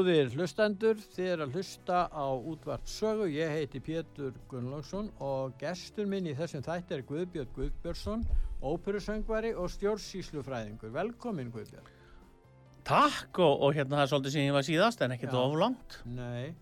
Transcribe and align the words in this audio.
Góðir 0.00 0.30
hlustendur, 0.32 0.96
þið 1.12 1.26
er 1.28 1.40
að 1.44 1.56
hlusta 1.58 1.96
á 2.08 2.24
útvart 2.32 2.86
sögu. 2.88 3.26
Ég 3.28 3.50
heiti 3.52 3.82
Pétur 3.84 4.30
Gunnlaugsson 4.48 5.10
og 5.20 5.58
gestur 5.60 6.06
minn 6.08 6.24
í 6.24 6.32
þessum 6.38 6.62
þætti 6.64 6.96
er 6.96 7.02
Guðbjörn 7.04 7.50
Guðbjörnsson, 7.52 8.22
óperusöngvari 8.64 9.50
og 9.52 9.68
stjórnsíslufræðingur. 9.74 10.94
Velkomin 10.94 11.52
Guðbjörn. 11.52 11.90
Takk 12.88 13.42
og, 13.44 13.60
og 13.66 13.76
hérna 13.76 13.98
það 13.98 14.06
er 14.06 14.12
svolítið 14.14 14.36
sem 14.38 14.48
ég 14.48 14.56
var 14.56 14.68
síðast 14.70 15.04
en 15.04 15.16
ekkert 15.18 15.36
oflangt. 15.42 15.98
Nei, 16.16 16.54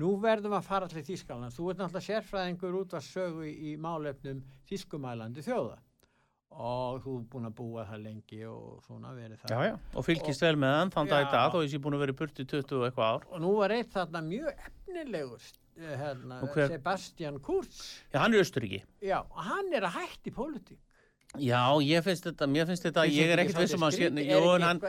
nú 0.00 0.14
verðum 0.22 0.56
að 0.56 0.70
fara 0.70 0.88
allir 0.88 1.04
Þískaland. 1.04 1.52
Þú 1.52 1.74
ert 1.74 1.82
náttúrulega 1.82 2.08
sérfræðingur 2.08 2.80
útvart 2.80 3.10
sögu 3.10 3.44
í 3.52 3.76
málefnum 3.76 4.40
Þískumælandi 4.72 5.44
þjóða 5.44 5.76
og 6.56 7.02
þú 7.04 7.14
er 7.18 7.26
búin 7.32 7.48
að 7.48 7.54
búa 7.58 7.84
það 7.88 8.02
lengi 8.06 8.40
og 8.48 8.80
svona 8.86 9.12
verið 9.16 9.42
það. 9.42 9.52
Já, 9.52 9.70
já. 9.70 9.74
Og 9.94 10.06
fylgist 10.06 10.44
vel 10.46 10.56
með 10.62 10.74
hann 10.78 10.92
þann 10.94 11.10
dag 11.12 11.26
í 11.26 11.30
dag 11.34 11.52
þó 11.52 11.58
ég 11.62 11.70
sé 11.72 11.80
búin 11.82 11.98
að 11.98 12.04
vera 12.06 12.16
burti 12.22 12.46
20 12.48 12.78
og 12.78 12.86
eitthvað 12.88 13.12
ár. 13.12 13.28
Og 13.30 13.44
nú 13.44 13.52
var 13.58 13.74
eitt 13.76 13.92
þarna 13.92 14.22
mjög 14.24 14.64
efnilegur, 14.70 15.46
eh, 15.76 15.94
hérna, 16.00 16.40
Og 16.42 16.54
hver? 16.54 16.68
Sebastian 16.72 17.40
Kurz. 17.40 17.82
Já, 18.12 18.18
hann 18.22 18.34
er 18.34 18.44
Östuríki. 18.44 18.82
Já, 19.02 19.18
hann 19.36 19.72
er 19.74 19.82
að 19.90 20.00
hætti 20.00 20.32
pólitík. 20.32 20.80
Já, 21.36 21.76
ég 21.82 22.04
finnst 22.06 22.24
þetta, 22.24 22.46
mér 22.48 22.68
finnst 22.70 22.86
þetta, 22.86 23.04
ég 23.10 23.32
er 23.34 23.42
ekkert 23.42 23.58
viss 23.60 23.74
um 23.76 23.84
að 23.84 23.98
hann 24.00 24.18
Er 24.22 24.40
hann, 24.62 24.80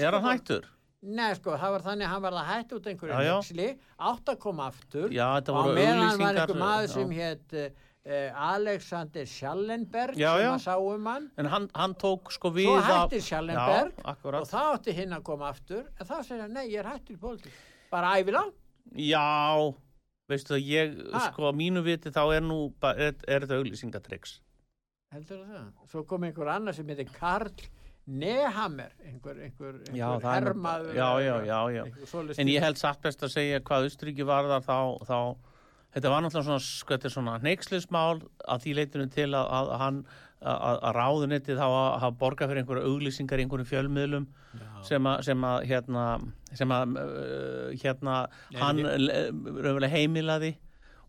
er 0.00 0.16
hann 0.16 0.24
hættur? 0.24 0.64
Nei, 1.04 1.34
sko, 1.36 1.52
það 1.60 1.74
var 1.74 1.82
þannig 1.84 2.06
að 2.06 2.12
hann 2.14 2.22
var 2.24 2.36
að 2.40 2.46
hætta 2.48 2.76
út 2.78 2.86
einhverju 2.88 3.16
nexli, 3.20 3.66
átt 4.08 4.30
að 4.32 4.38
koma 4.40 4.68
aftur 4.70 5.12
Já, 5.12 5.26
og 5.52 5.74
meðan 5.76 6.16
var 6.16 6.38
einhver 6.40 6.56
maður 6.56 6.88
sem 6.94 7.10
hétt 7.12 7.56
uh, 8.06 8.30
Alexander 8.54 9.24
Schallenberg 9.26 10.16
Já, 10.18 10.32
sem 10.36 10.44
já. 10.46 10.50
að 10.54 10.62
sá 10.64 10.74
um 10.78 11.06
hann. 11.06 11.30
En 11.38 11.46
hann, 11.46 11.68
hann 11.74 11.94
tók 11.94 12.32
sko 12.32 12.50
við 12.54 12.68
svo 12.68 12.76
að- 12.80 12.90
hættir 12.90 13.22
Schallenberg 13.28 13.92
Já, 14.04 14.16
og 14.40 14.48
þá 14.50 14.60
átti 14.74 14.92
hinn 14.96 15.12
að 15.16 15.22
koma 15.22 15.48
aftur. 15.52 15.86
En 16.00 16.06
segir 16.24 16.40
hann, 16.42 16.52
nei, 16.52 16.66
ég 16.72 16.78
er 16.84 16.90
hættur 16.92 17.16
í 17.16 17.20
pólitík. 17.20 17.52
Bara 17.90 18.14
ævilang 18.20 18.52
Já, 19.00 19.74
veistu 20.28 20.54
það, 20.54 20.66
ég, 20.68 21.12
Ha? 21.12 21.30
sko, 21.30 21.48
á 21.48 21.52
mínu 21.56 21.82
viti 21.84 22.10
þá 22.12 22.22
er 22.36 22.42
nú, 22.44 22.72
er, 22.82 23.14
er 23.28 23.40
þetta 23.46 23.56
auglýsingatryggs. 23.60 24.40
heldur 25.14 25.44
það, 25.46 25.66
svo 25.88 26.02
kom 26.10 26.24
einhver 26.26 26.48
annar 26.50 26.74
sem 26.74 26.86
heitir 26.90 27.06
Karl 27.14 27.52
Nehammer 28.06 28.90
einhver, 29.06 29.38
einhver, 29.40 29.78
einhver 29.88 30.20
það 30.20 30.36
er 30.36 30.42
hermaður 30.44 32.38
En 32.38 32.48
ég 32.50 32.60
held 32.60 32.76
satt 32.76 33.00
best 33.00 33.22
að 33.24 33.30
segja 33.32 33.60
hvað 33.64 33.86
Östuríki 33.88 34.26
var 34.28 34.44
þar 34.50 34.64
þá, 34.66 34.78
þá 35.08 35.18
þetta 35.94 36.12
var 36.12 36.24
náttúrulega 36.24 36.48
svona, 36.48 36.64
sko, 36.66 36.98
svona 37.08 37.38
neykslismál 37.44 38.22
að 38.48 38.64
því 38.64 38.76
leitinu 38.80 39.08
til 39.14 39.30
að, 39.30 39.44
að, 39.44 39.72
að 39.74 39.82
hann 39.84 40.00
að, 40.44 40.80
ráðunettið 40.96 41.60
hafa 41.62 42.10
borgað 42.20 42.50
fyrir 42.50 42.62
einhverju 42.62 42.90
auglýsingar 42.90 43.40
í 43.40 43.46
einhverjum 43.46 43.70
fjölmiðlum 43.70 44.26
sem 44.84 45.08
sem 45.24 45.46
að 45.48 45.64
hérna, 45.70 46.04
sem 46.52 46.74
að 46.74 46.98
uh, 47.00 47.70
hérna 47.80 48.18
Nei, 48.52 48.60
hann 48.60 48.82
raunverulega 48.84 49.92
heimilaði 49.94 50.52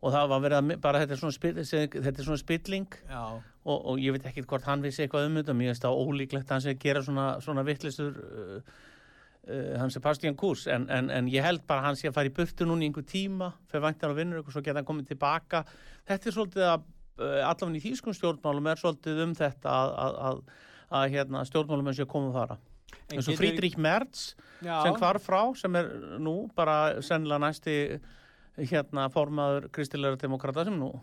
og 0.06 0.14
það 0.14 0.32
var 0.32 0.44
verið 0.44 0.58
að 0.60 0.82
bara 0.84 1.02
þetta 1.02 1.16
er 1.16 1.22
svona, 1.22 1.36
spill, 1.36 1.54
þetta 1.66 2.14
er 2.14 2.28
svona 2.28 2.42
spilling 2.42 2.98
og, 3.66 3.78
og 3.78 4.02
ég 4.02 4.16
veit 4.16 4.28
ekki 4.30 4.46
hvort 4.46 4.68
hann 4.70 4.84
vissi 4.86 5.06
eitthvað 5.06 5.30
um 5.30 5.40
þetta 5.40 5.56
mér 5.58 5.72
finnst 5.74 5.88
það 5.88 6.02
ólíklegt 6.04 6.50
að 6.50 6.56
hann 6.56 6.66
sé 6.66 6.76
að 6.76 6.84
gera 6.86 7.06
svona, 7.06 7.30
svona 7.44 7.66
vittlistur 7.68 8.20
uh, 8.22 8.76
uh, 9.50 9.78
hann 9.80 9.92
sé 9.94 10.02
Bastian 10.04 10.36
Kurs 10.40 10.66
en, 10.68 10.88
en, 10.90 11.10
en 11.14 11.28
ég 11.32 11.44
held 11.46 11.64
bara 11.68 11.82
að 11.84 11.88
hann 11.90 12.00
sé 12.00 12.10
að 12.10 12.18
fara 12.18 12.30
í 12.32 12.36
burtu 12.36 12.68
núna 12.68 12.86
í 12.86 12.90
einhver 12.90 13.06
tíma 13.10 13.52
fyrir 13.72 13.86
væntan 13.88 14.12
og 14.14 14.20
vinnur 14.20 14.44
og 14.44 14.52
svo 14.54 14.62
geta 14.66 14.80
hann 14.82 14.88
komið 14.90 15.12
tilbaka. 15.14 15.64
Þetta 16.08 16.30
er 16.32 16.36
svolítið 16.38 16.68
að 16.70 16.86
uh, 16.86 17.42
allavega 17.50 17.80
í 17.80 17.84
þýskum 17.88 18.16
stjórnmálum 18.18 18.72
er 18.74 18.82
svolítið 18.82 19.24
um 19.26 19.36
þetta 19.40 19.76
að, 19.82 19.94
að, 20.06 20.18
að, 20.30 20.42
að 21.02 21.10
hérna, 21.16 21.44
stjórnmálum 21.50 21.92
er 21.92 21.98
sér 22.00 22.08
að 22.10 22.14
koma 22.16 22.32
og 22.34 22.38
fara. 22.42 22.60
En 23.12 23.20
getur- 23.20 23.38
Frídrik 23.38 23.76
Merz 23.82 24.22
já, 24.66 24.76
sem 24.86 24.96
hvar 24.98 25.20
frá 25.22 25.42
sem 25.60 25.76
er 25.78 25.90
nú 26.22 26.36
bara 26.58 27.02
sennilega 27.06 27.42
næsti 27.44 27.76
hérna 28.72 29.10
formaður 29.12 29.68
kristilegra 29.76 30.18
demokrata 30.22 30.64
sem 30.66 30.78
nú 30.80 30.94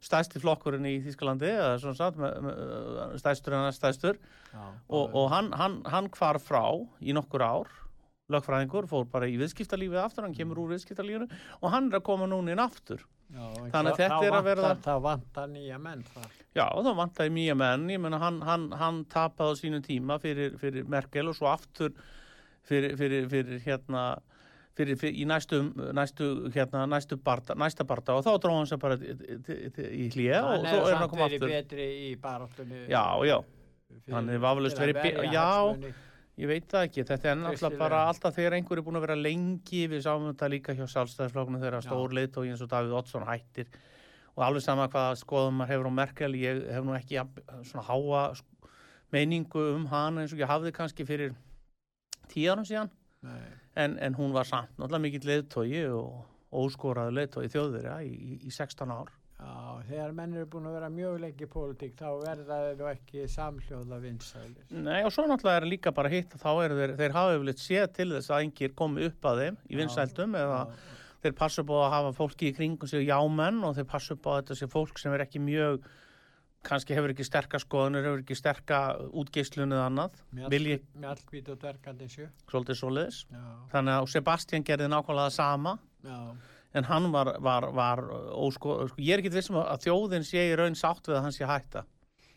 stæsti 0.00 0.40
flokkurinn 0.42 0.86
í 0.86 0.94
með, 1.02 2.38
með, 2.46 3.18
stæstur 3.22 3.56
en 3.58 3.72
stæstur 3.72 4.18
já, 4.52 4.64
og, 4.88 5.14
og 5.14 5.28
hann, 5.32 5.52
hann, 5.52 5.82
hann 5.86 6.08
hvar 6.14 6.38
frá 6.42 6.64
í 7.00 7.12
nokkur 7.16 7.42
ár 7.44 7.68
lögfræðingur, 8.28 8.86
fór 8.90 9.06
bara 9.08 9.28
í 9.28 9.38
viðskiptalífið 9.40 10.02
aftur, 10.02 10.26
hann 10.26 10.34
kemur 10.36 10.58
úr 10.60 10.74
viðskiptalífinu 10.74 11.28
og 11.62 11.70
hann 11.72 11.88
er 11.88 11.98
að 12.00 12.04
koma 12.10 12.26
núna 12.28 12.52
inn 12.52 12.60
aftur. 12.60 13.00
Já, 13.28 13.44
Þannig 13.72 13.92
að 13.92 13.98
þetta 14.02 14.18
er 14.24 14.36
að 14.36 14.44
verða- 14.44 14.68
vantar- 14.68 14.84
þá 14.84 15.02
vantar 15.04 15.48
nýja 15.52 15.78
menn 15.80 16.02
þar. 16.12 16.30
Já, 16.56 16.66
þá 16.68 16.92
vantaði 16.96 17.32
mýja 17.32 17.56
menn. 17.56 17.86
Menna 18.00 18.18
hann, 18.18 18.40
hann, 18.42 18.70
hann 18.72 19.04
tapaði 19.04 19.52
á 19.52 19.60
sínum 19.60 19.82
tíma 19.84 20.18
fyrir, 20.20 20.56
fyrir 20.60 20.84
Merkel 20.88 21.28
og 21.28 21.36
svo 21.36 21.48
aftur 21.48 21.92
fyrir, 22.68 22.96
fyrir, 22.96 23.28
fyrir 23.28 23.60
hérna 23.64 24.18
fyrir, 24.78 24.96
fyrir, 25.00 25.14
í 25.18 25.26
næstu, 25.26 25.58
næstu, 25.96 26.26
hérna, 26.54 26.84
næstu 26.90 27.16
barda, 27.18 27.56
næsta 27.58 27.84
barda 27.88 28.14
og 28.18 28.24
þá 28.26 28.32
dróð 28.44 28.58
hann 28.60 28.68
sér 28.70 28.80
bara 28.82 28.96
í- 28.96 30.10
hlýja 30.14 30.42
og 30.46 30.64
þá 30.64 30.72
er 30.72 30.78
er 30.78 30.84
hann 30.84 30.92
að 30.94 30.98
samt 30.98 31.10
koma 31.12 31.24
verið 31.26 31.38
aftur 31.42 31.54
betri 31.54 31.86
í 32.08 32.10
baráttunni 32.22 32.84
Já, 32.88 33.04
já. 33.26 33.38
fyrir- 33.42 34.14
Hann 34.14 34.28
er 34.30 34.38
vafalaust 34.44 34.76
til 34.78 34.84
að 34.84 34.92
verið 34.92 35.02
be- 35.02 35.16
verja 35.18 35.32
já. 35.32 35.94
Ég 36.38 36.46
veit 36.46 36.68
það 36.70 36.84
ekki, 36.86 37.02
þetta 37.02 37.30
er 37.32 37.38
náttúrulega 37.40 37.78
bara 37.80 38.00
alltaf 38.12 38.34
þegar 38.36 38.54
einhver 38.54 38.78
er 38.78 38.82
búin 38.86 38.94
að 39.00 39.06
vera 39.08 39.16
lengi, 39.18 39.80
við 39.90 40.04
sáum 40.06 40.28
þetta 40.30 40.50
líka 40.52 40.74
hjá 40.78 40.84
sjálfstæðisflokknu 40.86 41.58
þegar 41.58 41.80
Já. 41.82 41.86
stór 41.88 42.14
leiðtói 42.14 42.44
eins 42.52 42.62
og 42.62 42.68
Davíð 42.70 42.94
Oddsson 42.94 43.26
hættir 43.26 43.66
og 44.36 44.44
alveg 44.46 44.62
sama 44.62 44.86
hvað 44.86 45.16
skoðum 45.18 45.58
maður 45.58 45.72
hefur 45.74 45.90
á 45.90 45.98
Merkel, 45.98 46.32
ég 46.38 46.60
hef 46.70 46.84
nú 46.86 46.94
ekki 46.94 47.18
svona 47.66 47.82
háa 47.90 48.38
meiningu 49.10 49.64
um 49.74 49.86
hana 49.90 50.22
eins 50.22 50.32
og 50.32 50.38
ég 50.38 50.46
hafði 50.46 50.70
kannski 50.76 51.04
fyrir 51.08 51.34
tíu 52.30 52.52
árum 52.52 52.62
síðan, 52.68 52.90
Nei. 53.26 53.50
En, 53.78 53.96
en 54.02 54.18
hún 54.18 54.34
var 54.34 54.48
samt 54.48 54.74
náttúrulega 54.76 55.04
mikill 55.04 55.30
leiðtói 55.30 55.84
og 55.94 56.58
óskoraði 56.58 57.16
leiðtói 57.18 57.48
þjóðverja 57.52 57.96
í, 58.06 58.12
í, 58.12 58.36
í 58.48 58.52
16 58.54 58.92
ár. 58.94 59.14
Já, 59.38 59.82
þegar 59.86 60.14
menn 60.18 60.32
eru 60.34 60.48
búin 60.50 60.66
að 60.66 60.76
vera 60.80 60.88
mjög 60.90 61.18
lengi 61.22 61.46
í 61.46 61.50
pólitík 61.52 61.92
þá 61.98 62.08
verða 62.24 62.56
þeir 62.64 62.78
nú 62.80 62.86
ekki 62.90 63.26
samhljóða 63.30 63.98
vinsælir. 64.02 64.64
Nei 64.74 65.04
og 65.06 65.12
svo 65.14 65.28
náttúrulega 65.30 65.60
er 65.60 65.68
líka 65.70 65.92
bara 65.94 66.10
hitt 66.10 66.34
að 66.34 66.42
þá 66.42 66.50
eru 66.64 66.78
þeir, 66.80 66.94
þeir 66.98 67.14
hafa 67.14 67.36
yfirleitt 67.36 67.62
séð 67.62 67.86
til 68.00 68.08
þess 68.16 68.32
að 68.32 68.46
engir 68.48 68.74
komi 68.80 69.06
upp 69.06 69.28
að 69.30 69.42
þeim 69.44 69.60
í 69.60 69.76
Já. 69.76 69.80
vinsældum 69.82 70.34
eða 70.40 70.58
Já, 70.64 70.80
þeir 71.22 71.36
passu 71.38 71.62
upp 71.62 71.70
á 71.70 71.78
að 71.78 71.94
hafa 71.94 72.12
fólki 72.18 72.50
í 72.50 72.56
kringum 72.58 72.90
sig 72.90 73.06
jámenn 73.06 73.62
og 73.68 73.78
þeir 73.78 73.88
passu 73.94 74.16
upp 74.18 74.26
á 74.26 74.30
að 74.32 74.40
þetta 74.40 74.58
sé 74.58 74.70
fólk 74.74 74.98
sem 74.98 75.14
er 75.14 75.24
ekki 75.28 75.44
mjög 75.44 75.86
kannski 76.66 76.94
hefur 76.96 77.12
ekki 77.14 77.24
sterka 77.26 77.58
skoðunir, 77.62 78.04
hefur 78.06 78.22
ekki 78.24 78.36
sterka 78.36 78.78
útgeislun 79.16 79.72
eða 79.76 79.86
annað, 79.88 80.16
Mjallkvít 80.34 81.50
og 81.52 81.58
dvergandi 81.62 82.08
sjö. 82.10 82.26
svolítið 82.50 82.80
svoleiðis. 82.80 83.20
Já, 83.30 83.44
Þannig 83.72 83.94
að 83.98 84.08
Sebastian 84.14 84.64
gerði 84.66 84.88
nákvæmlega 84.92 85.30
sama 85.34 85.76
já, 86.04 86.18
en 86.74 86.84
hann 86.84 87.10
var, 87.14 87.30
var, 87.40 87.68
var 87.72 88.02
ósko, 88.34 88.88
sko, 88.90 89.00
ég 89.00 89.14
er 89.14 89.22
ekki 89.22 89.32
vissum 89.36 89.60
að 89.62 89.86
þjóðin 89.86 90.26
sé 90.26 90.48
í 90.50 90.56
raun 90.58 90.76
sátt 90.76 91.06
við 91.08 91.16
að 91.20 91.22
hann 91.28 91.36
sé 91.38 91.46
hætta. 91.48 91.84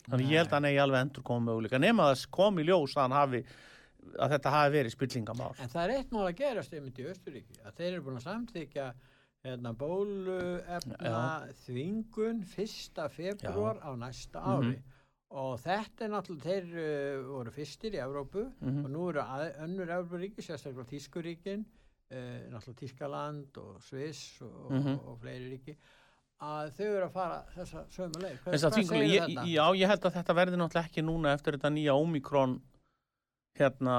þannig 0.07 0.31
ég 0.31 0.37
held 0.41 0.47
að 0.49 0.55
hann 0.57 0.65
eigi 0.71 0.79
alveg 0.81 1.01
endur 1.05 1.23
koma 1.23 1.45
möguleika 1.51 1.79
nema 1.79 2.07
að 2.09 2.15
það 2.15 2.29
kom 2.37 2.59
í 2.59 2.63
ljós 2.65 2.95
að 2.97 3.11
hafi 3.17 3.41
að 4.17 4.31
þetta 4.33 4.49
hafi 4.55 4.71
verið 4.73 4.91
spillingamál 4.95 5.51
En 5.61 5.69
það 5.69 5.83
er 5.83 5.91
eitt 5.99 6.11
mál 6.11 6.23
að 6.25 6.37
gerast 6.39 6.73
einmitt 6.73 6.97
í 6.99 7.05
Östuríki 7.05 7.59
að 7.61 7.75
þeir 7.77 7.91
eru 7.91 8.01
búin 8.07 8.17
að 8.17 8.25
samþykja 8.25 8.87
hérna, 9.45 9.71
bóluefna 9.73 11.21
þvingun 11.65 12.43
1. 12.45 13.05
februar 13.09 13.79
á 13.81 13.89
næsta 13.97 14.41
ári 14.43 14.75
og 15.31 15.55
þetta 15.63 16.05
er 16.05 16.11
náttúrulega 16.11 16.43
þeir 16.45 16.67
uh, 16.75 17.29
voru 17.31 17.53
fyrstir 17.55 17.95
í 17.95 18.01
Evrópu 18.03 18.43
Mhm. 18.61 18.83
og 18.85 18.91
nú 18.91 19.05
eru 19.09 19.23
önnur 19.63 19.89
Evrópuríki 19.95 20.43
sérstaklega 20.43 20.85
Tískuríkin 20.91 21.63
uh, 22.11 22.51
náttúrulega 22.51 22.79
Tískaland 22.83 23.57
og 23.57 23.81
Sviss 23.81 24.41
og, 24.41 24.71
Mhm. 24.71 24.93
og, 24.99 25.07
og 25.07 25.19
fleiri 25.23 25.49
ríki 25.55 25.75
að 26.41 26.71
þau 26.77 26.85
eru 26.97 27.05
að 27.05 27.11
fara 27.13 27.43
þessa 27.55 27.85
sömu 27.89 28.21
leið 28.21 28.37
Hvað, 28.43 28.53
hvað 28.59 28.83
segir 28.83 29.09
ég, 29.09 29.21
þetta? 29.29 29.45
já, 29.47 29.65
ég 29.77 29.87
held 29.87 30.05
að 30.05 30.13
þetta 30.19 30.33
verði 30.35 30.57
náttúrulega 30.57 30.89
ekki 30.89 31.01
núna 31.05 31.33
eftir 31.33 31.53
þetta 31.57 31.69
nýja 31.73 31.93
Omikron 31.97 32.61
hérna 33.57 33.97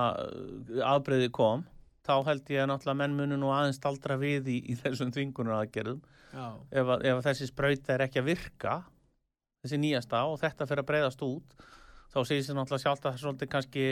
afbreyði 0.94 1.30
kom 1.30 1.64
þá 2.02 2.14
held 2.26 2.48
ég 2.50 2.62
að 2.64 2.70
náttúrulega 2.72 2.98
menn 3.02 3.16
munu 3.18 3.36
nú 3.38 3.52
aðeins 3.54 3.78
staldra 3.78 4.16
við 4.18 4.48
í, 4.50 4.58
í 4.72 4.78
þessum 4.80 5.12
þvingunar 5.14 5.60
aðgerðum 5.62 6.00
ef, 6.72 6.86
að, 6.86 7.04
ef 7.06 7.18
að 7.20 7.26
þessi 7.28 7.50
sprauta 7.52 7.94
er 7.94 8.06
ekki 8.08 8.22
að 8.22 8.30
virka 8.32 8.78
þessi 9.62 9.78
nýjasta 9.84 10.24
og 10.26 10.40
þetta 10.42 10.66
fyrir 10.66 10.82
að 10.82 10.90
breyðast 10.90 11.22
út 11.22 11.62
þá 12.12 12.18
segir 12.28 12.42
sér 12.44 12.56
náttúrulega 12.58 12.82
sjálft 12.82 13.04
að 13.06 13.06
það 13.06 13.14
er 13.16 13.20
svolítið 13.22 13.48
kannski 13.54 13.82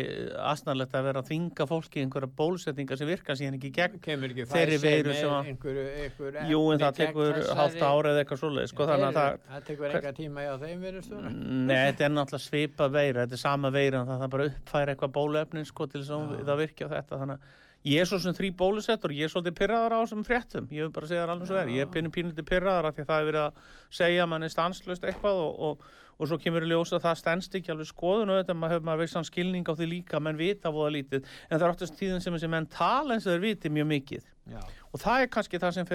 asnarlegt 0.51 0.97
að 0.99 1.07
vera 1.07 1.21
að 1.23 1.29
þvinga 1.31 1.67
fólki 1.71 2.01
í 2.01 2.03
einhverja 2.05 2.29
bólusetningar 2.37 2.99
sem 3.01 3.09
virka 3.09 3.37
síðan 3.39 3.55
ekki 3.57 3.71
gegn 3.79 3.95
ekki 3.97 4.45
Þeirri 4.51 4.77
veiru 4.83 5.15
sem 5.17 5.31
að- 5.33 5.49
einhverju, 5.55 5.85
einhverju 6.03 6.43
Jú, 6.51 6.61
en 6.75 6.83
það 6.83 6.99
tekur 6.99 7.39
hálft 7.63 7.81
ára 7.87 8.13
eða 8.13 8.25
eitthvað 8.27 8.43
svoleið 8.43 8.69
sko, 8.75 8.89
það 8.91 9.07
Þeir- 9.07 9.41
það 9.55 9.65
tekur 9.71 9.95
enga 10.01 10.13
tíma 10.19 10.45
hjá 10.45 10.53
þeim 10.67 10.85
verið 10.85 11.07
stóra 11.09 11.33
Nei, 11.33 11.81
þetta 11.87 12.05
er 12.11 12.15
náttúrulega 12.19 12.45
svipað 12.51 12.93
veira, 12.99 13.25
þetta 13.25 13.39
er 13.39 13.45
sama 13.47 13.73
veira 13.79 14.03
en 14.05 14.13
það 14.13 14.29
bara 14.37 14.51
uppfæra 14.53 14.93
eitthvað 14.97 15.17
bóluefnin 15.17 15.71
sko 15.73 15.87
til 15.89 16.03
þess 16.05 16.13
að 16.19 16.45
það 16.51 16.63
virki 16.67 16.85
á 16.85 16.89
þetta 16.99 17.23
þannig 17.25 17.41
að 17.41 17.59
ég 17.87 18.03
er 18.03 18.09
svo 18.09 18.19
sem 18.21 18.35
þrý 18.37 18.51
bólusettur 18.57 19.15
ég 19.17 19.25
er 19.25 19.33
svolítið 19.33 19.57
pyrraðar 19.61 19.95
á 19.97 20.03
þessum 20.03 20.27
fréttum 20.27 20.67
ég 20.75 20.85
vil 20.85 20.93
bara 20.93 21.09
segja 21.09 21.25
það 21.25 21.33
alveg 21.35 21.49
svo 21.49 21.57
er, 21.61 21.73
ég 21.73 21.87
er 21.87 21.93
pínu 21.95 22.13
pínlítið 22.13 22.49
pyrraðar 22.51 22.91
af 22.91 22.97
því 22.97 23.03
að 23.05 23.11
það 23.11 23.21
er 23.21 23.29
verið 23.31 23.45
að 23.47 23.53
segja 24.01 24.23
að 24.25 24.31
mann 24.33 24.45
er 24.45 24.53
stanslust 24.53 25.07
eitthvað 25.09 25.41
og, 25.47 25.53
og, 25.69 25.87
og 26.21 26.29
svo 26.29 26.39
kemur 26.43 26.67
í 26.67 26.69
ljós 26.69 26.93
að 26.93 27.05
það 27.07 27.21
stendst 27.23 27.57
ekki 27.57 27.73
alveg 27.73 27.89
skoðun 27.89 28.35
og 28.35 28.43
þetta 28.43 28.59
maður 28.59 28.75
hefur 28.77 28.87
maður 28.91 29.03
vissan 29.07 29.29
skilning 29.29 29.65
á 29.65 29.73
því 29.73 29.87
líka 29.95 30.21
menn 30.21 30.41
vita 30.41 30.75
voða 30.75 30.93
lítið 30.99 31.25
en 31.25 31.57
það 31.57 31.65
er 31.65 31.73
oftast 31.73 31.97
tíðin 31.97 32.21
sem 32.21 32.37
þessi 32.37 32.53
menn 32.53 32.69
tala 32.69 33.17
eins 33.17 33.25
og 33.25 33.33
þeir 33.33 33.47
viti 33.47 33.73
mjög 33.73 33.89
mikið. 33.95 34.29
Já, 34.51 34.61
og 34.91 35.01
það 35.01 35.25
er 35.25 35.33
kannski 35.33 35.63
það 35.63 35.77
sem 35.79 35.89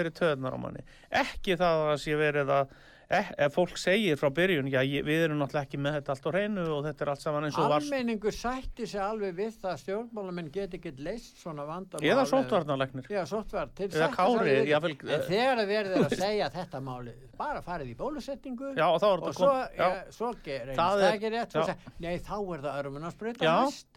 eh, 3.10 3.28
ef 3.46 3.54
fólk 3.54 3.76
segir 3.78 4.16
frá 4.18 4.30
byrjun 4.34 4.66
já, 4.72 4.80
við 4.82 5.24
erum 5.28 5.38
náttúrulega 5.42 5.66
ekki 5.68 5.78
með 5.78 5.96
þetta 5.98 6.14
allt 6.14 6.26
á 6.26 6.30
hreinu 6.32 6.64
og 6.74 6.80
þetta 6.88 7.04
er 7.06 7.10
allt 7.12 7.22
saman 7.22 7.46
eins 7.48 7.58
og 7.58 7.68
var. 7.70 7.84
Almenningur 7.84 8.34
sætti 8.34 8.86
sig 8.90 9.00
alveg 9.02 9.36
við 9.38 9.58
það 9.62 9.70
að 9.72 9.80
stjórnmálamenn 9.84 10.50
get 10.54 10.74
ekki 10.78 10.92
leist 11.06 11.40
svona 11.42 11.66
vandamál 11.68 12.10
eða 12.10 12.24
sóttvarnarlegnir 12.32 13.10
Já, 13.12 13.22
sóttvarn 13.30 13.74
til 13.78 13.90
Eða 13.90 14.10
Kári, 14.16 14.56
eh, 14.66 15.26
þegar 15.30 15.62
verður 15.70 16.06
að 16.08 16.16
segja 16.24 16.50
þetta 16.56 16.82
máli 16.82 17.14
bara 17.36 17.62
farið 17.62 17.92
í 17.92 17.96
bólusetningu 17.98 18.72
já 18.76 18.86
og 18.88 19.02
og 19.02 19.34
svo, 19.36 19.50
kom 19.52 19.78
ja, 19.78 19.90
svo 20.10 20.32
ger, 20.42 20.66
reynist 20.66 20.80
Það 20.80 20.96
það, 20.96 21.06
er- 21.06 21.16
ekki 21.16 21.32
rétt 21.36 22.00
Nei, 22.00 22.16
þá 22.18 22.36
er 22.56 22.66
það 22.66 22.80
örmunarsprauta 22.82 23.44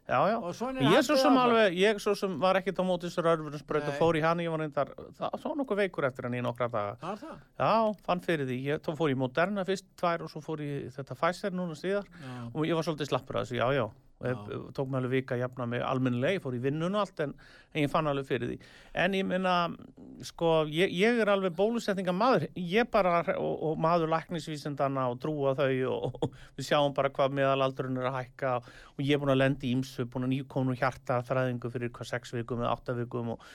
já, 0.09 0.19
já, 0.31 0.37
Ég 0.39 1.05
svo 1.05 1.15
haldið 1.15 1.21
sem 1.21 1.37
alveg, 1.43 1.77
ég 1.79 2.01
svo 2.01 2.15
sem 2.17 2.35
var 2.41 2.59
ekkert 2.59 2.81
á 2.81 2.83
móti 2.87 3.07
þessar 3.07 3.29
örfurinsbraut 3.35 3.89
og 3.91 3.97
fór 3.99 4.17
í 4.19 4.23
hann, 4.25 4.41
ég 4.43 4.53
var 4.53 4.63
reyndar, 4.63 4.91
það 5.19 5.45
var 5.45 5.57
nokkuð 5.61 5.81
veikur 5.83 6.09
eftir 6.09 6.27
hann 6.27 6.37
í 6.39 6.43
nokkra 6.45 6.69
daga. 6.73 6.97
Er 6.97 7.23
Já, 7.61 7.73
fann 8.09 8.25
fyrir 8.25 8.49
því, 8.49 8.59
ég 8.71 8.83
þá 8.85 8.91
fór 8.97 9.13
í 9.13 9.17
Moderna 9.19 9.65
fyrst 9.69 9.87
tvær 10.01 10.25
og 10.25 10.33
svo 10.33 10.41
fór 10.43 10.65
ég 10.65 10.89
þetta 10.97 11.17
Pfizer 11.19 11.55
núna 11.55 11.77
síðar. 11.77 12.09
Já. 12.09 12.37
og 12.53 12.65
ég 12.65 12.79
var 12.79 12.87
svolítið 12.87 13.11
slappur 13.13 13.39
að 13.39 13.47
þessu, 13.47 13.59
já, 13.61 13.67
já, 13.77 13.85
og 14.19 14.27
ég, 14.27 14.53
tók 14.75 14.89
mig 14.89 14.99
alveg 14.99 15.13
vika 15.13 15.35
að 15.35 15.45
jafna 15.45 15.65
mig 15.69 15.83
almennilega, 15.85 16.35
ég 16.35 16.43
fór 16.43 16.57
í 16.57 16.61
vinnun 16.63 16.95
og 16.97 17.05
allt 17.05 17.21
en, 17.23 17.33
en 17.71 17.85
ég 17.85 17.91
fann 17.91 18.09
alveg 18.11 18.27
fyrir 18.27 18.49
því. 18.51 18.57
En 18.99 19.15
ég 19.15 19.27
minna, 19.27 19.53
sko, 20.27 20.49
ég, 20.67 20.91
ég 20.91 21.21
er 21.23 21.31
alveg 21.31 21.55
bólusetninga 21.55 22.11
maður, 22.15 22.49
ég 22.59 22.89
bara, 22.91 23.21
og, 23.39 23.53
og 23.69 23.79
maður 23.79 24.11
læknisvísindana 24.11 25.07
og 25.13 25.21
trúa 25.23 25.53
þau 25.55 25.69
og, 25.93 26.19
og 26.19 26.35
við 26.59 26.67
sjáum 26.67 26.95
bara 26.97 27.13
hvað 27.15 27.37
meðalaldurinn 27.39 28.01
er 28.01 28.09
að 28.09 28.17
hækka 28.17 28.57
og 28.59 29.05
ég 29.05 29.15
er 29.15 29.23
búin 29.23 29.31
að 29.31 29.39
lendi 29.45 29.71
ímsu, 29.71 30.07
búin 30.11 30.27
að 30.27 30.33
nýkonu 30.33 30.75
hjarta 30.79 31.21
þræðingu 31.29 31.71
fyrir 31.71 31.93
hvað 31.95 32.11
sex 32.11 32.35
vikum 32.35 32.65
eða 32.65 32.73
átta 32.75 32.97
vikum 32.97 33.33
og 33.37 33.47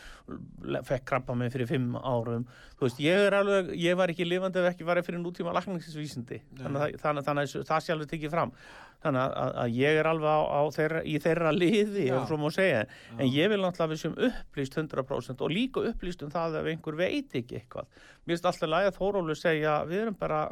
fekk 0.88 1.05
krabba 1.11 1.37
mig 1.37 1.52
fyrir 1.52 1.69
fimm 1.69 1.99
árum. 2.00 2.49
Þú 2.78 2.88
veist, 2.88 3.05
ég 3.05 3.26
er 3.26 3.37
alveg, 3.37 3.75
ég 3.76 4.00
var 4.00 4.08
ekki 4.14 4.25
lifandi 4.25 4.62
ef 4.62 4.72
ekki 4.72 4.88
var 4.88 5.02
fyrir 5.05 5.20
nútíma 5.20 5.52
læknisvísindi, 5.58 6.40
þannig, 6.62 6.96
þannig, 7.05 7.28
þannig 7.28 8.56
að 9.05 9.12
það. 9.12 9.15
Þannig 9.15 9.23
að, 9.23 9.37
að, 9.45 9.55
að 9.65 9.79
ég 9.79 10.01
er 10.01 10.11
alveg 10.11 10.33
á, 10.33 10.41
á 10.49 10.62
þeirra, 10.75 11.05
í 11.05 11.15
þeirra 11.21 11.53
liði, 11.55 12.06
Já. 12.09 12.17
ef 12.23 12.29
svo 12.33 12.37
má 12.41 12.49
segja, 12.55 12.85
en 13.19 13.27
ég 13.29 13.49
vil 13.53 13.61
náttúrulega 13.61 13.85
að 13.85 13.95
við 13.95 14.03
sem 14.05 14.15
upplýst 14.31 14.77
100% 14.81 15.41
og 15.45 15.51
líka 15.53 15.85
upplýst 15.93 16.23
um 16.25 16.31
það 16.35 16.61
ef 16.62 16.71
einhver 16.75 16.97
veit 17.05 17.35
ekki 17.41 17.61
eitthvað. 17.61 17.87
Mér 18.25 18.35
finnst 18.39 18.47
alltaf 18.53 18.69
læg 18.73 18.89
að 18.93 18.99
Þórólu 19.01 19.37
segja, 19.37 19.81
við 19.89 20.06
erum 20.06 20.15
bara, 20.21 20.45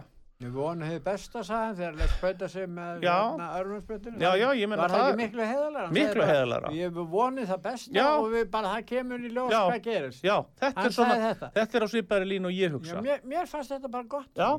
Við 0.43 0.51
vonum 0.59 0.83
hefur 0.89 1.03
besta 1.07 1.43
sagan 1.47 1.77
þegar 1.79 1.99
það 2.01 2.09
sprauta 2.17 2.47
sig 2.51 2.65
með 2.67 3.05
Já. 3.07 3.15
örmunarsprautinu 3.61 4.19
Já, 4.19 4.31
já, 4.41 4.49
ég 4.59 4.67
meina 4.73 4.83
Var 4.83 4.91
það 4.91 4.99
það- 4.99 5.11
ekki 5.13 5.21
miklu 5.21 5.45
heiðalega? 5.47 5.93
Miklu 5.95 6.25
heiðarlegra. 6.27 6.73
Ég 6.75 6.97
vonið 7.13 7.47
það 7.53 7.61
besta 7.63 7.95
Já. 7.95 8.07
og 8.19 8.27
við 8.33 8.51
bara 8.51 8.73
það 8.75 8.87
kemur 8.89 9.23
í 9.23 9.31
ljós 9.37 9.53
Já. 9.55 9.61
hvað 9.71 9.83
gerist 9.87 10.25
já, 10.27 10.35
þetta 10.59 10.81
Hann 10.81 10.87
er 10.91 10.97
svona, 10.97 11.19
þetta. 11.29 11.51
þetta 11.61 11.79
er 11.79 11.87
á 11.87 11.89
svipari 11.95 12.27
línu 12.33 12.51
og 12.51 12.57
ég 12.59 12.67
Já, 12.67 12.75
hugsa. 12.75 13.03
mér, 13.07 13.23
mér 13.23 13.47
fannst 13.53 13.71
þetta 13.71 13.91
bara 13.95 14.09
gott 14.17 14.35
Já, 14.35 14.51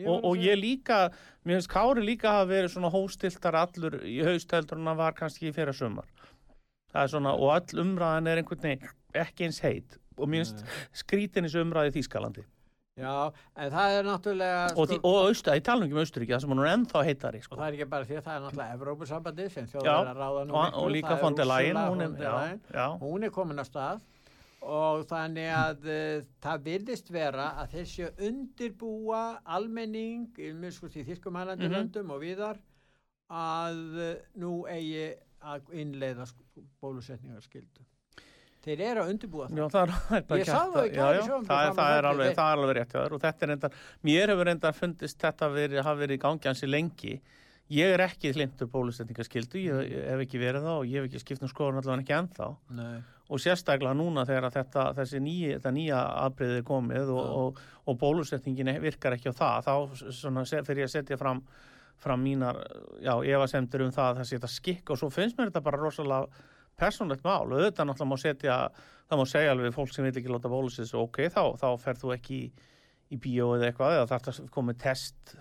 Ég 0.00 0.08
og, 0.08 0.22
að 0.22 0.28
og 0.30 0.40
ég 0.40 0.56
líka, 0.56 0.98
mér 1.44 1.58
finnst 1.58 1.72
Kári 1.72 2.04
líka 2.04 2.30
hafa 2.32 2.48
verið 2.48 2.72
svona 2.72 2.90
hóstiltar 2.92 3.58
allur 3.60 3.98
í 4.08 4.22
hausteldur 4.24 4.80
en 4.80 4.88
hann 4.88 5.00
var 5.00 5.16
kannski 5.18 5.50
í 5.50 5.52
fyrir 5.52 5.76
sumar. 5.76 6.08
Það 6.92 7.02
er 7.02 7.12
svona, 7.12 7.34
og 7.36 7.52
all 7.52 7.82
umræðan 7.84 8.30
er 8.30 8.40
einhvern 8.40 8.64
veginn 8.64 8.88
ekki 9.22 9.48
eins 9.48 9.60
heit 9.64 9.98
og 10.16 10.28
mér 10.32 10.46
finnst 10.46 10.64
skrítin 10.96 11.44
þessu 11.48 11.64
umræði 11.66 11.92
í 11.92 11.96
Þýskalandi. 11.98 12.44
Já, 13.00 13.32
en 13.56 13.70
það 13.72 13.94
er 13.96 14.04
náttúrulega 14.04 14.64
Og, 14.76 14.88
sko, 14.90 14.96
og 15.08 15.28
austur, 15.30 15.54
ég 15.56 15.64
tala 15.64 15.80
nú 15.80 15.86
ekki 15.86 15.96
um 15.96 16.00
Austuríki, 16.02 16.32
það 16.34 16.42
sem 16.42 16.50
hann 16.52 16.60
er 16.60 16.72
ennþá 16.74 17.04
heitari, 17.06 17.38
og 17.40 17.46
sko. 17.46 17.56
það 17.56 17.64
er 17.64 17.76
ekki 17.78 17.86
bara 17.94 18.08
því 18.08 18.18
að 18.18 18.26
það 18.26 18.34
er 18.34 18.42
náttúrulega 18.44 18.76
Evrópusambandið 18.76 19.48
sem 19.54 19.68
Já, 19.68 19.70
þjóðar 19.72 20.10
að 20.10 20.20
ráða 20.20 20.42
nú 20.44 20.58
og, 20.58 20.76
og 20.82 20.90
líka 20.92 21.14
það 21.14 21.40
er 21.40 21.48
Leyen, 21.48 21.80
Ursula 21.80 21.86
hún 21.88 22.04
er, 22.04 22.98
hún 23.00 23.24
er 23.24 23.32
komin 23.32 23.64
á 23.64 23.64
stað 23.64 24.02
og 24.62 25.04
þannig 25.10 25.48
að 25.50 25.86
uh, 25.90 26.24
það 26.44 26.62
virðist 26.68 27.10
vera 27.10 27.46
að 27.64 27.76
séu 27.90 28.10
undirbúa 28.28 29.22
almenning 29.44 30.28
í 30.38 30.52
miskust 30.54 30.96
í 30.96 31.04
þýskumælandi 31.08 31.66
Mhm. 31.66 31.74
löndum 31.76 32.10
og 32.14 32.20
viðar 32.22 32.60
að 33.32 33.80
uh, 33.98 34.12
nú 34.38 34.52
eigi 34.70 35.08
að 35.42 35.72
innleiða 35.74 36.26
sk- 36.28 36.62
bólusetningarskyldu. 36.82 37.82
Þeir 38.62 38.80
eru 38.86 39.02
að 39.02 39.08
undirbúa 39.10 39.48
það. 39.50 39.58
Já, 39.58 39.64
það 39.74 39.82
er, 39.82 39.92
það 40.28 40.38
Ég 40.38 40.46
sá 40.46 40.58
það 40.70 40.84
í 40.86 40.90
já, 40.94 41.06
já, 41.16 41.22
það, 41.26 41.62
er, 41.66 41.72
það, 41.74 41.94
er 41.98 42.06
alveg, 42.12 42.34
það 42.38 42.50
er 42.52 42.60
alveg 42.60 42.76
rétt 42.78 42.92
og 43.00 43.16
þetta 43.24 43.42
er 43.46 43.50
reyndar, 43.50 43.78
mér 44.06 44.30
hefur 44.32 44.46
reyndar 44.46 44.76
fundist 44.78 45.18
þetta 45.24 45.48
veri, 45.50 45.80
hafi 45.82 46.00
verið 46.04 46.14
í 46.14 46.22
gangi 46.22 46.46
hansi 46.52 46.68
lengi. 46.70 47.16
Ég 47.72 47.94
er 47.96 48.02
ekki 48.04 48.30
hlindur 48.36 48.68
bólusetningaskildu 48.70 49.58
ég, 49.64 49.82
ég 49.96 50.06
hef 50.12 50.22
ekki 50.26 50.38
verið 50.42 50.62
það 50.68 50.78
og 50.78 50.86
ég 50.92 51.00
hef 51.02 51.08
ekki 51.10 51.22
skipt 51.24 51.42
um 51.42 51.50
skoðun 51.50 51.80
allavega 51.80 52.04
ekki 52.04 52.16
ennþá. 52.20 52.48
Nei. 52.78 53.02
Og 53.32 53.40
sérstaklega 53.40 53.96
núna 53.96 54.26
þegar 54.28 54.48
að 54.48 54.56
þetta, 54.58 54.86
þessi 55.00 55.20
nýja, 55.24 55.58
þetta 55.58 55.74
nýja 55.74 56.00
afbreyði 56.26 56.60
er 56.60 56.64
komið 56.68 57.12
og, 57.12 57.20
Já. 57.22 57.34
og, 57.42 57.60
og 57.88 58.00
bólusetningin 58.00 58.72
virkar 58.82 59.16
ekki 59.16 59.32
á 59.32 59.40
það 59.40 59.68
þá 59.68 60.64
fer 60.66 60.82
ég 60.82 60.88
að 60.88 60.96
setja 60.96 61.20
fram 61.20 61.44
fram 62.02 62.22
mínar, 62.24 62.58
já, 62.98 63.12
efasemtur 63.36 63.84
um 63.84 63.92
það 63.94 64.08
að 64.08 64.16
það 64.18 64.26
sé 64.26 64.36
þetta 64.36 64.50
skikk 64.50 64.90
og 64.90 64.98
svo 64.98 65.08
finnst 65.12 65.38
mér 65.38 65.52
þetta 65.52 65.62
bara 65.68 65.78
rosalega 65.78 66.48
persónlegt 66.80 67.22
mál 67.22 67.46
og 67.46 67.54
auðvitað 67.60 67.88
náttúrulega 67.88 68.10
má 68.10 68.18
setja, 68.18 68.56
það 69.06 69.20
má 69.20 69.24
segja 69.30 69.54
alveg 69.54 69.76
fólk 69.76 69.94
sem 69.94 70.06
vil 70.08 70.14
ekki 70.18 70.32
láta 70.32 70.50
svo 70.88 71.04
ok, 71.06 71.20
þá, 71.30 71.42
þá 71.60 71.68
ferð 71.84 72.02
þú 72.02 72.14
ekki 72.16 72.38
í, 72.40 72.50
í 73.14 73.20
bíó 73.22 73.52
eða 73.54 73.68
eitthvað 73.68 73.98
eða 73.98 74.08
þarf 74.10 74.28
það 74.28 74.50
komið 74.56 74.80
test 74.82 75.36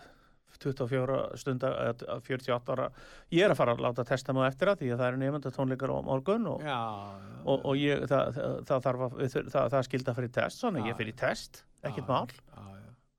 24 0.62 1.18
stundar, 1.42 1.78
eða 1.90 2.20
48 2.22 2.76
ára. 2.76 2.88
Ég 3.34 3.46
er 3.46 3.54
að 3.54 3.60
fara 3.62 3.76
að 3.76 3.84
láta 3.86 4.06
testa 4.08 4.36
mig 4.36 4.48
eftir 4.48 4.72
að 4.72 4.84
því 4.84 4.92
að 4.94 5.02
það 5.02 5.10
eru 5.12 5.22
nefnda 5.22 5.54
tónleikar 5.56 5.94
á 5.94 5.98
morgun 6.06 6.48
og, 6.52 6.64
Já, 6.66 6.78
já, 6.78 7.42
og, 7.44 7.66
og 7.66 7.82
ég, 7.82 8.06
það, 8.12 8.40
það, 8.70 8.88
það, 8.88 9.58
það, 9.76 9.82
skilda 9.90 10.16
fyrir 10.18 10.34
test, 10.38 10.64
þannig 10.64 10.86
að 10.86 10.92
ég 10.92 11.02
fyrir 11.02 11.20
test, 11.22 11.62
ekkert 11.82 12.08
já, 12.08 12.14
mál. 12.14 12.72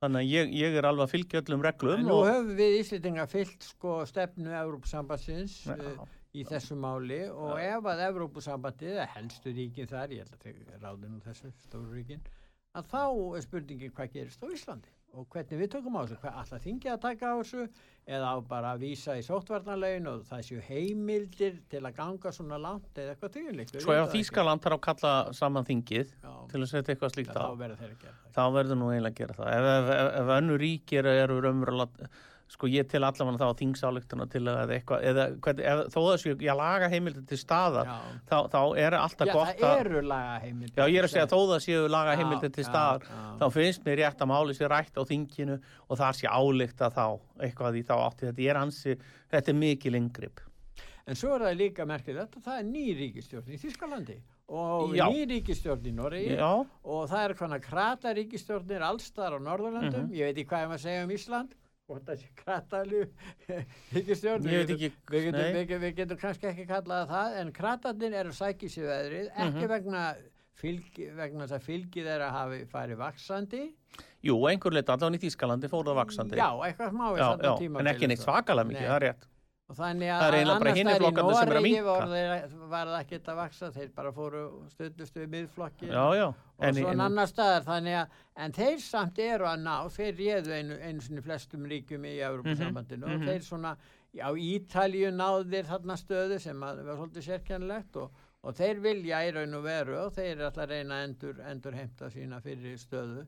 þannig 0.03 0.23
að 0.23 0.33
ég, 0.33 0.57
ég 0.63 0.79
er 0.81 0.89
alveg 0.89 1.07
að 1.07 1.15
fylgja 1.17 1.43
öllum 1.43 1.63
reglum 1.67 2.03
nú 2.07 2.17
og, 2.17 2.25
höfum 2.31 2.57
við 2.59 2.81
Íslendinga 2.81 3.29
fyllt 3.31 3.69
sko 3.69 4.01
stefnu 4.11 4.55
Evrópusambandsins 4.63 5.61
Já. 5.69 5.77
uh, 5.79 6.07
í 6.33 6.47
þessu 6.49 6.79
máli. 6.81 7.27
Og 7.29 7.59
ef 7.61 7.89
að 7.93 8.07
Evrópusambandið 8.09 9.03
er 9.05 9.11
helstu 9.19 9.53
ríkin 9.53 9.91
þar, 9.91 10.15
ég 10.17 10.25
held 10.25 10.39
að 10.39 10.47
þau 10.47 10.81
ráðin 10.87 11.19
úr 11.19 11.27
þessu 11.27 11.53
stóru 11.67 11.93
ríkin, 11.93 12.25
að 12.73 12.89
þá 12.89 13.05
er 13.37 13.45
spurningin 13.45 13.95
hvað 13.95 14.15
gerist 14.17 14.43
á 14.43 14.49
Íslandi 14.49 14.95
og 15.13 15.27
hvernig 15.33 15.59
við 15.61 15.71
tökum 15.75 15.97
á 15.99 16.03
þessu, 16.03 16.19
hvað 16.23 16.37
alltaf 16.41 16.63
þingi 16.65 16.91
að 16.93 17.01
taka 17.03 17.33
á 17.33 17.35
þessu? 17.41 17.67
Eða 18.03 18.31
á 18.33 18.37
bara 18.49 18.71
að 18.75 18.81
vísa 18.83 19.15
í 19.15 19.23
sóttvarnarlegin 19.23 20.09
og 20.11 20.25
það 20.27 20.41
séu 20.49 20.63
heimildir 20.67 21.61
til 21.71 21.83
að 21.85 21.99
ganga 22.01 22.33
svona 22.35 22.59
langt 22.59 22.99
eða 22.99 23.13
eitthvað 23.15 23.37
þýðinleikt. 23.37 23.77
sko 23.85 23.95
ef 23.95 24.11
Þýskaland 24.17 24.65
þarf 24.65 24.79
að 24.79 24.85
kalla 24.89 25.13
saman 25.39 25.69
þingið 25.69 26.11
Já, 26.17 26.33
til 26.51 26.63
að 26.63 26.69
setja 26.73 26.97
eitthvað 26.97 27.15
slíkt 27.15 27.33
þá 27.37 27.45
á 27.45 27.53
þá 28.33 28.43
verður 28.57 28.81
nú 28.81 28.91
eiginlega 28.91 29.13
að 29.13 29.21
gera 29.21 29.39
það. 29.39 29.53
Ef, 29.53 29.71
ef, 29.77 29.93
ef, 29.95 30.13
ef 30.23 30.35
önnu 30.39 30.59
ríkir 30.63 31.11
eru 31.13 31.41
raunverulega 31.45 32.13
sko 32.53 32.69
ég 32.69 32.85
til 32.93 33.01
allavega 33.01 33.39
þá 33.41 33.57
þingsáleiktuna 33.63 34.27
til 34.31 34.43
að 34.53 34.73
eitthvað, 34.77 35.05
eða 35.09 35.25
hvernig, 35.41 35.65
eða, 35.73 35.85
þó 35.95 35.99
að 36.03 36.09
þessu 36.13 36.33
ég 36.45 36.59
laga 36.59 36.89
heimildi 36.93 37.23
til 37.31 37.39
staðar, 37.41 37.89
Já. 37.89 37.97
þá, 38.29 38.37
þá 38.53 38.61
er 38.85 38.97
alltaf 38.99 39.31
Já, 39.31 39.33
gott 39.39 39.63
það 39.63 39.81
eru 39.87 40.03
laga 40.11 40.35
heimildi. 40.45 40.75
Já, 40.77 40.85
ég 40.93 40.99
er 41.01 41.09
að 41.09 41.13
segja 41.15 41.31
þó 41.33 41.39
það 41.53 41.63
séu 41.65 41.89
laga 41.89 42.13
Já, 42.13 42.21
heimildi 42.21 42.51
til 42.53 42.65
já, 42.65 42.69
staðar, 42.69 43.09
já. 43.09 43.25
þá 43.41 43.47
finnst 43.57 43.85
mér 43.89 43.99
rétt 44.03 44.21
að 44.27 44.31
máli 44.35 44.57
sér 44.61 44.73
rætt 44.75 45.01
á 45.01 45.03
þinginu 45.09 45.57
og 45.89 45.99
það 46.03 46.13
sé 46.21 46.29
álíkt 46.29 46.85
að 46.85 46.97
þá, 47.01 47.07
eitthvað 47.49 47.81
í 47.81 47.83
þá 47.89 47.95
átti, 48.07 48.29
þetta 48.31 48.49
er 48.53 48.61
ansi, 48.67 48.97
þetta 49.33 49.51
er 49.55 49.61
mikil 49.65 49.95
yngripp. 50.03 50.45
En 51.09 51.17
svo 51.19 51.33
er 51.35 51.43
það 51.49 51.57
líka 51.59 51.85
merkið 51.89 52.21
þetta, 52.21 52.41
það 52.45 52.59
er 52.61 52.67
ný 52.69 52.83
ríkistjórn 52.95 53.49
í 53.51 53.57
Þískalandi 53.59 54.21
og 54.53 54.93
Já. 54.95 55.07
ný 55.11 55.25
ríkistjórn 55.33 55.89
í 55.89 55.93
Noregi 55.97 56.37
Já, 56.37 56.51
og 56.63 57.09
það 57.11 57.25
er 57.25 57.35
svona 57.41 57.59
krata 57.65 58.13
ríkistjórnir 58.15 58.85
allstar 58.87 59.35
á 59.35 59.39
Norðurlandum, 59.43 60.05
Mhm. 60.07 60.15
ég 60.15 60.29
veit 60.31 60.37
ekki 60.39 60.49
hvað 60.53 60.63
ég 60.63 60.71
maður 60.71 60.79
að 60.79 60.85
segja 60.87 61.03
um 61.09 61.11
Ísland 61.17 61.57
hvort 61.89 62.05
það 62.07 62.21
sé 62.23 62.29
kratalu 62.39 63.01
ríkistjórn 63.97 64.45
við 64.47 64.53
nei. 64.53 64.67
við, 64.67 65.65
getum, 65.67 65.81
við 65.83 65.97
getum 65.99 66.21
kannski 66.23 66.49
ekki 66.53 66.67
kallað 66.71 67.09
það 67.11 67.39
en 67.43 67.51
kratarnir 67.57 68.17
eru 68.23 68.35
sækis 68.37 68.79
í 68.79 68.85
veðrið 68.87 69.27
ekki 69.33 69.65
Mhm. 69.65 69.69
vegna 69.75 70.05
fylgi, 70.63 71.09
vegna 71.17 71.47
þess 71.47 71.57
að 71.59 71.67
fylgi 71.67 72.05
þeirra 72.07 72.31
hafi 72.37 72.61
farið 72.71 73.01
vaksandi 73.01 73.63
jú, 74.23 74.37
einhver 74.47 74.77
lit 74.77 74.91
allavega 74.93 75.19
í 75.19 75.23
Þýskalandi 75.27 75.69
fór 75.73 75.85
það 75.89 75.99
vaksandi. 75.99 76.37
já, 76.39 76.49
eitthvað 76.69 76.93
smá 76.95 77.07
í 77.11 77.19
já, 77.19 77.29
já, 77.43 77.55
en 77.83 77.91
ekki 77.93 78.09
neitt 78.13 78.23
svakalega 78.23 78.69
mikið, 78.69 78.87
það 78.87 78.97
er 79.01 79.07
rétt. 79.09 79.27
Og 79.73 79.79
þannig 79.79 80.11
að 80.13 80.23
annars 80.39 80.77
staðar 80.77 80.77
í 80.77 80.83
Noregi 80.85 81.83
var, 81.87 82.91
það 82.91 82.97
ekkert 82.99 83.31
að 83.33 83.39
vaksa 83.39 83.71
þeir 83.73 83.93
bara 83.97 84.13
fóru 84.13 84.43
stöðlust 84.73 85.17
við 85.17 85.31
miðflokki 85.33 85.89
Já, 85.89 86.03
já. 86.19 86.27
og 86.29 86.67
En, 86.67 86.77
svona 86.77 86.93
en, 86.93 87.05
annar 87.07 87.31
staðar 87.31 87.65
þannig 87.69 87.97
að 88.03 88.19
en 88.45 88.57
þeir 88.59 88.83
samt 88.85 89.23
eru 89.25 89.49
að 89.49 89.65
ná 89.65 89.75
þeir 89.97 90.13
réðu 90.19 90.57
einu, 90.59 90.77
einu 90.83 91.07
sinni 91.07 91.25
flestum 91.25 91.65
ríkjum 91.73 92.05
í 92.09 92.13
Európa-sambandinu 92.19 93.09
mhm. 93.09 93.17
og 93.17 93.33
þeir 93.33 93.47
svona 93.49 93.73
á 94.21 94.31
Ítalíu 94.37 95.15
náðir 95.17 95.71
þarna 95.71 95.97
stöðu 95.97 96.39
sem 96.43 96.69
að 96.69 96.85
var 96.91 97.01
svolítið 97.01 97.29
sérkennilegt 97.31 98.01
og, 98.03 98.23
og 98.45 98.59
þeir 98.59 98.85
vilja 98.85 99.23
í 99.25 99.33
raun 99.39 99.57
og 99.57 99.65
veru 99.65 99.99
og 100.03 100.13
þeir 100.19 100.35
er 100.35 100.47
alltaf 100.51 100.67
að 100.67 100.77
reyna 100.77 101.01
að 101.01 101.09
endur, 101.09 101.43
endur 101.49 101.81
heimta 101.81 102.13
sína 102.13 102.43
fyrir 102.45 102.77
stöðu 102.81 103.25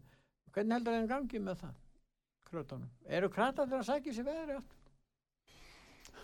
hvernig 0.53 0.77
heldur 0.77 0.99
þeim 0.99 1.11
gangi 1.11 1.41
með 1.43 1.65
það 1.65 1.83
krötunum, 2.45 2.91
eru 3.09 3.31
kratarnir 3.33 3.81
að 3.81 3.89
sækja 3.89 4.19
sér 4.19 4.29
veðri 4.29 4.59
átt? 4.61 4.75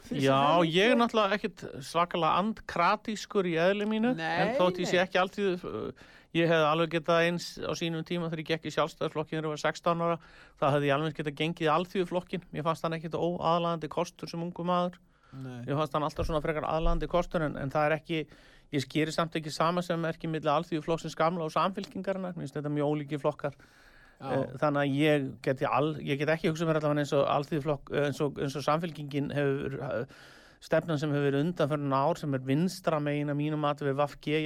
Já, 0.09 0.38
ég 0.66 0.92
er 0.92 0.97
náttúrulega 0.99 1.37
ekkit 1.37 1.66
svakalega 1.87 2.40
andkratískur 2.40 3.49
í 3.50 3.57
eðli 3.61 3.88
mínu, 3.90 4.14
Nei, 4.19 4.30
en 4.42 4.54
þótt 4.59 4.80
ég 4.83 4.90
sé 4.90 5.00
ekki 5.02 5.21
alltið, 5.21 5.66
uh, 5.66 6.09
ég 6.37 6.50
hefði 6.50 6.69
alveg 6.71 6.95
getað 6.97 7.26
eins 7.26 7.50
á 7.61 7.73
sínum 7.78 8.07
tíma 8.07 8.30
þegar 8.30 8.42
ég 8.45 8.50
gekk 8.54 8.71
í 8.71 8.75
sjálfstæðarflokkin 8.76 9.38
þegar 9.38 9.49
ég 9.50 9.54
var 9.54 9.62
16 9.64 10.04
ára, 10.07 10.19
það 10.62 10.75
hefði 10.76 10.90
ég 10.90 10.97
alveg 10.97 11.21
getað 11.21 11.38
gengið 11.42 11.66
í 11.66 11.73
alþjóðflokkin, 11.76 12.47
mér 12.54 12.66
fannst 12.66 12.87
hann 12.87 12.99
ekkit 12.99 13.19
óaðlaðandi 13.19 13.92
kostur 13.92 14.30
sem 14.30 14.47
ungu 14.47 14.66
maður, 14.66 15.00
Nei. 15.30 15.61
Mér 15.62 15.76
fannst 15.78 15.92
hann 15.95 16.02
alltaf 16.02 16.26
svona 16.26 16.40
frekar 16.42 16.64
aðlandi 16.66 17.07
kostur 17.11 17.45
en, 17.47 17.54
en 17.61 17.71
það 17.71 17.85
er 17.87 17.92
ekki, 18.00 18.23
ég 18.75 18.83
skýri 18.83 19.12
samt 19.14 19.37
ekki 19.38 19.52
sama 19.54 19.83
sem 19.87 20.02
er 20.04 20.16
ekki 20.16 20.30
milli 20.30 20.50
alþjóðflokksins 20.50 21.14
gamla 21.19 21.47
og 21.47 21.54
samfylkingarinnar, 21.54 22.35
mér 22.35 22.49
finnst 22.49 22.59
þetta 22.59 22.73
mjög 22.75 22.90
ólíki 22.90 23.21
flokkar 23.23 23.54
þannig 24.21 24.83
að 24.83 24.99
ég 25.00 25.27
get, 25.47 25.62
all, 25.65 25.95
ég 26.05 26.19
get 26.21 26.29
ekki 26.35 26.50
hugsað 26.50 26.69
mér 26.69 26.79
allavega 26.81 27.00
eins 27.05 27.12
og 27.17 27.25
alþjóðflokk 27.39 27.91
eins 28.03 28.21
og, 28.21 28.37
eins 28.45 28.57
og 28.61 28.65
samfylkingin 28.67 29.31
hefur 29.33 29.79
eh, 29.81 30.15
stefnan 30.61 31.00
sem 31.00 31.11
hefur 31.15 31.31
verið 31.31 31.45
undan 31.47 31.71
fyrir 31.73 31.95
ár 31.97 32.21
sem 32.21 32.35
er 32.37 32.45
vinstra 32.45 32.99
megin 33.00 33.33
að 33.33 33.39
mínum 33.41 33.65
að 33.65 33.87
við 33.89 33.97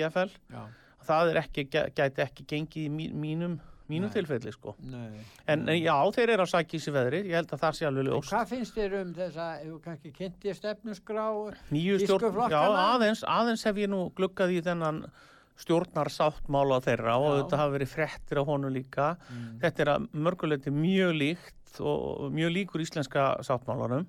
jafnvel, 0.05 0.31
Já. 0.55 0.63
það 1.11 1.31
er 1.33 1.41
ekki, 1.43 1.65
gæti 1.75 2.23
ekki 2.29 2.47
gengið 2.55 2.85
í 2.85 2.93
mí- 3.01 3.11
mínum, 3.25 3.59
Nei. 4.07 4.15
tilfelli 4.15 4.53
sko. 4.55 4.77
Nei. 4.95 5.25
En 5.51 5.67
eh, 5.69 5.81
já, 5.83 5.97
þeir 6.15 6.31
eru 6.37 6.47
í 6.79 6.81
sig 6.87 6.95
veðri, 6.95 7.25
ég 7.27 7.35
held 7.41 7.51
að 7.53 7.65
það 7.67 7.77
sé 7.81 7.89
alveg 7.91 8.07
ljóst. 8.09 8.31
Hvað 8.31 8.49
finnst 8.55 8.79
þér 8.79 8.95
um 9.03 9.13
þess 9.19 9.37
að, 9.43 9.53
hefur 9.67 9.83
kannski 9.91 10.15
kynnt 10.15 10.47
ég 10.49 10.57
stefnusgrá? 10.63 11.27
Nýju 11.75 11.99
stjórn, 12.07 12.39
já, 12.55 12.63
aðeins, 12.87 13.25
aðeins 13.27 13.67
hef 13.67 13.83
ég 13.83 13.91
nú 13.91 14.07
gluggað 14.17 14.55
í 14.55 14.63
þennan 14.65 15.03
stjórnarsáttmála 15.63 16.81
þeirra 16.85 17.15
og 17.21 17.29
Já. 17.31 17.37
þetta 17.43 17.61
hafa 17.63 17.77
verið 17.77 17.93
fréttir 17.95 18.41
á 18.41 18.45
honum 18.49 18.75
líka. 18.75 19.15
Mm. 19.31 19.47
Þetta 19.63 19.85
er 19.85 19.93
að 19.95 20.09
mörguleiti 20.27 20.75
mjög 20.75 21.15
líkt 21.21 21.81
og 21.81 22.29
mjög 22.35 22.55
líkur 22.59 22.85
íslenska 22.85 23.31
sáttmálanum. 23.47 24.07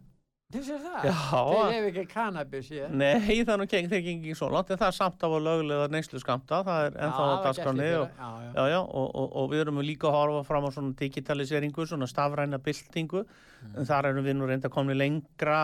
Þess 0.53 0.67
er 0.75 0.81
það? 0.83 1.05
Já, 1.09 1.13
Þeir 1.41 1.71
hefur 1.73 1.87
ekki 1.89 2.03
kannabis 2.11 2.67
ég. 2.69 2.91
nei, 2.93 3.15
það 3.41 3.49
er 3.55 3.59
nú 3.59 3.65
geng, 3.65 3.87
þeir 3.89 4.03
gengi 4.05 4.29
ekki 4.29 4.37
svo 4.37 4.49
langt, 4.53 4.69
en 4.69 4.77
það 4.77 4.91
er 4.91 4.95
samt 4.99 5.23
af 5.25 5.33
að 5.33 5.41
lögulega 5.47 5.87
neyslu 5.89 6.21
skamta, 6.21 6.59
það 6.67 6.81
er 6.85 6.99
ennþá 7.01 7.23
að 7.25 7.39
dagskránni 7.47 7.87
og, 7.97 8.19
og, 8.53 9.07
og, 9.09 9.25
og 9.41 9.49
við 9.51 9.63
erum 9.63 9.81
líka 9.81 10.07
að 10.11 10.17
horfa 10.19 10.43
fram 10.45 10.67
á 10.69 10.71
svona 10.75 10.93
digitaliseringu, 11.01 11.87
svona 11.89 12.07
stafræna 12.07 12.61
byltingu, 12.61 13.25
en 13.73 13.89
þar 13.89 14.11
erum 14.11 14.27
við 14.29 14.37
nú 14.37 14.51
reynda 14.51 14.69
komið 14.69 15.01
lengra 15.01 15.57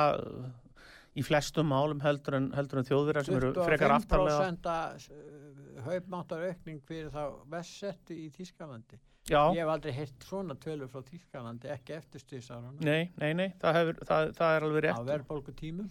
í 1.17 1.23
flestum 1.27 1.67
málum 1.67 1.99
heldur 2.05 2.37
en, 2.37 2.51
heldur 2.55 2.79
en 2.81 2.85
þjóðverðar 2.87 3.25
sem 3.27 3.35
eru 3.35 3.53
frekar 3.65 3.91
aftarlega. 3.97 4.51
25% 4.61 5.85
haupmáttar 5.85 6.43
aukning 6.49 6.81
fyrir 6.87 7.09
þá 7.13 7.23
vestsettu 7.51 8.15
í 8.15 8.29
Þískalandi. 8.35 8.99
Já, 9.29 9.41
Ég 9.53 9.61
hef 9.61 9.69
aldrei 9.69 9.91
heyrt 9.93 10.23
svona 10.25 10.55
tölur 10.57 10.89
frá 10.89 11.03
Þískalandi, 11.05 11.69
ekki 11.75 11.93
eftir 11.93 12.23
stíðsárunum. 12.23 12.79
nei, 12.81 13.11
nei, 13.21 13.33
nei, 13.37 13.49
það, 13.61 13.75
hefur, 13.77 13.99
það, 14.09 14.31
það 14.39 14.55
er 14.55 14.65
alveg 14.67 14.83
Á 14.83 14.85
rétt. 14.87 15.05
verðbólku 15.11 15.53
tímum. 15.59 15.89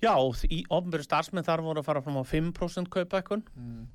Já, 0.00 0.14
í 0.48 0.60
ofnbyrju 0.72 1.04
starfsmenn 1.04 1.44
þar 1.44 1.60
voru 1.66 1.80
að 1.82 1.88
fara 1.90 2.00
fram 2.02 2.20
á 2.20 2.24
5% 2.24 2.88
kaupækun 2.88 3.42
Mm. 3.56 3.86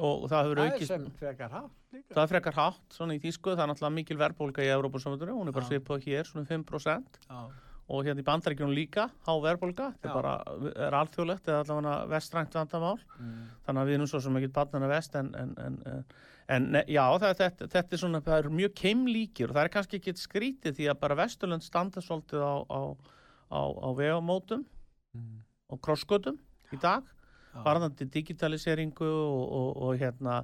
og 0.00 0.24
það 0.30 0.42
hefur 0.46 0.56
Það 0.56 0.66
er 0.66 0.72
aukist, 0.72 0.88
sem 0.88 1.04
frekar 1.20 1.50
hátt 1.52 1.70
líka. 1.92 2.14
það 2.14 2.22
er 2.22 2.30
frekar 2.32 2.54
hátt 2.56 2.96
svona 2.96 3.14
í 3.14 3.20
tísku, 3.20 3.52
það 3.54 3.62
er 3.62 3.70
náttúrulega 3.74 3.94
mikil 3.98 4.16
verðbólga 4.16 4.64
í 4.64 4.72
Európa-samöndunum, 4.72 5.36
hún 5.38 5.48
er 5.48 5.52
bara 5.52 5.68
svipað 5.68 6.02
hér, 6.08 6.24
svona 6.24 6.46
5% 6.48 7.20
Já. 7.28 7.50
Og 7.88 8.04
hérna 8.06 8.22
í 8.22 8.26
bandaríkjunum 8.26 8.74
líka, 8.76 9.08
há 9.26 9.32
verðbólga, 9.42 9.88
þetta 10.00 10.12
bara, 10.14 10.34
er 10.86 10.94
alþjóðlegt 10.96 11.48
eða 11.50 11.62
allavega 11.64 11.94
vestrænt 12.12 12.54
vandamál, 12.54 12.98
Mm. 13.18 13.48
þannig 13.66 13.82
að 13.82 13.88
við 13.90 13.94
erum 13.98 14.06
svo 14.12 14.20
sem 14.20 14.36
ekki 14.38 14.52
barnana 14.52 14.88
vest 14.88 15.14
en, 15.18 15.32
en, 15.34 15.54
en, 15.58 15.78
en, 15.86 16.04
en 16.48 16.68
ne, 16.72 16.84
já, 16.88 17.02
það, 17.18 17.34
þetta, 17.42 17.68
þetta 17.74 17.92
er 17.96 18.02
svona, 18.04 18.20
það 18.22 18.38
er 18.38 18.48
mjög 18.50 18.74
keimlíkir 18.80 19.50
og 19.50 19.56
það 19.56 19.64
er 19.64 19.72
kannski 19.76 19.98
ekki 20.00 20.14
skrítið 20.16 20.76
því 20.78 20.88
að 20.92 21.00
bara 21.00 21.18
Vesturlönd 21.22 21.62
standa 21.66 22.00
svolítið 22.00 22.40
á, 22.40 22.54
á, 22.70 22.80
á, 23.52 23.60
á 23.82 23.88
vegamótum 23.98 24.64
Mm. 25.12 25.42
og 25.68 25.80
krossgötum 25.84 26.38
í 26.72 26.78
dag 26.80 27.02
varðandi 27.52 28.06
digitaliseringu 28.08 29.04
og, 29.04 29.42
og, 29.52 29.82
og 29.84 29.98
hérna 30.00 30.38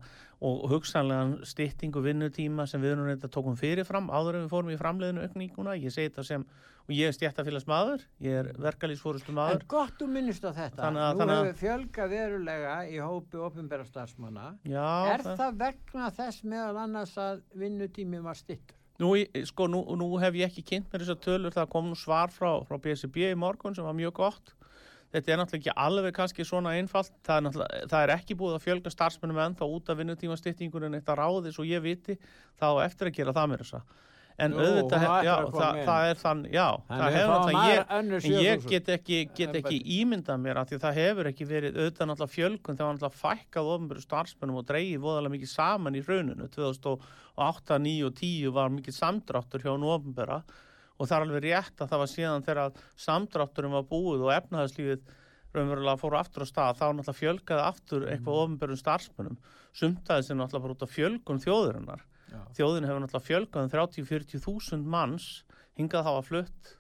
og 0.45 0.67
hugsanlegan 0.69 1.39
styttingu 1.49 2.03
vinnutíma 2.05 2.67
sem 2.69 2.83
við 2.83 2.93
erum 2.93 3.07
reynda 3.09 3.31
tókum 3.33 3.57
fyrirfram 3.57 4.11
áður 4.13 4.37
en 4.37 4.45
við 4.45 4.53
fórum 4.53 4.75
í 4.75 4.77
framleiðinu 4.77 5.25
aukninguna 5.25 5.79
ég 5.81 5.89
segi 5.95 6.11
þetta 6.11 6.25
sem, 6.29 6.45
og 6.89 6.95
ég 6.97 7.05
er 7.11 7.13
stjættafélags 7.13 7.67
maður 7.69 8.05
ég 8.25 8.33
er 8.41 8.47
verkalýsfórustu 8.65 9.29
En 9.35 9.37
maður 9.37 9.65
gott 9.69 9.99
þú 10.01 10.07
minnist 10.09 10.45
á 10.49 10.53
þetta. 10.57 10.81
Þannig 10.87 11.05
að- 11.05 11.15
Nú 11.15 11.21
þannig 11.21 11.39
hefur 11.45 11.59
fjölga 11.61 12.09
verulega 12.09 12.75
í 12.89 12.97
hópi 13.05 13.37
ofinbæra 13.45 13.85
starfsmanna. 13.85 14.59
já, 14.65 15.15
Er 15.15 15.21
það 15.37 15.59
vegna 15.59 16.11
þess 16.11 16.43
meðal 16.45 16.77
annars 16.85 17.15
að 17.17 17.43
vinnutími 17.55 18.23
var 18.23 18.35
stittur? 18.35 18.75
Nú, 18.99 19.13
sko, 19.45 19.67
nú, 19.69 19.85
nú 19.97 20.19
hef 20.19 20.35
ég 20.35 20.49
ekki 20.49 20.65
kynnt 20.65 20.91
mér 20.91 21.05
þessar 21.05 21.21
tölur, 21.23 21.53
það 21.53 21.69
kom 21.71 21.85
nú 21.91 21.95
svar 21.95 22.29
frá, 22.33 22.65
frá 22.67 22.79
BSB 22.81 23.31
í 23.31 23.37
morgun 23.37 23.75
sem 23.75 23.85
var 23.85 23.95
mjög 23.95 24.13
gott. 24.15 24.55
Þetta 25.13 25.29
er 25.33 25.37
náttúrulega 25.39 25.61
ekki 25.63 25.77
alveg 25.77 26.13
kannski 26.15 26.45
svona 26.45 26.73
einfalt, 26.77 27.13
það 27.23 27.47
er, 27.47 27.87
það 27.89 28.03
er 28.03 28.13
ekki 28.17 28.35
búið 28.37 28.57
að 28.59 28.65
fjölga 28.67 28.91
starfsmennum 28.91 29.39
ennþá 29.39 29.69
út 29.71 29.89
af 29.89 29.97
vinnutímastýttingunum 29.99 30.95
eitt 30.99 31.07
að 31.09 31.17
ráði 31.21 31.53
svo 31.55 31.65
ég 31.65 31.81
viti, 31.81 32.19
þá 32.61 32.85
eftir 32.85 33.09
að 33.09 33.15
gera 33.15 33.33
það 33.33 33.49
mér 33.49 33.59
þess 33.63 33.75
að. 33.79 33.83
En 34.39 34.53
Jú, 34.55 34.59
auðvitað, 34.63 35.05
já, 35.27 35.33
það, 35.51 35.79
það 35.83 36.09
er 36.09 36.19
þann, 36.21 36.43
já, 36.55 36.67
Þannig 36.87 37.01
það 37.03 37.15
hefur 37.17 37.33
aðra 37.35 37.63
ég, 37.67 37.81
en 37.97 38.11
ég 38.15 38.21
7000. 38.23 38.69
get 38.71 38.91
ekki, 38.95 39.17
get 39.35 39.57
ekki 39.59 39.79
ímyndað 39.97 40.37
mér 40.45 40.61
að 40.61 40.69
því 40.71 40.77
það 40.85 40.99
hefur 41.01 41.31
ekki 41.33 41.47
verið 41.49 41.79
auðvitað 41.81 42.11
náttúrulega 42.11 42.35
fjölgun 42.37 42.79
þegar 42.79 42.93
náttúrulega 42.93 43.19
fækkað 43.19 43.71
ofnbjörðu 43.73 44.05
starfsmennum 44.05 44.61
og 44.61 44.69
dreigið 44.69 45.03
voðalega 45.03 45.35
mikið 45.35 45.51
saman 45.51 45.99
í 45.99 46.03
rauninu 46.07 46.47
2008, 46.55 47.81
9 47.89 48.07
og 48.07 48.15
10 48.21 48.53
var 48.61 48.71
mikið 48.77 48.95
samdráttur 48.95 49.65
hjá 49.67 49.73
nú 49.75 49.91
ofnbjörða 49.97 50.39
og 50.99 51.03
það 51.03 51.17
er 51.17 51.27
alveg 51.27 51.43
rétt 51.49 51.83
að 51.83 51.91
það 51.91 52.03
var 52.05 52.13
síðan 52.13 52.47
þegar 52.47 52.79
samdrátturum 53.09 53.75
var 53.75 53.89
búið 53.91 54.23
og 54.23 54.35
efnahagslífið 54.37 55.03
raunverulega 55.57 55.99
fóru 55.99 56.21
aftur 56.21 56.47
á 56.47 56.51
stað 56.53 56.79
þá 56.79 56.87
náttúrulega 56.93 57.19
fjölgaði 57.25 57.67
aftur 57.67 58.07
eitthvað 58.07 58.41
ofnbjörðum 58.45 58.83
starfsmennum 58.85 59.43
sumtaði 59.75 60.29
sem 60.29 60.39
náttúrulega 60.39 61.99
þjóðin 62.57 62.89
hefur 62.89 63.03
náttúrulega 63.05 63.29
fjölgað 63.29 63.65
um 63.65 63.73
30-40 63.73 64.43
þúsund 64.45 64.91
manns 64.91 65.29
hingað 65.79 66.07
hafa 66.09 66.25
flutt 66.27 66.75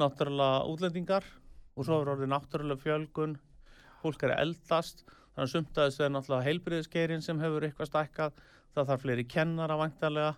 náttúrulega 0.00 0.64
útlendingar 0.70 1.26
og 1.76 1.86
svo 1.86 2.00
er 2.02 2.12
orðið 2.14 2.32
náttúrulega 2.32 2.82
fjölgun. 2.82 3.36
Fólk 4.02 4.24
er 4.24 4.34
að 4.36 4.42
eldast 4.46 5.04
þannig 5.06 5.44
að 5.46 5.52
sumt 5.52 5.78
að 5.78 5.88
þessu 5.88 6.04
er 6.06 6.12
náttúrulega 6.14 6.48
heilbriðisgeirin 6.48 7.24
sem 7.24 7.40
hefur 7.42 7.66
eitthvað 7.66 7.90
stækkað 7.90 8.42
það 8.76 8.90
þarf 8.90 9.04
fleiri 9.04 9.24
kennara 9.28 9.78
væntanlega. 9.80 10.34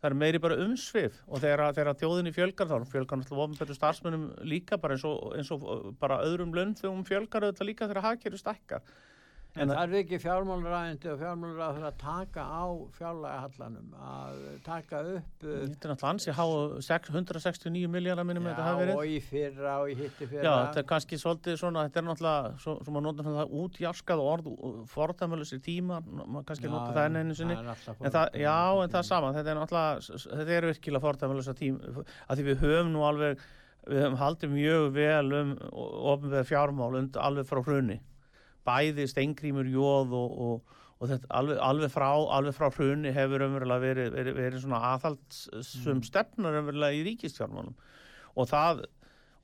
Það 0.00 0.08
er 0.08 0.16
meiri 0.16 0.40
bara 0.40 0.56
umsvið 0.64 1.16
og 1.28 1.42
þegar, 1.42 1.62
þegar 1.76 1.98
þjóðinni 2.00 2.32
fjölgar 2.32 2.68
þá 2.70 2.76
fjölgar 2.88 3.20
náttúrulega 3.20 3.46
ofnbættu 3.46 3.76
starfsmönnum 3.76 4.26
líka 4.48 4.78
bara 4.80 4.96
eins 4.96 5.04
og, 5.08 5.34
eins 5.36 5.50
og 5.52 5.66
bara 6.00 6.22
öðrum 6.24 6.54
launþjóðum 6.56 7.04
fjölgar 7.08 7.44
auðvitað 7.44 7.68
líka 7.68 7.88
þegar 7.90 8.06
hagkerfi 8.08 8.40
stækkar 8.40 8.86
En 9.58 9.70
það 9.72 9.80
er 9.82 9.94
ekki 9.98 10.18
fjármálaræðindi 10.22 11.08
og 11.10 11.16
fjármálaræðandi 11.18 11.86
að 11.88 11.96
taka 11.98 12.42
á 12.46 12.64
fjárlægahallanum, 12.94 13.94
að 13.98 14.36
taka 14.66 15.00
upp... 15.16 15.30
Þetta 15.42 15.88
er 15.88 15.90
náttúrulega 15.90 16.10
ansi 16.10 16.34
háu 16.36 16.50
169 16.78 17.90
miljardar 17.90 18.28
minnum 18.28 18.46
þetta 18.46 18.66
hafi 18.68 18.76
Já, 18.76 18.82
verið. 18.84 19.00
og 19.00 19.10
í 19.10 19.16
fyrra 19.26 19.72
og 19.82 19.90
í 19.90 19.96
hitti 19.98 20.28
Já, 20.28 20.30
fyrra. 20.30 20.52
þetta 20.68 20.82
er 20.82 20.86
kannski 20.92 21.18
svolítið 21.18 21.58
svona, 21.64 21.84
þetta 21.88 22.02
er 22.02 22.06
náttúrulega, 22.06 22.52
svo, 22.62 22.76
svo 22.78 22.94
maður 22.94 23.06
notar 23.08 23.30
það 23.30 23.54
útjaskað 23.64 24.22
orð, 24.26 24.50
fordæmulisir 24.92 25.62
tíma, 25.66 25.98
maður 26.20 26.46
kannski 26.52 26.70
nota 26.70 26.92
það 26.94 27.08
enn 27.08 27.20
einu 27.24 27.38
sinni. 27.40 27.56
En 27.58 28.14
það, 28.14 28.38
já, 28.44 28.58
en 28.84 28.92
það 28.94 29.00
er 29.00 29.08
saman, 29.08 29.38
þetta 29.40 29.54
er 29.54 29.58
náttúrulega, 29.58 30.20
þetta 30.28 30.60
er 30.60 30.68
virkilega 30.70 31.04
fordæmulisir 31.08 31.58
tíma, 31.58 32.04
að 32.28 32.38
því 32.38 32.46
við 32.52 32.62
höfum 32.62 32.94
nú 32.94 33.02
alveg, 33.08 33.42
við 33.90 34.04
höfum 34.04 34.20
haldið 34.20 34.54
mjög 34.54 34.86
vel 34.94 35.34
um 35.40 35.52
ofnveð 36.14 36.46
fjármál 36.52 37.00
und 37.00 37.18
alveg 37.18 37.50
frá 37.50 37.62
hrunni. 37.64 37.98
Bæði 38.66 39.06
steingrímur, 39.10 39.68
jóð 39.72 40.14
og, 40.18 40.38
og, 40.46 40.78
og 41.00 41.10
þetta 41.10 41.30
alveg, 41.40 41.60
alveg 41.64 41.92
frá, 41.94 42.08
alveg 42.36 42.56
frá 42.56 42.68
hrunni 42.74 43.12
hefur 43.16 43.46
umverulega 43.46 43.84
verið, 43.86 44.10
verið, 44.18 44.40
verið 44.40 44.64
svona 44.64 44.80
aðhaldsum 44.94 46.00
Mm. 46.00 46.02
stefnar 46.06 46.58
umverulega 46.60 46.98
í 46.98 47.04
ríkistjármálum. 47.08 47.76
Og 48.36 48.48
það, 48.50 48.84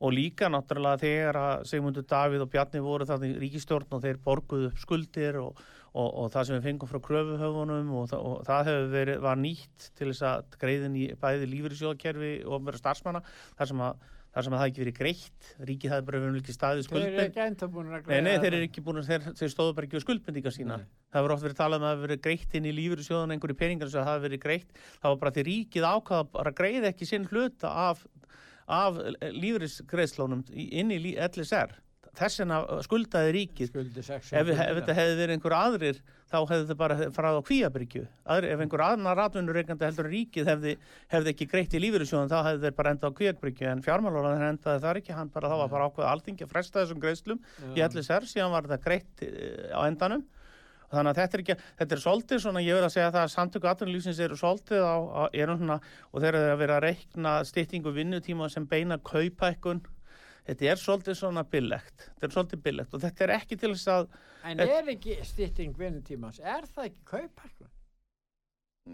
og 0.00 0.12
líka 0.12 0.50
náttúrulega 0.52 1.00
þegar 1.00 1.38
að 1.40 1.64
Sigmundur 1.70 2.04
Davíð 2.04 2.44
og 2.44 2.50
Bjarni 2.52 2.82
voru 2.84 3.06
þarna 3.08 3.30
í 3.32 3.38
ríkistjórn 3.40 3.96
og 3.96 4.04
þeir 4.04 4.20
borguðu 4.24 4.68
upp 4.68 4.82
skuldir 4.82 5.38
og, 5.40 5.62
og, 5.96 6.10
og 6.12 6.28
það 6.34 6.44
sem 6.50 6.58
við 6.58 6.66
fengum 6.68 6.90
frá 6.90 7.00
kröfuhöfunum 7.06 7.94
og, 7.96 8.12
og 8.12 8.44
það 8.44 8.68
hefur 8.68 8.92
verið, 8.92 9.22
var 9.24 9.40
nýtt 9.40 9.88
til 9.96 10.10
þess 10.12 10.26
að 10.28 10.58
greiðin 10.60 11.00
í 11.00 11.06
bæði 11.22 11.48
lífyrirsjóðkerfi 11.54 12.34
og 12.44 12.68
vera 12.68 12.82
starfsmanna 12.82 13.24
þar 13.56 13.72
sem 13.72 13.82
að 13.88 14.04
þar 14.36 14.44
sem 14.46 14.52
að 14.52 14.60
það 14.60 14.68
ekki 14.70 14.82
verið 14.84 14.96
greitt, 15.00 15.46
ríkið 15.70 15.92
hafi 15.94 16.04
bara 16.10 16.18
verið 16.20 16.40
ekki 16.42 16.54
staðið 16.56 16.76
Þeir 16.76 16.96
eru 16.96 17.06
skuldbind 17.06 17.22
ekki 17.26 17.42
enda 17.46 17.68
búin 17.72 17.86
að 17.86 17.94
Nei, 17.96 18.02
greiða 18.06 18.22
nei, 18.26 18.32
þeir 18.36 18.42
það. 18.44 18.56
eru 18.60 18.66
ekki 18.68 18.82
búin 18.86 19.00
að, 19.00 19.06
þeir, 19.08 19.22
þeir 19.40 19.52
stóðu 19.54 19.74
bara 19.78 19.88
ekki 19.88 19.96
á 19.96 20.04
skuldbindingar 20.04 20.54
sína. 20.56 20.76
Nei. 20.76 20.86
Það 21.08 21.20
hefur 21.22 21.34
oft 21.36 21.46
verið 21.46 21.58
talað 21.62 21.80
um 21.80 21.86
að 21.86 21.94
það 21.96 22.04
verið 22.06 22.20
greitt 22.26 22.56
inn 22.60 22.68
í 22.68 22.74
lífyrirsjóðan 22.76 23.32
einhverju 23.36 23.56
peningar 23.62 23.88
sem 23.94 24.04
það 24.10 24.20
verið 24.26 24.42
greitt. 24.44 24.76
Það 25.00 25.08
var 25.14 25.20
bara 25.24 25.34
því 25.38 25.46
ríkið 25.48 25.88
ákvaða 25.88 26.44
að 26.44 26.54
greiða 26.60 26.90
ekki 26.92 27.08
sinn 27.08 27.26
hluta 27.32 27.72
af, 27.88 28.04
af 28.68 29.00
lífyrisgreiðslónum 29.56 30.44
í- 30.52 30.68
inn 30.80 30.90
í 30.92 31.14
LSR. 31.16 31.72
Þess 32.16 32.40
vegna 32.40 32.60
skuldaði 32.84 33.32
ríkið. 33.36 33.68
Skuldi 33.72 34.02
600 34.04 34.40
Ef, 34.40 34.46
við- 34.48 34.60
ef 34.66 34.76
þetta 34.80 34.94
hefði 34.96 35.16
verið 35.20 35.34
einhver 35.36 35.56
aðrir, 35.56 35.98
þá 36.26 36.36
hefði 36.40 36.62
þetta 36.62 36.76
bara 36.80 36.96
farað 37.14 37.38
á 37.38 37.46
kvíabryggju. 37.46 38.04
Ef 38.36 38.62
einhver 38.64 38.84
annar 38.86 39.18
ratvinnurreikandi 39.20 39.86
heldur 39.86 40.08
ríkið 40.10 40.50
hefði, 40.50 40.76
hefði 41.12 41.32
ekki 41.32 41.48
greitt 41.50 41.76
í 41.76 41.82
lífyrirsjóðan, 41.84 42.32
þá 42.32 42.38
hefði 42.48 42.64
þeir 42.64 42.78
bara 42.80 42.94
endað 42.94 43.12
á 43.14 43.18
kvíabryggju. 43.20 43.68
En 43.70 43.84
fjármálaráðin 43.86 44.48
endaði 44.50 44.82
það 44.84 45.02
ekki, 45.02 45.16
hann 45.16 45.30
bara, 45.34 45.52
þá 45.52 45.60
var 45.62 45.74
bara 45.74 45.90
ákveða 45.90 46.14
alþingi 46.14 46.46
að 46.46 46.54
fresta 46.54 46.82
þessum 46.82 47.02
greiðslum 47.04 47.44
í 47.74 47.84
LSR, 47.86 48.26
síðan 48.30 48.54
var 48.56 48.66
þetta 48.66 48.82
greitt 48.88 49.26
eh, 49.26 49.70
á 49.70 49.80
endanum 49.86 50.26
þannig 50.86 51.10
að 51.10 51.18
þetta 51.18 51.36
er 51.36 51.42
ekki, 51.42 51.56
þetta 51.80 51.96
er 51.96 52.02
svolítið 52.02 52.42
svona, 52.44 52.62
ég 52.62 52.78
vil 52.78 52.86
að 52.86 52.92
segja 52.94 53.10
það 53.10 53.24
að 53.24 53.32
samtöku 53.32 53.70
atvinnulífsins 53.70 54.20
eru 54.22 54.38
svolítið 54.38 54.84
á, 54.86 54.96
á 55.02 55.22
eru 55.34 55.56
svona, 55.58 55.78
og 56.12 56.22
þeir 56.22 56.30
eru 56.30 56.52
að 56.52 56.60
vera 56.62 56.76
að 56.78 56.84
reikna 56.86 57.32
styttingu 57.48 57.92
vinnutíma 57.96 58.48
sem 58.52 58.68
beina 58.70 58.98
kaupækkun 59.02 59.82
þetta 60.46 60.70
er 60.72 60.80
svolítið 60.80 61.18
svona 61.20 61.44
billegt, 61.50 62.08
þetta 62.14 62.28
er 62.28 62.34
svolítið 62.36 62.64
billegt 62.68 62.94
og 62.96 63.02
þetta 63.04 63.26
er 63.26 63.34
ekki 63.40 63.58
til 63.60 63.72
þess 63.74 63.92
að 63.96 64.08
En 64.46 64.60
er 64.62 64.92
ekki 64.92 65.16
stytting 65.26 65.74
vinnutímans, 65.78 66.38
er 66.38 66.68
það 66.70 66.90
ekki 66.90 67.08
kaupækkun? 67.10 67.70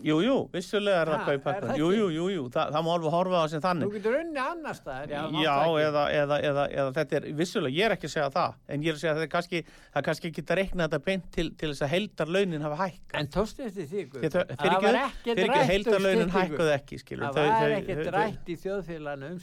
Jú, 0.02 0.16
jú, 0.24 0.36
vissulega 0.52 1.02
er 1.02 1.08
Ha, 1.12 1.16
það 1.18 1.26
kaupækkun 1.28 1.68
það 1.68 1.78
jú, 1.82 1.88
jú, 1.92 2.06
jú, 2.16 2.26
jú, 2.32 2.44
það, 2.54 2.70
það 2.72 2.84
má 2.86 2.90
alveg 2.96 3.12
horfa 3.12 3.36
á 3.36 3.42
það 3.42 3.50
sem 3.52 3.60
Þú 3.60 3.66
þannig 3.66 3.92
getur 3.96 4.14
unni 4.22 4.40
annar 4.42 4.74
staðar. 4.78 5.10
Já, 5.12 5.20
það 5.22 5.66
ekki. 5.68 5.82
eða, 5.86 6.04
eða, 6.22 6.36
eða, 6.48 6.64
eða 6.72 6.92
þetta 6.96 7.16
er 7.18 7.26
vissulega, 7.42 7.74
ég 7.76 7.84
er 7.84 7.94
ekki 7.96 8.08
að 8.08 8.14
segja 8.14 8.30
það 8.32 8.54
en 8.72 8.82
ég 8.82 8.88
er 8.88 8.96
að 8.96 9.02
segja 9.02 9.12
að 9.12 9.18
það 9.20 9.26
er 9.26 9.32
kannski, 9.36 9.60
það 9.92 10.00
er 10.00 10.06
kannski 10.08 10.30
ekki 10.32 10.42
að 10.48 10.56
reikna 10.62 10.86
þetta 10.88 11.00
beint 11.10 11.26
til, 11.36 11.46
til 11.60 11.68
þess 11.72 11.84
að 11.86 11.92
heildarlaunin 11.92 12.62
hafa 12.66 12.78
hækkað 12.82 13.20
En 13.22 13.26
tóstu 13.36 13.66
eftir 13.68 13.86
því, 13.92 14.02
Guð? 14.12 14.22
Þið- 14.22 14.32
þau- 14.32 14.46
Það 14.62 14.82
var 14.82 14.98
ekki- 15.02 15.12
ekkert 15.12 15.36
fyrir 15.36 15.42
ekki 15.42 15.52
rætt 15.52 15.62
um 15.62 15.70
heildarlaunin 15.72 16.28
styttingu. 16.28 16.56
hækkuð 16.56 16.72
ekki 16.78 16.98
skilur 17.02 17.22
Það 17.22 17.36
Þau- 17.36 17.52
var 17.52 17.76
ekkert 17.76 18.12
rætt 18.16 18.46
í 18.48 18.56
þjóðfélaginu 18.62 19.30
um. 19.32 19.38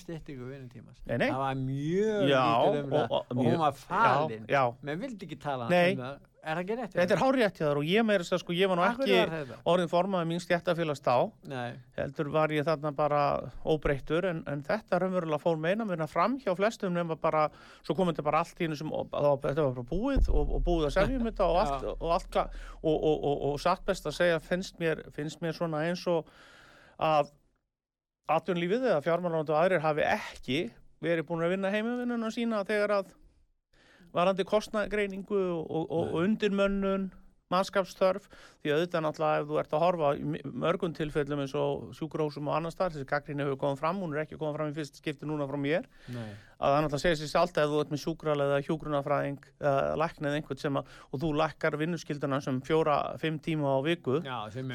Nei, 1.10 1.18
nei. 1.18 1.30
Það 1.30 1.38
var 1.40 1.56
mjög 1.56 2.30
Já, 2.30 2.44
lítið 2.50 2.84
um 2.84 2.90
það 2.90 3.08
og- 3.10 3.26
hún 3.40 3.58
var 3.60 3.72
falin. 3.74 4.46
já, 4.48 4.54
já. 4.56 4.76
Menn 4.82 5.00
vildi 5.00 5.26
ekki 5.30 5.40
tala 5.40 5.66
um 5.66 5.72
það. 5.72 6.18
Er 6.40 6.56
það 6.56 6.62
ekki 6.64 6.76
rétt? 6.80 6.94
þetta 6.96 7.14
er 7.16 7.20
hárétt 7.20 7.58
hjá 7.60 7.66
þar 7.68 7.80
og 7.82 7.88
ég 7.90 8.06
meira 8.08 8.24
þess 8.24 8.36
að 8.38 8.42
sko 8.46 8.54
ég 8.56 8.70
var 8.72 8.78
nú 8.80 8.84
ekki 8.88 9.16
orðin 9.74 9.90
formaði 9.92 10.28
mín 10.30 10.40
stjættafélags 10.44 11.02
þá. 11.04 11.16
Heldur 11.98 12.30
var 12.32 12.54
ég 12.56 12.64
þarna 12.68 12.92
bara 12.96 13.22
óbreyttur 13.68 14.28
en, 14.30 14.40
en 14.48 14.62
þetta 14.64 15.02
raunverulega 15.04 15.42
fór 15.44 15.60
meina 15.60 15.86
minna 15.90 16.08
fram 16.08 16.38
hjá 16.40 16.54
flestum 16.56 16.94
nema 16.96 17.18
bara 17.20 17.50
svo 17.84 17.96
kom 17.98 18.08
þetta 18.14 18.24
bara 18.30 18.40
allt 18.46 18.62
í 18.64 18.70
þá- 18.72 19.42
þetta 19.44 19.66
var 19.66 19.74
bara 19.76 19.88
búið 19.92 20.30
og, 20.32 20.56
og 20.56 20.64
búið 20.64 20.88
að 20.88 20.96
semjum 20.96 21.28
þetta 21.28 21.50
og 21.50 21.60
allt, 21.66 21.84
og, 22.00 22.08
allt 22.16 22.40
og, 22.40 22.96
og, 22.96 23.18
og, 23.20 23.44
og 23.52 23.60
satt 23.60 23.84
best 23.86 24.08
að 24.08 24.16
segja 24.22 24.40
finnst 24.40 24.80
mér, 24.80 25.04
finnst 25.12 25.42
mér 25.44 25.54
svona 25.60 25.84
eins 25.90 26.08
og 26.08 26.26
að 27.00 27.32
atvinnlífið 28.30 28.84
eða 28.94 29.02
fjármálandu 29.06 29.56
aðrir 29.58 29.82
hafi 29.84 30.06
ekki 30.06 30.60
verið 31.04 31.26
búin 31.30 31.44
að 31.46 31.54
vinna 31.56 31.72
heimavinnuna 31.74 32.30
sína 32.34 32.64
þegar 32.68 32.92
að 33.00 33.14
varandi 34.16 34.46
kostnagreiningu 34.48 35.40
og, 35.40 35.66
og, 35.70 35.90
og, 35.92 36.14
undirmönnun 36.24 37.10
mannskapstörf 37.50 38.28
því 38.62 38.72
að 38.72 38.76
auðvitað 38.76 39.04
náttúrulega 39.06 39.42
ef 39.42 39.48
þú 39.50 39.60
ert 39.62 39.72
að 39.74 39.84
horfa 39.84 40.10
mörgum 40.66 40.94
tilfellum 40.98 41.42
eins 41.44 41.56
og 41.58 41.96
sjúkurósum 41.98 42.50
og 42.50 42.60
annar 42.60 42.74
starf 42.76 42.94
þessi 42.94 43.10
gaggrinni 43.10 43.46
hefur 43.46 43.62
komið 43.64 43.82
fram, 43.82 44.04
hún 44.04 44.14
er 44.14 44.24
ekki 44.26 44.38
komið 44.38 44.60
fram 44.60 44.70
í 44.70 44.78
fyrst 44.78 45.02
skipti 45.02 45.30
núna 45.30 45.50
frá 45.50 45.58
mér 45.58 45.90
Nei. 46.14 46.30
Að 46.60 46.74
það 46.74 46.82
náttúrulega 46.84 47.02
segir 47.06 47.18
sér 47.22 47.30
sjálft 47.32 47.58
að 47.62 47.70
þú 47.72 47.78
ert 47.84 47.92
með 47.94 48.02
sjúkralega 48.04 48.56
eða 48.58 48.66
hjúgrunafræðing 48.68 49.46
eða 49.64 49.94
læknið 50.02 50.34
einhvern 50.40 50.60
sem 50.60 50.80
að 50.82 50.90
og 51.14 51.22
þú 51.24 51.30
lækkar 51.40 51.78
vinnuskilduna 51.80 52.40
sem 52.44 52.58
fjóra, 52.68 52.96
fimm 53.22 53.38
tíma 53.40 53.72
á 53.72 53.80
viku 53.86 54.18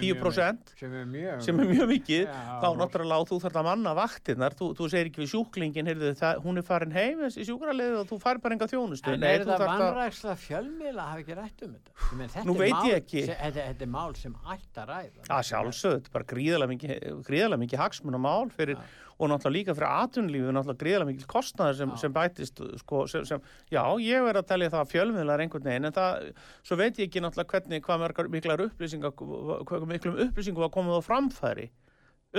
10% 0.00 0.72
mjög, 1.12 1.42
sem 1.44 1.60
er 1.60 1.68
mjög 1.74 1.90
mikið 1.92 2.24
þá 2.64 2.68
náttúrulega 2.80 3.20
og 3.20 3.28
þú 3.28 3.40
þarf 3.44 3.58
að 3.60 3.68
manna 3.68 3.92
vaktirnar 3.98 4.56
þú, 4.56 4.70
þú 4.78 4.88
segir 4.94 5.10
ekki 5.12 5.22
við 5.24 5.30
sjúklingin 5.34 5.90
heyrðu, 5.92 6.14
það, 6.22 6.40
hún 6.46 6.62
er 6.62 6.66
farin 6.70 6.96
heim 6.96 7.20
þessi 7.26 7.46
sjúkralið 7.50 7.98
og 8.00 8.08
þú 8.14 8.20
fær 8.24 8.40
bara 8.40 8.56
enga 8.56 8.70
þjónustu 8.72 9.12
En 9.14 9.22
er 9.28 9.44
það 9.44 9.52
þarft 9.52 9.68
að- 9.68 9.84
vannræksla 9.84 10.36
fjölmiðla 10.46 11.08
hafi 11.12 11.26
ekki 11.26 11.38
rætt 11.42 11.66
um 11.68 11.76
þetta? 11.76 12.44
Nú 12.48 12.56
veit 12.58 12.80
ég 12.88 12.96
ekki. 13.02 13.22
Þetta, 13.28 13.60
þetta 13.68 13.84
er 13.84 13.92
mál 13.92 14.14
sem 14.16 14.34
ætti 14.54 14.80
að 14.80 14.88
ræða. 14.88 15.28
að 15.28 15.46
sjálfsögð, 15.50 15.94
þetta 16.00 16.08
er 16.08 16.14
bara 16.16 16.28
gríðarlega 16.32 17.60
mikið 17.64 17.78
hagsmunamál 17.84 18.50
fyrir, 18.54 18.78
og 19.18 19.30
náttúrulega 19.30 19.54
líka 19.54 19.74
fyrir 19.76 19.90
atvinnulífið, 19.90 20.50
náttúrulega 20.56 20.80
gríðarlega 20.80 21.10
mikið 21.10 21.28
kostnaður 21.30 21.76
sem, 21.78 21.92
sem 22.02 22.14
bætist, 22.14 22.62
sko, 22.80 23.04
sem, 23.10 23.24
sem, 23.28 23.44
já, 23.70 23.82
ég 24.02 24.24
verð 24.26 24.40
að 24.42 24.48
telja 24.50 24.72
það 24.72 24.82
að 24.82 24.90
fjölmiðlar 24.94 25.44
einhvern 25.44 25.68
veginn, 25.68 25.88
en 25.90 25.94
það, 25.94 26.28
svo 26.66 26.78
veit 26.80 26.98
ég 26.98 27.08
ekki 27.08 27.22
náttúrulega 27.22 27.54
hvernig, 27.54 27.84
hvað 27.86 28.02
mörgar 28.02 28.30
miklar 28.34 28.64
upplýsingar, 28.66 29.14
hvað 29.14 29.86
miklum 29.92 30.18
upplýsingum 30.26 30.66
var 30.66 30.72
komið 30.74 30.98
á 30.98 31.02
framfæri 31.06 31.68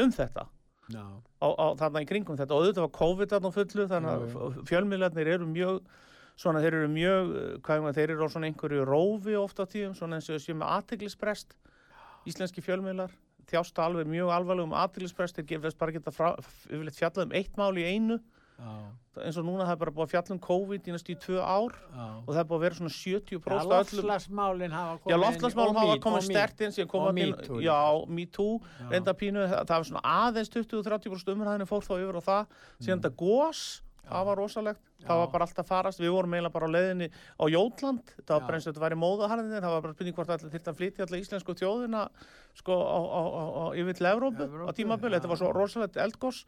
um 0.04 0.12
þetta, 0.12 0.48
á, 1.40 1.48
á 1.48 1.68
þarna 1.80 2.04
í 2.04 2.10
kringum 2.12 2.40
þetta, 2.40 2.52
og 2.52 2.66
auðvitað 2.66 2.88
var 2.88 2.96
COVID 3.00 3.36
þarna 3.36 3.54
fullu, 3.56 3.88
þannig 3.94 4.12
að 4.12 4.60
fjölmiðlarnir 4.70 5.32
eru 5.38 5.48
mjög, 5.48 5.80
svona, 6.36 6.60
þeir 6.60 6.82
eru 6.82 6.90
mjög, 6.92 7.36
hvað 7.64 7.78
er 7.78 7.86
maður, 7.86 8.00
þeir 8.02 8.16
eru 8.18 8.28
á 8.28 8.34
svona 8.34 8.50
einhverju 8.52 8.90
rófi 8.92 9.38
ofta 9.40 9.64
á 9.64 9.72
tíðum, 9.72 9.96
svona 9.96 10.20
eins 10.20 10.28
og 10.28 10.44
séu 10.44 10.58
með 10.60 10.76
aðteglisbrest, 10.76 11.56
íslenski 12.28 12.64
fjölmiðlar 12.66 13.16
þjásta 13.52 13.86
alveg 13.86 14.08
mjög 14.08 14.32
alvarlegum 14.36 14.74
aðteglisbrest 14.74 15.36
þeir 15.40 15.50
gefast 15.54 15.78
bara 15.82 15.92
geta 15.96 16.12
frá, 16.12 16.32
yfirleitt 16.70 16.98
fjallað 17.00 17.26
um 17.30 17.36
eitt 17.42 17.58
mál 17.58 17.74
í 17.78 17.86
einu 17.86 18.20
Já. 18.56 18.72
eins 19.20 19.36
og 19.36 19.44
núna 19.44 19.66
það 19.68 19.74
er 19.76 19.80
bara 19.82 19.92
búið 19.92 20.06
að 20.06 20.12
fjalla 20.14 20.32
um 20.32 20.40
COVID 20.46 20.86
í 20.88 20.94
næstu 20.96 21.12
í 21.12 21.18
tvö 21.20 21.42
ár 21.44 21.74
Já. 21.76 22.06
og 22.24 22.30
það 22.32 22.40
er 22.40 22.48
búið 22.48 22.56
að 22.56 22.64
vera 22.66 22.78
svona 22.80 22.94
70% 22.96 23.42
Já, 23.44 23.58
af 23.60 23.66
öllum 23.66 24.06
loftslagsmálin 24.08 24.72
hafa 24.76 24.94
komið 25.04 25.12
Já, 25.12 25.18
og 25.18 25.76
hafa 25.76 25.98
komið 26.06 26.16
og 26.16 26.24
mít- 26.24 26.32
stert 26.32 26.62
inn 26.64 26.72
síðan 26.78 26.88
koma 26.94 27.10
og 27.12 27.16
MeToo 27.20 27.60
Já, 27.60 27.80
líka. 28.00 28.10
me 28.16 28.26
too, 28.26 28.54
Já. 28.80 28.90
reynda 28.94 29.14
pínu 29.14 29.44
það, 29.44 29.66
það 29.68 29.76
var 29.76 29.90
svona 29.90 30.06
aðeins 30.16 30.50
20-30% 30.56 31.36
umræðinu 31.36 31.68
fór 31.68 31.84
þá 31.84 31.94
yfir 32.00 32.16
á 32.16 32.24
það 32.30 32.48
síðan 32.80 33.02
þetta 33.04 33.16
gós 33.20 33.82
það 34.10 34.28
var 34.30 34.40
rosalegt, 34.42 34.84
það. 35.00 35.08
Já. 35.08 35.20
var 35.22 35.32
bara 35.34 35.48
alltaf 35.48 35.70
farast 35.70 36.02
við 36.04 36.14
vorum 36.16 36.36
eiginlega 36.38 36.56
bara 36.56 36.70
á 36.70 36.76
leiðinni 36.76 37.10
á 37.12 37.46
Jótland 37.56 38.14
það 38.22 38.34
var 38.36 38.46
bara 38.48 38.60
eins 38.60 38.68
og 38.68 38.72
þetta 38.74 38.86
væri 38.86 39.02
móðaharðin 39.02 39.58
það 39.58 39.76
var 39.76 39.84
bara 39.88 39.98
spurning 39.98 40.20
hvort 40.20 40.36
allir 40.36 40.54
þyrfti 40.56 40.72
að 40.72 40.80
flytja 40.82 41.08
allir 41.08 41.26
íslensku 41.26 41.58
þjóðina 41.62 42.06
sko 42.62 42.80
á, 42.80 43.00
á, 43.02 43.22
á, 43.26 43.44
á, 43.46 43.66
yfir 43.82 44.00
til 44.00 44.10
Evrópu 44.14 44.46
á 44.46 44.72
já. 44.72 45.14
þetta 45.18 45.34
var 45.34 45.42
svo 45.42 45.52
rosalegt 45.56 46.00
eldgós 46.00 46.46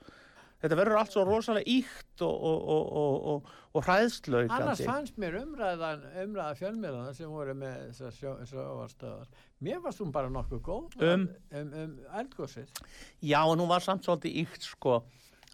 þetta 0.62 0.78
verður 0.80 1.00
allt 1.02 1.13
svo 1.13 1.24
rosalega 1.28 1.70
íkt 1.70 2.24
og, 2.26 2.34
og, 2.50 2.70
og, 2.74 2.88
og, 3.02 3.28
og, 3.32 3.52
og 3.78 3.86
hræðslaukandi 3.86 4.56
Annars 4.58 4.82
fannst 4.88 5.20
mér 5.22 5.38
umræðan, 5.43 6.06
umræða 6.24 6.56
fjölmiðlana 6.62 7.13
sem 7.17 7.30
voru 7.30 7.54
með 7.58 7.76
þessar 8.00 8.41
sjóvarstöðar. 8.50 9.30
Mér 9.67 9.84
varst 9.84 10.02
hún 10.02 10.13
bara 10.15 10.32
nokkuð 10.34 10.63
góð 10.65 10.98
Um? 10.98 11.28
um, 11.52 11.70
um 11.84 11.93
eldgósið. 12.22 12.74
Já, 13.22 13.41
en 13.43 13.62
hún 13.62 13.70
var 13.70 13.86
samt 13.86 14.08
svolítið 14.08 14.41
íkt 14.43 14.65
sko 14.65 15.04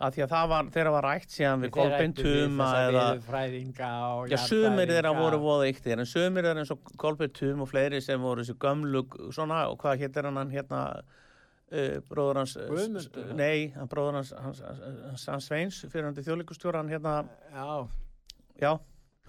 að 0.01 0.15
því 0.15 0.21
að 0.25 0.32
það 0.34 0.47
var, 0.49 0.69
þeirra 0.73 0.91
var 0.95 1.06
rætt 1.06 1.29
síðan 1.36 1.62
við 1.63 1.71
Kolbeinn 1.75 2.13
Tuma 2.17 2.67
eða 2.88 3.03
Fræðinga 3.27 3.89
og 4.17 4.32
Já, 4.34 4.38
sumir 4.41 4.89
þeirra 4.89 5.12
voru 5.17 5.39
voða 5.43 5.67
yktir 5.69 5.99
en 6.01 6.10
sumir 6.10 6.47
þeirra 6.47 6.63
eins 6.63 6.71
og 6.73 6.93
Kolbeinn 6.97 7.34
Tum 7.38 7.62
og 7.65 7.69
fleiri 7.69 7.99
sem 8.01 8.21
voru 8.25 8.41
þessi 8.41 8.56
gömlu 8.63 9.03
svona 9.36 9.60
og 9.69 9.77
hvað 9.84 10.01
hétt 10.01 10.17
er 10.17 10.29
hann 10.32 10.49
hérna 10.56 10.82
uh, 10.97 11.99
bróður 12.10 12.41
hans 12.41 12.56
Guðmundur, 12.58 13.06
s- 13.06 13.36
Nei, 13.38 13.69
hann 13.77 13.91
bróður 13.91 14.17
hans 14.21 14.34
hans, 14.34 14.63
hans, 14.65 15.27
hans 15.29 15.47
Sveins 15.51 15.84
fyrir 15.86 16.10
hann 16.10 16.17
til 16.17 16.25
þjóðleikustjóra 16.25 16.82
hann 16.82 16.89
hérna, 16.93 17.15
Já, 17.53 17.88
já, 18.65 18.73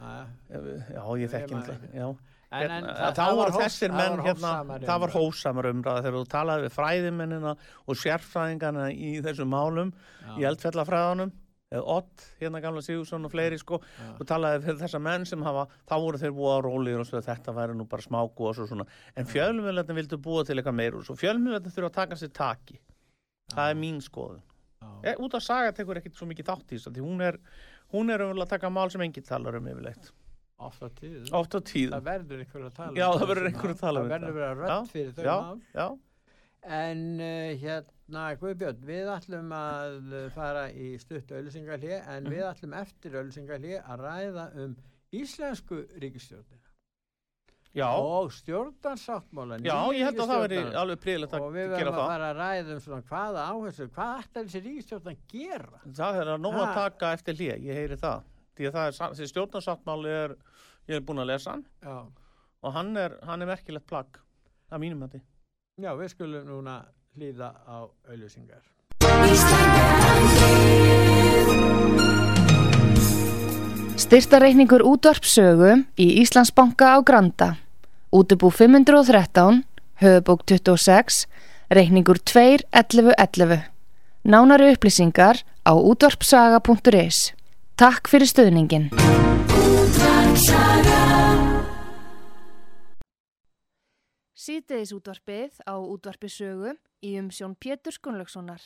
já. 0.00 0.14
já, 0.48 1.04
ég 1.20 1.36
man 1.52 1.68
hann 1.68 1.90
já, 1.94 2.08
Hérna, 2.54 3.12
þá 3.16 3.24
var 3.38 3.54
þessir 3.58 3.94
menn 3.94 4.20
hérna, 4.24 4.52
það 4.84 5.00
var 5.04 5.14
hósamar 5.14 5.70
umræða 5.70 6.04
þegar 6.04 6.18
þú 6.18 6.26
talaði 6.34 6.66
við 6.66 6.76
fræðimennina 6.78 7.54
og 7.54 8.02
sérfræðingarna 8.02 8.90
í 8.92 9.14
þessum 9.24 9.50
málum 9.54 9.94
í 10.38 10.46
eldfellafræðanum 10.48 11.34
Ott, 11.74 12.22
hérna 12.38 12.60
gamla 12.62 12.82
Sigursson 12.84 13.24
og 13.26 13.32
fleiri 13.32 13.56
sko, 13.58 13.80
Já. 13.82 14.10
og 14.20 14.26
talaði 14.30 14.60
fyrir 14.62 14.76
þessa 14.84 15.00
menn 15.02 15.24
sem 15.26 15.42
hafa, 15.42 15.64
þá 15.88 15.94
voru 16.04 16.20
þeir 16.20 16.34
búa 16.36 16.56
rólegir 16.62 17.02
og 17.02 17.08
svo 17.08 17.22
þetta 17.24 17.54
væri 17.56 17.74
nú 17.74 17.86
bara 17.90 18.04
smágós 18.04 18.60
og 18.62 18.68
svona. 18.70 18.86
En 19.18 19.26
fjölmjöldin 19.26 19.98
vildu 19.98 20.20
búa 20.22 20.44
til 20.46 20.58
eitthvað 20.60 20.76
meir 20.78 20.98
og 20.98 21.06
svo 21.08 21.16
fjölmjöldin 21.18 21.74
þurfa 21.74 21.90
að 21.90 21.96
taka 21.96 22.18
sér 22.20 22.34
taki. 22.36 22.78
Það 23.54 23.72
er 23.72 23.80
mín 23.80 23.98
skoðun. 24.04 24.44
Já. 24.84 24.90
e, 25.10 25.16
út 25.24 25.34
af 25.34 25.42
saga 25.42 25.72
tekur 25.72 25.98
ekkit 25.98 26.18
svo 26.18 26.28
mikið 26.28 26.50
þátt 26.50 26.72
í 26.72 26.76
þessu 26.76 26.92
því 26.92 27.04
hún 27.04 27.24
er, 27.24 27.38
hún 27.94 28.12
er 28.12 28.22
umvel 28.24 28.44
að 28.44 28.52
taka 28.54 28.70
mál 28.72 28.90
sem 28.92 29.02
enginn 29.04 29.26
talar 29.26 29.56
um 29.58 29.68
yfirleitt 29.70 30.12
Oft 30.58 30.82
á 30.82 30.88
tíð. 30.94 31.28
oft 31.34 31.54
á 31.54 31.60
tíð 31.66 31.90
Það 31.90 32.04
verður 32.08 32.42
einhver 32.44 32.64
að 32.68 32.74
tala 32.76 32.94
Já, 33.00 33.06
um 33.10 33.18
það 33.20 33.28
verður 33.32 33.48
einhver 33.50 33.72
að 33.74 33.80
tala 33.80 34.00
um 34.00 34.08
Það 34.08 34.20
verður 34.24 34.34
þetta. 34.34 34.48
að 34.48 34.54
Já, 34.54 34.74
rödd 34.78 34.90
fyrir 34.94 35.12
þau 35.16 35.24
já, 35.24 35.36
mál. 35.42 35.60
já, 35.74 35.86
En 36.64 37.00
uh, 37.20 37.50
hérna, 37.60 38.22
Guðbjörn, 38.40 38.78
við 38.88 39.08
ætlum 39.12 39.50
að 39.52 39.96
fara 40.32 40.62
í 40.72 40.86
stutt 41.02 41.32
auðlýsingalí 41.36 41.90
en 41.98 42.24
Mhm. 42.24 42.30
við 42.32 42.44
ætlum 42.52 42.76
eftir 42.80 43.18
auðlýsingalí 43.20 43.74
að 43.82 44.00
ræða 44.06 44.46
um 44.64 44.76
íslensku 45.12 45.82
ríkistjórnina 46.00 46.62
já, 47.74 47.88
og 47.90 48.30
stjórnarsáttmálan. 48.32 49.60
já, 49.66 49.76
ég 49.92 50.04
held 50.06 50.18
að 50.22 50.30
það 50.30 50.42
veri 50.48 50.58
alveg 50.78 50.98
príðilegt 51.04 51.32
að 51.34 51.42
Og 51.42 51.52
við 51.52 51.66
gera 51.68 51.76
verðum 51.76 51.94
að 51.94 51.98
það 51.98 52.12
fara 52.14 52.30
að 52.30 52.38
ræða 52.40 52.72
um 52.74 52.80
svona 52.80 53.02
hvaða 53.10 53.46
áherslu, 53.50 53.88
hvað 53.90 54.22
ætlar 54.22 54.44
þessi 54.48 54.62
ríkistjórn 54.64 55.10
að 55.10 55.18
gera? 55.28 55.80
það 55.92 56.20
er 56.22 56.26
að 56.34 56.40
nóg 56.40 56.54
að 56.62 56.74
taka 56.74 57.12
eftir 57.18 57.34
hlýja, 57.34 57.56
ég 57.60 57.74
heyri 57.74 57.96
það 57.96 58.22
því 58.56 58.70
að 58.70 58.76
það 58.76 59.06
er, 59.08 59.30
stjórnarsáttmáli 59.32 60.16
er 60.24 60.36
ég 60.88 60.98
er 60.98 61.06
búin 61.06 61.22
að 61.22 61.32
lesa 61.32 61.54
hann 61.54 61.64
Já, 61.82 61.96
og 62.64 62.76
hann 62.76 62.96
er, 62.96 63.18
hann 63.26 63.42
er 63.42 63.50
merkilegt 63.50 63.88
plagg 63.90 64.20
að 64.70 64.84
mínum 64.84 65.06
hætti 65.06 65.22
já 65.82 65.90
við 65.98 66.12
skulum 66.14 66.46
núna 66.46 66.78
hlýða 67.14 67.50
á 67.66 67.76
auðlýsingar. 68.10 68.62
Styrtareikningur 74.04 74.82
útvarpsögu 74.86 75.84
í 75.98 76.08
Íslandsbanka 76.22 76.94
á 76.94 76.98
Granda. 77.06 77.54
Útubú 78.14 78.50
513, 78.50 79.62
höfubók 80.02 80.44
26, 80.46 81.24
reikningur 81.70 82.18
2.11.11. 82.22 83.70
Nánari 84.24 84.74
upplýsingar 84.74 85.42
á 85.66 85.72
útvarpsaga.is. 85.74 87.32
Takk 87.74 88.06
fyrir 88.06 88.28
stöðningin. 88.30 88.84
Síðdeis 94.38 94.92
útvarpið 94.94 95.58
á 95.66 95.74
útvarpisögu 95.82 96.76
í 97.02 97.16
umsjón 97.18 97.56
Pétur 97.58 97.98
Gunnlaugssonar. 97.98 98.62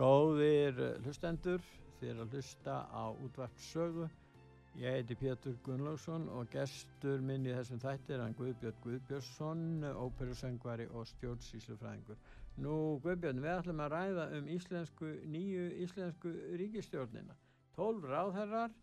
Góðir 0.00 0.80
hlustendur, 1.04 1.60
er 2.06 2.22
að 2.22 2.34
hlusta 2.36 2.74
á 2.94 3.04
útvarpssögu. 3.26 4.08
Ég 4.78 4.94
heiti 4.94 5.16
Pétur 5.18 5.56
Gunnlaugsson 5.66 6.28
og 6.30 6.50
gestur 6.52 7.22
minn 7.24 7.46
í 7.48 7.54
þessum 7.56 7.80
þætti 7.82 8.14
er 8.14 8.22
hann 8.22 8.36
Guðbjörn 8.38 8.82
Guðbjörnsson, 8.84 9.62
óperusöngvari 10.06 10.86
og 10.94 11.08
stjórnsýslufræðingur. 11.10 12.20
Nú 12.62 12.74
Guðbjörn, 13.02 13.42
við 13.42 13.54
ætlum 13.56 13.82
að 13.82 13.94
ræða 13.96 14.28
um 14.38 14.50
íslensku, 14.54 15.14
nýju 15.34 15.64
íslensku 15.86 16.34
ríkistjórnina. 16.60 17.34
12 17.78 18.06
ráðherrar 18.12 18.76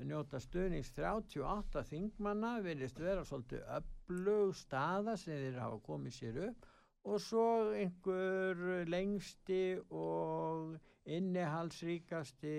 njóta 0.00 0.38
stuðnings 0.40 0.92
38 0.96 1.82
þingmanna, 1.90 2.52
vilist 2.64 3.00
vera 3.00 3.24
svolítið 3.26 3.66
öflug 3.76 4.54
staða 4.56 5.16
sem 5.20 5.36
þeir 5.42 5.60
hafa 5.62 5.82
komið 5.88 6.16
sér 6.16 6.38
upp 6.48 6.70
og 7.02 7.18
svo 7.20 7.46
einhver 7.74 8.86
lengsti 8.86 9.62
og 9.90 10.76
innihaldsríkasti 11.04 12.56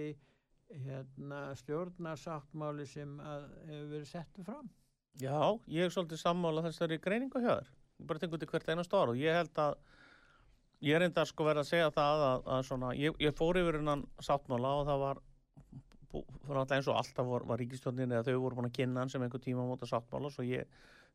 hérna, 0.74 1.42
stjórnarsáttmáli 1.60 2.86
sem 2.90 3.18
hefur 3.20 3.90
verið 3.92 4.08
settu 4.10 4.46
fram. 4.46 4.70
Já, 5.22 5.38
ég 5.70 5.86
er 5.86 5.94
svolítið 5.94 6.24
sammála 6.24 6.64
þessari 6.66 6.98
greiningu 7.02 7.42
hjá 7.44 7.60
þér. 7.60 7.68
Ég 8.02 8.08
bara 8.10 8.22
tengur 8.22 8.42
til 8.42 8.50
hvert 8.50 8.72
einast 8.74 8.96
ára 8.96 9.14
og 9.14 9.20
ég 9.22 9.38
held 9.38 9.60
að 9.62 9.76
ég 10.84 10.98
er 10.98 11.06
enda 11.06 11.26
sko 11.30 11.46
verið 11.48 11.64
að 11.64 11.70
segja 11.70 11.92
það 11.94 12.24
að, 12.30 12.48
að 12.56 12.66
svona, 12.70 12.90
ég, 12.98 13.20
ég 13.22 13.38
fór 13.38 13.60
yfir 13.62 13.78
hennan 13.80 14.08
sáttmála 14.26 14.74
og 14.80 14.90
það 14.90 15.04
var 15.04 15.22
alltaf 16.14 16.76
eins 16.78 16.90
og 16.90 16.98
alltaf 17.00 17.30
var, 17.30 17.46
var 17.50 17.62
ríkistjórnin 17.62 18.12
eða 18.12 18.26
þau 18.28 18.42
voru 18.44 18.60
búin 18.60 18.70
að 18.70 18.76
kynna 18.80 19.04
hann 19.04 19.14
sem 19.14 19.24
einhver 19.24 19.42
tíma 19.42 19.66
móta 19.66 19.88
sáttmála 19.90 20.32
svo 20.34 20.46
ég 20.46 20.68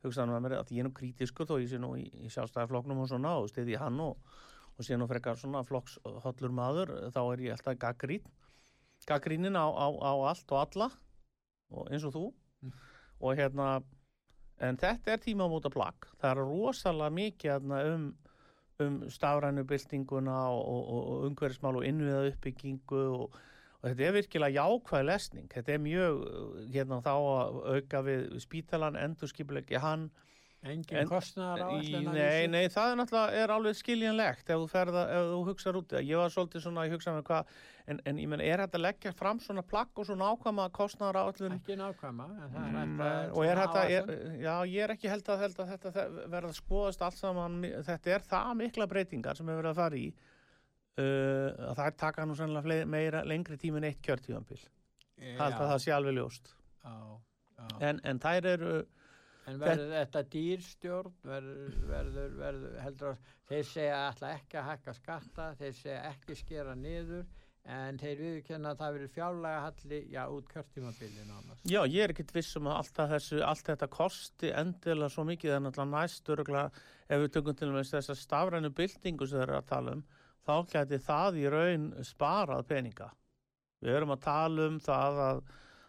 hugsaði 0.04 0.32
með 0.32 0.44
mér 0.46 0.54
að 0.60 0.72
ég 0.74 0.82
er 0.82 0.88
nú 0.88 0.94
krítiskur 0.94 1.48
þó 1.48 1.58
ég 1.58 1.68
sé 1.72 1.80
nú 1.82 1.92
í, 1.98 2.06
í 2.22 2.30
sjálfstæðarflokknum 2.32 3.02
og 3.02 3.10
svona 3.10 3.34
og 3.42 3.50
stiði 3.50 3.78
hann 3.78 3.98
og, 4.02 4.18
og 4.78 4.86
sé 4.86 4.96
nú 4.96 5.08
frekar 5.10 5.38
svona 5.38 5.64
flokkshollur 5.66 6.54
maður 6.54 6.94
þá 7.14 7.20
er 7.24 7.44
ég 7.48 7.56
alltaf 7.56 7.80
gaggrín 7.82 8.26
gaggrínin 9.08 9.56
á, 9.56 9.66
á, 9.66 9.86
á 9.88 10.12
allt 10.30 10.52
og 10.52 10.60
alla 10.62 10.88
og 11.72 11.90
eins 11.92 12.04
og 12.08 12.14
þú. 12.14 12.24
Og 13.20 13.36
hérna 13.38 13.80
en 14.62 14.78
þetta 14.78 15.14
er 15.14 15.22
tímamóta 15.22 15.70
plagg. 15.72 16.08
Það 16.20 16.30
er 16.30 16.40
rosalega 16.42 17.14
mikið 17.14 17.52
hérna, 17.52 17.82
um, 17.92 18.08
um 18.82 18.98
stafrænu 19.10 19.64
byltinguna 19.68 20.38
og, 20.54 20.62
og, 20.64 21.02
og 21.12 21.28
umhverfismál 21.28 21.80
og 21.80 21.86
innviða 21.86 22.24
uppbyggingu 22.32 23.02
og, 23.18 23.36
og 23.80 23.90
þetta 23.90 24.08
er 24.08 24.16
virkilega 24.18 24.64
jákvæð 24.64 25.04
lesning. 25.08 25.50
Þetta 25.54 25.74
er 25.74 25.84
mjög 25.84 26.24
hérna 26.74 27.02
þá 27.04 27.12
að 27.16 27.60
auka 27.74 28.02
við 28.08 28.24
spítalan 28.44 28.98
endurskipuleggi 28.98 29.82
hann 29.82 30.08
Engin 30.66 30.97
En- 30.99 31.07
kostnaðar 31.07 31.61
á 31.62 31.68
Í, 31.79 31.92
nei, 32.03 32.47
nei, 32.51 32.64
það 32.66 32.88
er 32.90 32.97
náttúrulega 32.99 33.42
er 33.44 33.51
alveg 33.55 33.77
skiljanlegt 33.79 34.49
ef 34.51 34.57
þú, 34.59 34.64
ferða, 34.73 35.03
ef 35.14 35.29
þú 35.31 35.37
hugsar 35.47 35.77
út 35.79 35.92
það. 35.92 36.03
Ég 36.09 36.18
var 36.18 36.33
svolítið 36.35 36.64
svona, 36.64 36.87
ég 36.88 36.94
hugsaði 36.97 37.14
með 37.21 37.27
hvað, 37.29 37.53
en, 37.94 38.01
en 38.11 38.18
ég 38.18 38.29
menn, 38.33 38.42
er 38.42 38.62
þetta 38.64 38.79
að 38.81 38.83
leggja 38.88 39.12
fram 39.14 39.38
svona 39.44 39.62
plagg 39.62 40.03
og 40.03 40.09
svona 40.09 40.33
ákvæma 40.35 40.64
kostnaðar 40.75 41.21
áallun? 41.23 41.55
Ekki 41.61 41.77
nákvæma, 41.79 42.27
en 42.42 42.51
það 42.57 42.66
er 42.66 42.75
Mm, 42.88 43.01
að... 43.07 43.31
og 43.38 43.44
er 43.47 43.61
þetta, 43.62 43.85
er, 43.94 44.11
já, 44.42 44.55
ég 44.73 44.83
er 44.88 44.94
ekki 44.97 45.12
held 45.14 45.31
að, 45.31 45.38
held 45.47 45.62
að 45.62 45.71
þetta 45.77 45.94
þe- 45.94 46.27
verða 46.35 46.51
að 46.51 46.59
skoðast 46.59 47.07
allt 47.07 47.21
saman, 47.23 47.61
þetta 47.87 48.14
er 48.18 48.27
það 48.35 48.51
mikla 48.64 48.88
breytingar 48.90 49.37
sem 49.38 49.47
hefur 49.47 49.62
verið 49.62 49.71
að 49.77 49.81
fara 49.85 50.03
í, 50.03 50.09
uh, 50.99 51.71
að 51.71 51.75
það 51.79 51.87
er 51.87 51.97
taka 52.03 52.27
nú 52.27 52.35
sannlega 52.38 52.83
meira, 52.99 53.23
lengri 53.25 53.57
tími 53.62 53.79
en 53.79 53.88
eitt 53.92 54.03
kjörtíðanbíl. 54.03 54.61
Hald 55.38 55.55
að 55.55 55.71
það 55.73 55.81
sé 55.87 55.94
alveg 55.94 56.14
ljóst. 56.18 56.53
Já, 56.83 56.94
já. 57.59 57.66
En, 57.88 58.01
en 58.07 58.18
þær 58.23 58.47
eru, 58.57 58.75
En 59.48 59.58
verður 59.62 59.92
þetta 59.94 60.22
dýrstjórn, 60.34 61.18
verður, 61.24 61.74
verður, 61.88 62.32
verður, 62.38 62.78
heldur 62.84 63.11
að 63.14 63.34
þeir 63.48 63.68
segja 63.70 63.98
alltaf 64.06 64.32
ekki 64.34 64.58
að 64.61 64.66
hækka 64.68 64.94
skatta, 64.98 65.50
þeir 65.61 65.76
segja 65.78 66.00
ekki 66.11 66.37
skera 66.37 66.74
niður, 66.76 67.22
en 67.78 68.00
þeir 68.00 68.20
viðurkenna 68.22 68.72
að 68.72 68.82
það 68.82 68.94
verður 68.96 69.12
fjárlega 69.14 69.62
halli, 69.64 70.00
já, 70.12 70.20
út 70.32 70.50
kjörtímabilið 70.52 71.24
nánast. 71.28 71.64
já, 71.68 71.80
ég 71.84 72.04
er 72.04 72.14
ekkit 72.14 72.34
viss 72.37 72.56
um 72.61 72.68
að 72.68 72.78
allt, 72.80 73.00
að 73.04 73.14
þessu, 73.14 73.40
allt 73.44 73.70
þetta 73.70 73.88
kosti 73.92 74.52
endilega 74.62 75.12
svo 75.12 75.24
mikið 75.28 75.56
en 75.56 75.70
alltaf 75.70 75.90
næst 75.92 76.32
öruglega, 76.32 76.84
ef 77.08 77.22
við 77.24 77.32
tökum 77.37 77.58
til 77.58 77.70
og 77.70 77.76
með 77.76 77.92
þessar 77.92 78.20
stafrænu 78.22 78.72
byltingu 78.76 79.28
sem 79.28 79.40
þeir 79.40 79.48
eru 79.48 79.61
að 79.61 79.70
tala 79.72 79.96
um, 79.96 80.04
þá 80.48 80.54
gæti 80.72 81.00
það 81.04 81.40
í 81.40 81.48
raun 81.52 81.88
sparað 82.08 82.68
peninga. 82.68 83.08
Við 83.84 83.94
erum 83.94 84.14
að 84.16 84.24
tala 84.24 84.68
um 84.68 84.78
það 84.82 85.22
að 85.28 85.42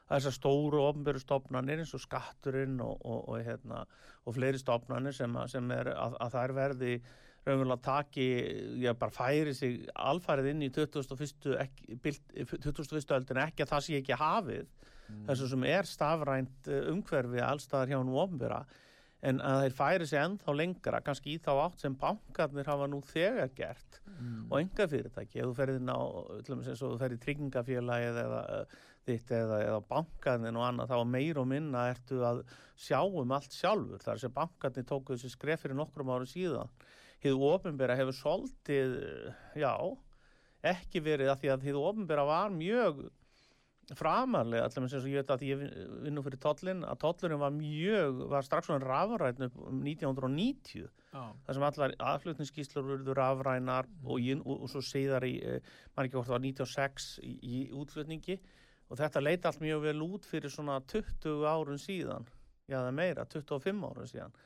þessar 0.10 0.36
stóru 0.36 0.82
ofnbjörðu 0.88 1.24
stopnarnir 1.24 1.82
eins 1.84 1.94
og 1.94 2.04
skatturinn 2.04 2.80
og, 2.82 3.00
og, 3.06 3.24
og, 3.30 3.40
hérna, 3.46 3.84
og 4.26 4.38
fleiri 4.38 4.62
stopnarnir 4.62 5.16
sem, 5.16 5.36
sem 5.52 5.72
er 5.76 5.92
að, 5.94 6.18
að 6.26 6.38
þær 6.38 6.56
verði 6.58 6.94
raunverulega 7.48 7.82
taki, 7.86 8.26
já 8.84 8.92
bara 9.00 9.16
færi 9.16 9.54
sig 9.56 9.86
alfarið 9.96 10.52
inn 10.52 10.66
í 10.68 10.72
21. 10.76 11.56
Ekki, 11.64 11.96
bild, 12.04 12.34
21. 12.36 13.16
öldin 13.16 13.42
ekki 13.46 13.64
að 13.64 13.72
það 13.72 13.86
sé 13.86 14.00
ekki 14.02 14.20
hafið 14.20 14.68
þessu 15.26 15.48
sem 15.50 15.64
er 15.66 15.88
stafrænt 15.90 16.68
eh, 16.70 16.84
umhverfi 16.92 17.42
allstaðar 17.42 17.96
hjá 17.96 18.02
nú 18.06 18.20
ofnbjörða 18.22 18.60
en 19.30 19.42
að 19.44 19.64
þeir 19.64 19.74
færi 19.80 20.06
sig 20.08 20.20
ennþá 20.22 20.54
lengra 20.56 21.00
kannski 21.04 21.34
í 21.34 21.40
þá 21.44 21.50
átt 21.64 21.82
sem 21.82 21.96
bankarnir 22.00 22.70
hafa 22.70 22.86
nú 22.88 23.02
þegar 23.10 23.50
gert 23.58 24.02
Mm. 24.20 24.48
og 24.52 24.60
enga 24.60 24.84
fyrirtæki, 24.92 25.40
ef 25.40 25.48
þú 25.48 25.54
ferð 25.56 25.78
inn 25.80 25.92
á 25.96 26.00
til 26.44 26.52
dæmis 26.52 26.66
eins 26.68 26.82
og 26.84 26.90
þú 26.92 26.98
ferð 27.00 27.16
í 27.16 27.20
tryggingafélagið 27.24 28.18
eða 28.20 28.40
uh, 28.52 28.80
þitt 29.08 29.32
eða, 29.36 29.62
eða 29.66 29.80
bankarnir 29.90 30.58
og 30.60 30.66
annað, 30.68 30.92
þá 30.92 31.14
meir 31.16 31.40
og 31.42 31.48
minna 31.50 31.88
ertu 31.94 32.20
að 32.26 32.44
sjá 32.80 33.00
um 33.04 33.32
allt 33.36 33.56
sjálfur. 33.56 34.04
Þar 34.04 34.24
sem 34.24 34.36
bankarnir 34.36 34.88
tóku 34.90 35.16
þessi 35.16 35.34
skref 35.34 35.64
fyrir 35.64 35.80
nokkrum 35.80 36.12
árum 36.14 36.30
síðan. 36.30 36.72
Hið 37.24 37.42
ofinbera 37.50 37.98
hefur 38.00 38.16
svolítið, 38.16 39.00
já 39.60 39.74
ekki 40.66 41.02
verið 41.04 41.32
að 41.32 41.42
því 41.42 41.52
að 41.54 41.66
hið 41.70 41.80
ofinbera 41.80 42.28
var 42.28 42.52
mjög 42.52 43.08
framarlega 43.98 44.68
allir 44.68 44.84
með 44.84 44.92
sem 44.94 45.08
ég 45.10 45.24
veit 45.24 45.32
að 45.34 45.44
ég 45.48 45.62
vinnu 46.04 46.24
fyrir 46.26 46.42
tollin 46.44 46.84
að 46.86 47.00
tollurinn 47.04 47.42
var 47.42 47.54
mjög, 47.56 48.20
var 48.30 48.46
strax 48.46 48.70
svona 48.70 48.86
rafræðin 48.86 49.48
upp 49.48 49.58
um 49.66 49.80
1990 49.82 50.84
Já. 51.10 51.24
þar 51.48 51.58
sem 51.58 51.66
allar 51.70 51.96
aðflutningsskíslur 52.12 52.86
verður 52.86 53.18
rafrænar 53.18 53.90
og, 54.04 54.20
ég, 54.22 54.44
og, 54.44 54.66
og 54.66 54.70
svo 54.70 54.84
segðar 54.86 55.26
í, 55.26 55.40
eh, 55.42 55.74
maður 55.96 56.10
ekki 56.10 56.20
hvort 56.20 56.30
það 56.30 56.38
var 56.38 56.46
96 56.46 57.10
í, 57.26 57.34
í 57.42 57.62
útflutningi 57.82 58.38
og 58.90 58.98
þetta 58.98 59.22
leita 59.24 59.50
allt 59.50 59.64
mjög 59.64 59.86
vel 59.86 60.04
út 60.06 60.26
fyrir 60.26 60.52
svona 60.54 60.80
20 60.90 61.46
árun 61.46 61.82
síðan, 61.82 62.28
já 62.70 62.80
það 62.82 62.94
meira 62.98 63.26
25 63.30 63.90
árun 63.90 64.10
síðan 64.10 64.38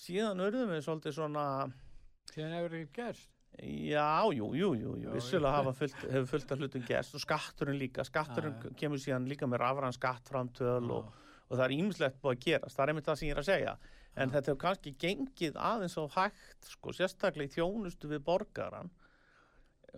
síðan 0.00 0.42
urðum 0.46 0.70
við 0.72 0.84
svolítið 0.86 1.16
svona 1.18 1.46
Síðan 2.30 2.52
hefur 2.54 2.74
ekki 2.78 2.92
gerst. 2.94 3.30
Já, 3.60 4.22
jú, 4.32 4.52
jú, 4.54 4.68
jú, 4.78 4.92
jú. 5.02 5.14
Vissulega 5.16 5.72
fullt, 5.74 6.02
hefur 6.06 6.28
fullt 6.30 6.52
af 6.54 6.60
hlutum 6.62 6.84
gerst 6.86 7.16
og 7.18 7.22
skatturinn 7.24 7.80
líka, 7.80 8.04
skatturinn 8.06 8.54
já. 8.62 8.70
kemur 8.78 9.00
síðan 9.02 9.26
líka 9.28 9.48
með 9.50 9.64
rafræn 9.64 9.96
skattframtöl 9.96 10.86
og, 10.94 11.08
Já. 11.10 11.40
og 11.48 11.58
það 11.58 11.64
er 11.64 11.74
ímislegt 11.74 12.20
búið 12.22 12.36
að 12.36 12.44
gerast, 12.44 12.76
það 12.76 12.84
er 12.84 12.92
einmitt 12.92 13.08
það 13.10 13.18
sem 13.18 13.28
ég 13.28 13.34
er 13.34 13.42
að 13.42 13.48
segja 13.50 13.74
en 13.74 14.22
Já. 14.22 14.32
þetta 14.36 14.52
hefur 14.52 14.60
kannski 14.62 14.94
gengið 15.02 15.58
aðeins 15.70 15.98
á 15.98 16.04
hægt, 16.14 16.70
sko, 16.70 16.94
sérstaklega 16.94 17.50
í 17.50 17.54
þjónustu 17.56 18.12
við 18.14 18.22
borgaran 18.30 18.94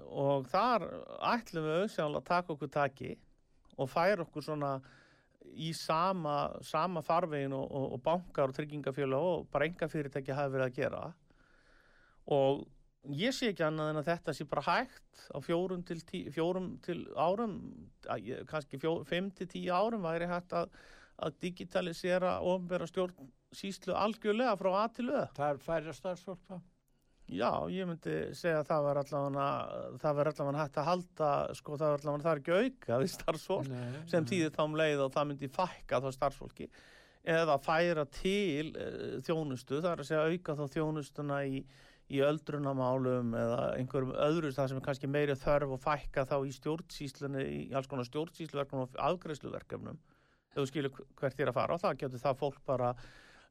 og 0.09 0.49
þar 0.49 0.89
ætlum 1.35 1.69
við 1.69 1.77
auðvitað 1.83 2.19
að 2.23 2.29
taka 2.33 2.57
okkur 2.57 2.73
taki 2.73 3.13
og 3.83 3.91
færa 3.91 4.27
okkur 4.27 4.47
svona 4.47 4.77
í 5.53 5.73
sama, 5.77 6.37
sama 6.65 7.03
farvegin 7.05 7.55
og, 7.57 7.65
og, 7.67 7.89
og 7.97 8.03
bankar 8.05 8.53
og 8.53 8.57
tryggingafjölu 8.57 9.19
og 9.19 9.51
bara 9.53 9.69
enga 9.69 9.89
fyrirtæki 9.91 10.37
hafi 10.37 10.55
verið 10.55 10.69
að 10.69 10.79
gera 10.79 11.03
og 12.33 12.65
ég 13.19 13.35
sé 13.35 13.51
ekki 13.51 13.65
annað 13.67 13.93
en 13.93 14.01
að 14.01 14.09
þetta 14.13 14.35
sé 14.37 14.47
bara 14.49 14.65
hægt 14.69 15.27
á 15.35 15.39
fjórum 15.43 15.83
til, 15.87 16.01
tí, 16.07 16.25
fjórum 16.33 16.77
til 16.85 17.05
árum 17.19 17.59
kannski 18.51 18.79
fjó, 18.79 19.01
fimm 19.09 19.33
til 19.35 19.51
tíu 19.51 19.75
árum 19.75 20.07
væri 20.07 20.31
hægt 20.31 20.55
að, 20.57 20.71
að 21.19 21.39
digitalisera 21.43 22.39
og 22.47 22.69
vera 22.71 22.87
stjórn 22.87 23.33
síslu 23.53 23.97
algjörlega 23.99 24.55
frá 24.57 24.71
A 24.79 24.85
til 24.95 25.11
Ö. 25.11 25.25
Það 25.37 25.49
er 25.51 25.65
færra 25.67 25.97
starfsfólk 25.97 26.47
þá? 26.49 26.61
Já, 27.31 27.51
ég 27.71 27.87
myndi 27.89 28.15
segja 28.37 28.61
að 28.61 28.67
það 28.69 28.87
var 28.87 28.99
allavega 29.01 29.45
það 30.03 30.17
var 30.19 30.31
allavega 30.31 30.65
hægt 30.65 30.81
að 30.81 30.89
halda 30.89 31.29
sko 31.57 31.77
það 31.79 31.93
var 31.93 32.03
allavega 32.03 32.25
það 32.25 32.33
er 32.33 32.41
ekki 32.41 32.57
auka 32.59 32.99
við 33.03 33.13
starfsfólk 33.13 33.71
Nei, 33.71 34.01
sem 34.11 34.25
nei. 34.25 34.29
þýðir 34.33 34.53
þá 34.57 34.63
um 34.65 34.75
leið 34.81 35.05
og 35.05 35.15
það 35.15 35.29
myndi 35.31 35.51
fækka 35.53 36.01
þá 36.03 36.09
starfsfólki 36.19 36.69
eða 37.23 37.57
færa 37.63 38.05
til 38.11 38.73
uh, 38.75 39.17
þjónustu, 39.23 39.79
það 39.79 39.91
er 39.93 40.03
að 40.03 40.11
segja 40.11 40.27
auka 40.35 40.57
þá 40.59 40.63
þjónustuna 40.77 41.41
í, 41.47 41.63
í 42.11 42.23
öldrunamálum 42.27 43.37
eða 43.39 43.61
einhverjum 43.79 44.15
öðru 44.27 44.53
það 44.57 44.73
sem 44.73 44.81
er 44.81 44.87
kannski 44.89 45.11
meiri 45.15 45.39
þörf 45.39 45.77
og 45.77 45.83
fækka 45.85 46.27
þá 46.29 46.37
í 46.43 46.57
stjórnsýslunni, 46.59 47.45
í 47.47 47.61
alls 47.79 47.89
konar 47.91 48.09
stjórnsýsluverkefnum 48.11 48.89
og 48.89 48.99
afgreðsluverkefnum 49.13 50.01
ef 50.53 50.59
þú 50.59 50.67
skilur 50.69 50.99
hvert 51.21 51.39
þér 51.39 51.53
að 51.53 51.61
fara 51.61 51.79
og 51.79 51.85
það 51.87 52.01
getur 52.03 52.25
það 52.27 52.41
fólk 52.43 52.59
bara 52.69 52.91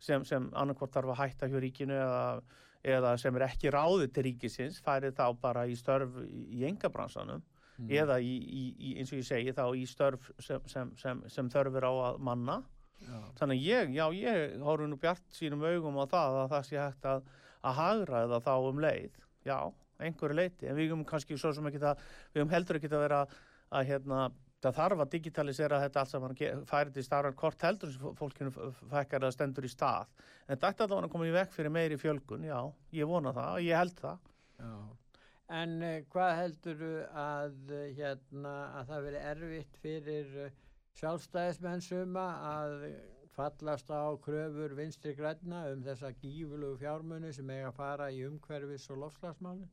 sem, 0.02 0.26
sem 0.28 0.52
annarkvort 0.58 0.94
þarf 0.94 1.16
að 1.16 1.22
hætta 1.24 1.50
hjá 1.50 1.58
ríkinu 1.64 1.96
eða, 1.98 2.42
eða 2.84 3.16
sem 3.22 3.36
er 3.38 3.48
ekki 3.48 3.72
ráðið 3.74 4.12
til 4.16 4.24
ríkisins 4.30 4.82
færið 4.82 5.16
þá 5.20 5.26
bara 5.42 5.68
í 5.70 5.76
störf 5.78 6.18
í, 6.26 6.64
engabransanum 6.70 7.44
Mm. 7.82 7.88
eða 7.98 8.18
í, 8.22 8.34
í, 8.38 8.64
í, 8.78 8.90
eins 9.00 9.10
og 9.14 9.18
ég 9.22 9.26
segi 9.26 9.54
þá 9.58 9.64
í 9.74 9.86
störf 9.90 10.28
sem, 10.44 10.62
sem, 10.70 10.92
sem, 11.00 11.22
sem 11.32 11.48
þörfur 11.50 11.88
á 11.88 11.94
að 12.12 12.20
manna 12.28 12.58
Já. 13.02 13.18
þannig 13.40 13.64
ég, 13.66 13.94
já 13.96 14.04
ég 14.14 14.60
horfum 14.62 14.92
nú 14.92 15.00
bjart 15.02 15.24
sínum 15.34 15.64
augum 15.66 15.98
á 15.98 16.06
það 16.12 16.38
að 16.44 16.52
það 16.52 16.68
sé 16.68 16.78
hægt 16.78 17.08
að, 17.10 17.24
að 17.66 17.80
hagra 17.80 18.40
þá 18.46 18.52
um 18.68 18.84
leið 18.84 19.16
já, 19.48 19.58
einhverju 19.98 20.38
leiti, 20.38 20.68
en 20.70 20.78
við 20.78 20.92
höfum 20.92 21.08
kannski 21.10 21.40
svo 21.42 21.54
sem 21.58 21.72
ekki 21.72 21.82
það, 21.82 22.04
við 22.36 22.44
höfum 22.44 22.54
heldur 22.54 22.78
ekki 22.78 22.92
að 22.92 23.06
vera 23.08 23.22
að 23.72 23.90
hérna, 23.90 24.20
það 24.62 24.76
þarf 24.78 25.04
að 25.06 25.12
digitalisera 25.16 25.80
þetta 25.84 26.02
allt 26.04 26.12
saman, 26.14 26.36
ge- 26.38 26.54
færi 26.70 26.94
til 26.96 27.04
starfan 27.06 27.38
hvort 27.42 27.64
heldur 27.66 27.92
sem 27.94 28.16
fólkinu 28.20 28.52
f- 28.54 28.82
fækkar 28.92 29.26
að 29.28 29.36
stendur 29.36 29.66
í 29.66 29.72
stað, 29.74 30.10
en 30.48 30.58
þetta 30.62 30.86
allavega 30.86 31.08
að 31.10 31.14
koma 31.16 31.30
í 31.30 31.36
vekk 31.36 31.56
fyrir 31.56 31.74
meiri 31.78 31.98
fjölgun, 32.02 32.44
já, 32.50 32.60
ég 33.00 33.10
vona 33.10 33.34
það 33.34 33.62
ég 33.66 33.78
held 33.82 33.96
það. 34.04 34.28
Já. 34.62 34.74
En 35.62 35.74
uh, 35.84 35.96
hvað 36.14 36.36
heldur 36.38 36.84
að 37.12 37.56
uh, 37.76 37.88
hérna 37.98 38.54
að 38.80 38.92
það 38.94 39.08
veri 39.10 39.24
erfitt 39.34 39.80
fyrir 39.84 40.30
uh, 40.46 40.54
sjálfstæðismenn 41.02 41.82
suma 41.84 42.28
að 42.52 42.76
fallast 43.36 43.90
á 43.92 44.12
kröfur 44.24 44.74
vinstri 44.78 45.14
græna 45.16 45.64
um 45.72 45.82
þessa 45.86 46.12
gífulegu 46.22 46.78
fjármuni 46.82 47.32
sem 47.34 47.50
eiga 47.50 47.70
að 47.72 47.78
fara 47.80 48.10
í 48.12 48.22
umhverfis 48.28 48.90
og 48.92 49.00
lofslagsmáli? 49.06 49.68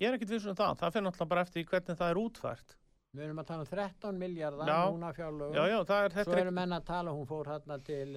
ég 0.00 0.08
er 0.10 0.16
ekkit 0.18 0.32
viss 0.34 0.46
um 0.50 0.56
það, 0.58 0.74
það 0.80 0.92
fyrir 0.96 1.04
náttúrulega 1.06 1.30
bara 1.32 1.44
eftir 1.46 1.64
hvernig 1.70 1.98
það 2.00 2.10
er 2.12 2.20
útfært 2.20 2.74
Við 3.14 3.22
erum 3.28 3.38
að 3.38 3.46
tala 3.50 3.62
um 3.62 3.68
13 3.70 4.16
miljardar 4.18 4.66
núna 4.90 5.10
fjárlögum. 5.14 5.54
já, 5.54 5.62
já, 5.70 5.78
það 5.86 6.00
er, 6.04 6.10
Svo 6.10 6.16
þetta 6.18 6.34
er 6.34 6.40
eru 6.44 6.52
menn 6.56 6.72
að 6.74 6.84
tala, 6.88 7.10
hún 7.14 7.26
fór 7.30 7.46
hérna 7.52 7.76
til, 7.86 8.10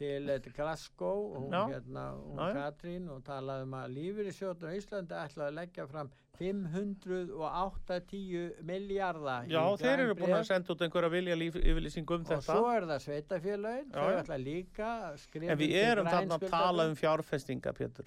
til 0.00 0.24
Glasgow 0.56 1.20
og 1.28 1.36
hún, 1.44 1.54
hérna, 1.70 2.04
hún 2.18 2.38
Já. 2.40 2.46
Katrín 2.56 3.04
og 3.12 3.18
talaði 3.26 3.62
um 3.68 3.74
að 3.78 3.86
lífyrirsjóðun 3.98 4.66
á 4.66 4.68
Íslandi 4.80 5.14
ætlaði 5.20 5.46
að 5.46 5.58
leggja 5.60 5.84
fram 5.92 6.08
580 6.40 8.64
miljardar 8.66 9.46
Já, 9.46 9.62
þeir 9.78 9.98
eru 10.08 10.14
búin 10.18 10.34
að 10.40 10.48
senda 10.48 10.72
út 10.74 10.82
einhverja 10.86 11.10
vilja 11.12 11.36
yfirlýsingu 11.38 12.12
um 12.16 12.22
og 12.24 12.28
þetta. 12.32 12.48
svo 12.48 12.64
er 12.72 12.82
það 12.90 13.00
sveitafélagin, 13.06 13.88
þau 13.94 14.10
já. 14.10 14.18
ætla 14.24 14.36
líka 14.42 14.88
að 15.10 15.14
skrifa 15.26 15.50
En 15.54 15.58
við 15.60 15.70
erum 15.84 16.06
þarna 16.10 16.34
að 16.40 16.48
tala 16.50 16.80
um 16.90 16.96
fjárfestinga, 16.98 17.70
Pétur. 17.78 18.06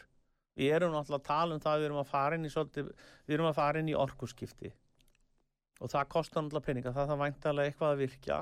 Við 0.56 0.72
erum 0.72 0.94
náttúrulega 0.96 1.22
að 1.22 1.30
tala 1.30 1.52
um 1.56 1.62
það 1.64 1.74
að 1.74 1.80
við 1.80 1.86
erum 1.90 2.02
að 2.02 2.12
fara 2.12 2.34
inn 2.36 2.48
í, 2.48 2.52
svolítið, 2.52 2.86
við 3.28 3.34
erum 3.38 3.50
að 3.50 3.58
fara 3.60 3.78
inn 3.80 3.92
í 3.92 3.96
orkuskipti. 4.00 4.70
Og 5.84 5.92
það 5.92 6.12
kostar 6.14 6.46
náttúrulega 6.46 6.70
peninga, 6.70 6.94
það 6.96 7.10
þarf 7.12 7.24
væntalega 7.26 7.72
eitthvað 7.72 7.96
að 7.96 8.04
virkja. 8.06 8.38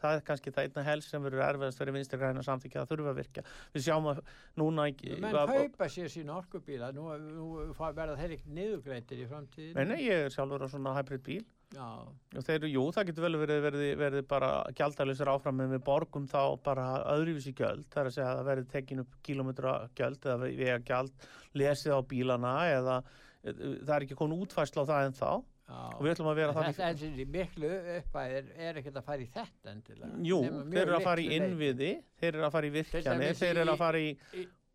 Það 0.00 0.16
er 0.16 0.22
kannski 0.24 0.50
það 0.56 0.66
einna 0.66 0.82
helst 0.86 1.12
sem 1.12 1.22
verður 1.26 1.42
erfiðast 1.44 1.80
fyrir 1.82 1.92
vinstri 1.92 2.18
græna 2.22 2.42
samþykja 2.46 2.82
að 2.82 2.88
þurfa 2.94 3.10
að 3.12 3.18
virkja. 3.20 3.42
Við 3.74 3.82
sjáum 3.84 4.06
að 4.14 4.20
núna... 4.56 4.86
ekki- 4.88 5.18
menn 5.20 5.36
kaupa 5.36 5.88
sér 5.92 6.08
sína 6.08 6.38
orkubíla 6.40 6.88
nú, 6.96 7.04
nú 7.20 7.48
verða 7.76 8.16
þeir 8.16 8.34
ekki 8.38 8.54
niðurgreintir 8.56 9.20
í 9.20 9.26
framtíðin 9.28 9.76
Nei, 9.76 9.84
nei, 9.92 9.98
ég 10.06 10.24
er 10.24 10.32
sjálfur 10.32 10.64
á 10.64 10.68
svona 10.72 10.94
hybrid 10.96 11.24
bíl. 11.26 11.44
Já, 11.76 11.86
Og 12.34 12.42
þeir, 12.48 12.64
jú, 12.72 12.86
það 12.96 13.10
getur 13.10 13.26
vel 13.28 13.36
verið, 13.44 13.60
verið, 13.68 13.84
verið 14.00 14.24
bara 14.32 14.48
gjaldælisir 14.80 15.28
áfram 15.30 15.60
en 15.62 15.76
við 15.76 15.84
borgum 15.86 16.24
þá 16.32 16.40
bara 16.64 16.86
öðruvísi 17.12 17.52
gjöld. 17.60 17.84
Það 17.92 18.00
er 18.02 18.08
að 18.08 18.16
segja 18.16 18.30
að 18.32 18.40
það 18.40 18.48
verið 18.54 18.72
tekin 18.72 19.04
upp 19.04 19.20
kilometra 19.28 19.74
gjöld 20.00 20.26
eða 20.26 20.48
vega 20.48 20.80
gjald 20.88 21.28
lesið 21.60 21.94
á 21.94 22.00
bílana 22.10 22.56
eða 22.72 22.96
það 23.44 23.94
er 24.00 24.08
ekki 24.08 24.18
komin 24.18 24.42
útfæsla 24.42 24.82
á 24.82 24.90
það 24.90 25.06
en 25.10 25.16
þá. 25.20 25.30
Og 25.70 26.00
við 26.04 26.12
ætlum 26.14 26.30
að 26.30 26.38
vera 26.40 26.52
En 26.52 26.58
þannig. 26.60 26.78
Þetta 26.78 27.10
er 27.24 27.34
miklu 27.34 27.72
uppæðir 27.96 28.48
er 28.68 28.80
ekkert 28.80 28.96
að 29.00 29.04
fara 29.10 29.24
í 29.24 29.28
þetta 29.34 29.74
endilega. 29.74 30.22
Jú, 30.30 30.40
þeir 30.70 30.82
eru 30.86 30.96
að 30.96 31.04
fara 31.08 31.24
í 31.24 31.28
innviði, 31.36 31.90
þeir 32.22 32.32
eru 32.34 32.46
að 32.48 32.56
fara 32.56 32.70
í 32.70 32.72
virkjanir, 32.78 33.20
dæmis 33.24 33.42
þeir 33.44 33.62
eru 33.64 33.74
að 33.76 33.84
fara 33.84 34.00
í, 34.00 34.08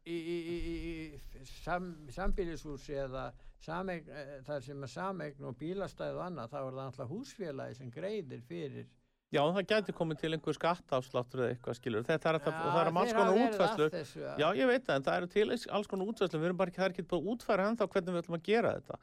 Í, 0.05 0.13
í, 0.13 0.35
í, 0.53 0.73
í, 0.85 1.45
sam, 1.63 1.87
sambýlishúsi 2.13 2.93
eða 2.93 3.23
sameign, 3.65 4.05
eh, 4.13 4.35
þar 4.45 4.59
sem 4.61 4.83
er 4.85 4.91
sameign 4.91 5.47
og 5.49 5.55
bílastæð 5.57 6.19
og 6.19 6.21
annað, 6.27 6.51
þá 6.51 6.59
er 6.59 6.67
það 6.75 6.83
alltaf 6.83 7.09
húsfélagi 7.09 7.77
sem 7.79 7.89
greiðir 7.89 8.43
fyrir. 8.45 8.85
já 9.33 9.41
það 9.41 9.65
gæti 9.71 9.95
komið 9.97 10.19
til 10.21 10.31
einhver 10.37 10.53
skattafsláttur 10.55 11.41
eða 11.41 11.55
eitthvað 11.55 11.79
skilur, 11.79 12.05
þetta 12.05 12.29
er, 12.29 12.37
að, 12.37 12.45
og 12.53 12.69
það 12.75 12.81
er 12.83 12.91
alls 13.01 13.15
konar 13.17 13.39
útfæslu. 13.47 13.87
Já, 14.37 14.47
ég 14.61 14.69
veit 14.69 14.85
það, 14.85 14.95
en 14.95 15.07
það 15.09 15.17
eru 15.17 15.31
til 15.33 15.47
alls 15.51 15.89
konar 15.89 16.11
útfæslu, 16.13 16.39
við 16.39 16.49
erum 16.51 16.61
bara 16.61 16.69
ekki, 16.69 16.81
það 16.83 16.85
er 16.91 16.93
ekki 16.95 17.07
búið 17.09 17.29
útfæra 17.33 17.65
ennþá 17.71 17.87
hvernig 17.95 18.13
við 18.13 18.21
ætlum 18.21 18.37
að 18.37 18.45
gera 18.45 18.75
þetta. 18.77 18.99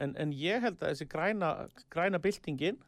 En, 0.00 0.14
en 0.16 0.32
ég 0.32 0.62
held 0.64 0.80
að 0.80 0.94
þessi 0.94 1.08
græna, 1.12 1.52
græna 1.92 2.20
byltingin, 2.22 2.78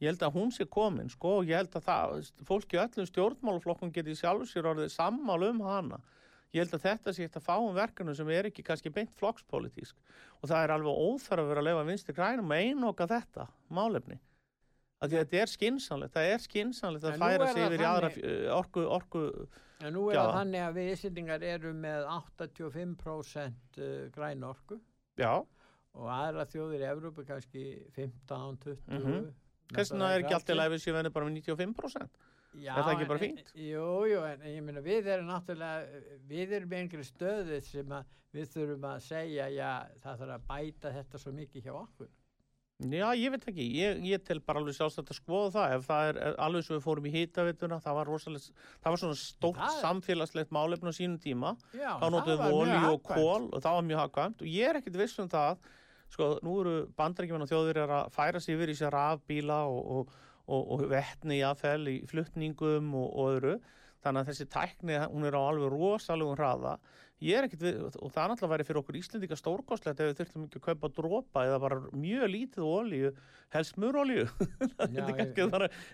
ég 0.00 0.08
held 0.08 0.24
að 0.24 0.38
hún 0.38 0.50
sé 0.54 0.64
komin, 0.64 1.10
sko, 1.12 1.38
og 1.42 1.50
ég 1.50 1.60
held 1.60 1.76
að 1.78 1.86
það, 1.88 2.32
fólki 2.48 2.78
í 2.78 2.82
öllum 2.82 3.08
stjórnmálaflokkum 3.10 3.92
geti 3.94 4.16
sjálfur 4.18 4.48
sér 4.48 4.70
orðið 4.72 4.90
sammál 4.94 5.42
um 5.50 5.62
hana. 5.66 6.00
Ég 6.52 6.64
held 6.64 6.74
að 6.76 6.84
þetta 6.84 7.14
sé 7.16 7.26
eitt 7.26 7.36
að 7.38 7.46
fáum 7.46 7.72
verkefnum 7.76 8.16
sem 8.16 8.28
er 8.32 8.48
ekki 8.50 8.64
kannski 8.66 8.92
beint 8.92 9.14
flokkspolítísk 9.16 9.96
og 10.42 10.50
það 10.50 10.58
er 10.66 10.72
alveg 10.74 10.98
óþarf 11.00 11.44
að 11.44 11.48
vera 11.48 11.62
að 11.62 11.68
lefa 11.70 11.86
vinstri 11.88 12.14
grænum 12.16 12.52
að 12.52 12.66
einoka 12.66 13.06
þetta 13.08 13.46
málefni. 13.72 14.18
Að 15.02 15.16
þetta 15.16 15.38
er 15.40 15.50
skinsanlegt, 15.50 16.12
það 16.14 16.28
er 16.34 16.42
skinsanlegt 16.44 17.06
að 17.08 17.22
færa 17.22 17.48
sig 17.48 17.64
yfir 17.64 17.82
í 17.82 17.86
aðra 17.88 18.10
eh, 18.20 18.44
orku, 18.54 18.84
orku, 18.84 19.22
En 19.82 19.96
nú 19.96 20.04
er 20.10 20.20
það 20.20 20.36
þannig 20.36 20.62
að 20.62 20.76
við 20.76 20.90
Íslendingar 20.92 21.44
eru 21.46 21.72
með 21.74 22.04
85% 22.12 23.80
uh, 23.80 23.88
græn 24.14 24.44
orku 24.46 24.78
já, 25.18 25.32
og 25.98 26.10
aðra 26.12 26.46
þjóðir 26.48 26.84
í 26.84 26.90
Evrópu 26.90 27.24
kannski 27.28 27.64
15, 27.96 28.58
20. 28.64 28.78
Mhm. 28.88 29.32
Hvers 29.72 29.92
vegna 29.92 30.12
er 30.12 30.70
við 30.72 30.82
séum 30.84 30.98
venni 30.98 31.12
bara 31.12 31.26
með 31.26 31.42
95%? 31.42 32.22
Já, 32.52 32.74
Er 32.76 32.84
það 32.84 32.92
ekki 32.92 33.08
bara 33.08 33.22
fínt? 33.22 33.52
Jú, 33.56 33.84
jú, 34.10 34.24
en 34.28 34.42
ég 34.44 34.64
meina 34.64 34.82
við 34.84 35.06
erum 35.08 35.30
náttúrulega, 35.30 36.02
við 36.28 36.50
erum 36.58 36.74
einhverju 36.76 37.06
stöðu 37.08 37.60
sem 37.64 37.94
að 37.96 38.10
við 38.32 38.50
þurfum 38.52 38.88
að 38.90 38.98
segja, 39.06 39.46
já, 39.52 39.70
það 40.02 40.18
þarf 40.20 40.34
að 40.36 40.44
bæta 40.50 40.92
þetta 40.98 41.20
svo 41.22 41.32
mikið 41.32 41.64
hjá 41.64 41.72
okkur. 41.72 42.10
Já, 42.82 43.06
ég 43.14 43.30
veit 43.30 43.44
ekki, 43.46 43.64
ég, 43.78 44.00
ég 44.10 44.22
tel 44.26 44.40
bara 44.42 44.58
alveg 44.58 44.74
sjálfstætt 44.74 45.12
að 45.12 45.18
skoða 45.20 45.50
það, 45.54 45.74
ef 45.76 45.84
það 45.86 46.08
er 46.08 46.18
alveg 46.42 46.64
svo 46.66 46.76
við 46.76 46.84
fórum 46.86 47.06
í 47.06 47.12
hýtavituna, 47.14 47.78
það 47.84 47.98
var 47.98 48.10
rosalega, 48.10 48.56
það 48.82 48.94
var 48.94 49.02
svona 49.02 49.18
stórt 49.20 49.60
Það 49.60 49.76
samfélagslegt 49.84 50.54
málefn 50.56 50.90
á 50.90 50.92
sínum 50.96 51.20
tíma, 51.22 51.52
Já, 51.76 51.92
þá 52.02 52.06
mjög 52.16 52.42
olíu 52.48 52.80
og 52.90 53.04
kól 53.06 53.46
og 53.52 53.62
það 53.62 53.78
var 53.78 53.86
mjög 53.86 54.02
hagkvæmt 54.02 54.42
og 54.42 54.50
ég 54.50 54.72
er 54.72 54.80
ekkit 54.80 54.98
viss 54.98 55.22
um 55.22 55.30
það, 55.30 55.62
sko, 56.12 56.32
nú 56.44 56.56
eru 56.62 56.74
bandarækjumenn 56.98 57.46
og 57.46 57.50
þjóðir 57.50 57.82
að 57.84 58.10
færa 58.14 58.40
sig 58.42 58.56
yfir 58.56 58.72
í 58.72 58.78
sér 58.78 58.92
rafbíla 58.94 59.62
og, 59.68 59.82
og, 59.96 60.16
og, 60.46 60.74
og 60.76 60.88
vettni 60.92 61.40
í 61.40 61.46
aðfell 61.46 61.86
í 61.92 62.00
flutningum 62.10 62.92
og, 62.98 63.08
og 63.12 63.36
öðru. 63.36 63.54
Þannig 64.02 64.24
að 64.24 64.32
þessi 64.32 64.48
tækni, 64.50 64.98
hún 65.12 65.28
er 65.28 65.38
á 65.38 65.42
alveg 65.46 65.70
rosalegum 65.70 66.34
hraða. 66.34 66.76
Er 67.22 67.46
við, 67.46 67.76
og 68.02 68.10
það 68.10 68.22
er 68.24 68.30
náttúrulega 68.32 68.46
að 68.48 68.52
væri 68.52 68.64
fyrir 68.66 68.78
okkur 68.80 68.96
Íslendinga 68.98 69.36
stórkostlegt 69.38 70.00
ef 70.02 70.08
við 70.08 70.16
þurftum 70.18 70.46
ekki 70.48 70.58
að 70.58 70.64
kaupa 70.64 70.88
dropa 70.96 71.44
eða 71.46 71.60
bara 71.62 71.76
mjög 71.94 72.32
lítið 72.32 72.66
olíu 72.66 73.12
helst 73.54 73.78
murolíu. 73.78 74.24
Já, 74.96 75.04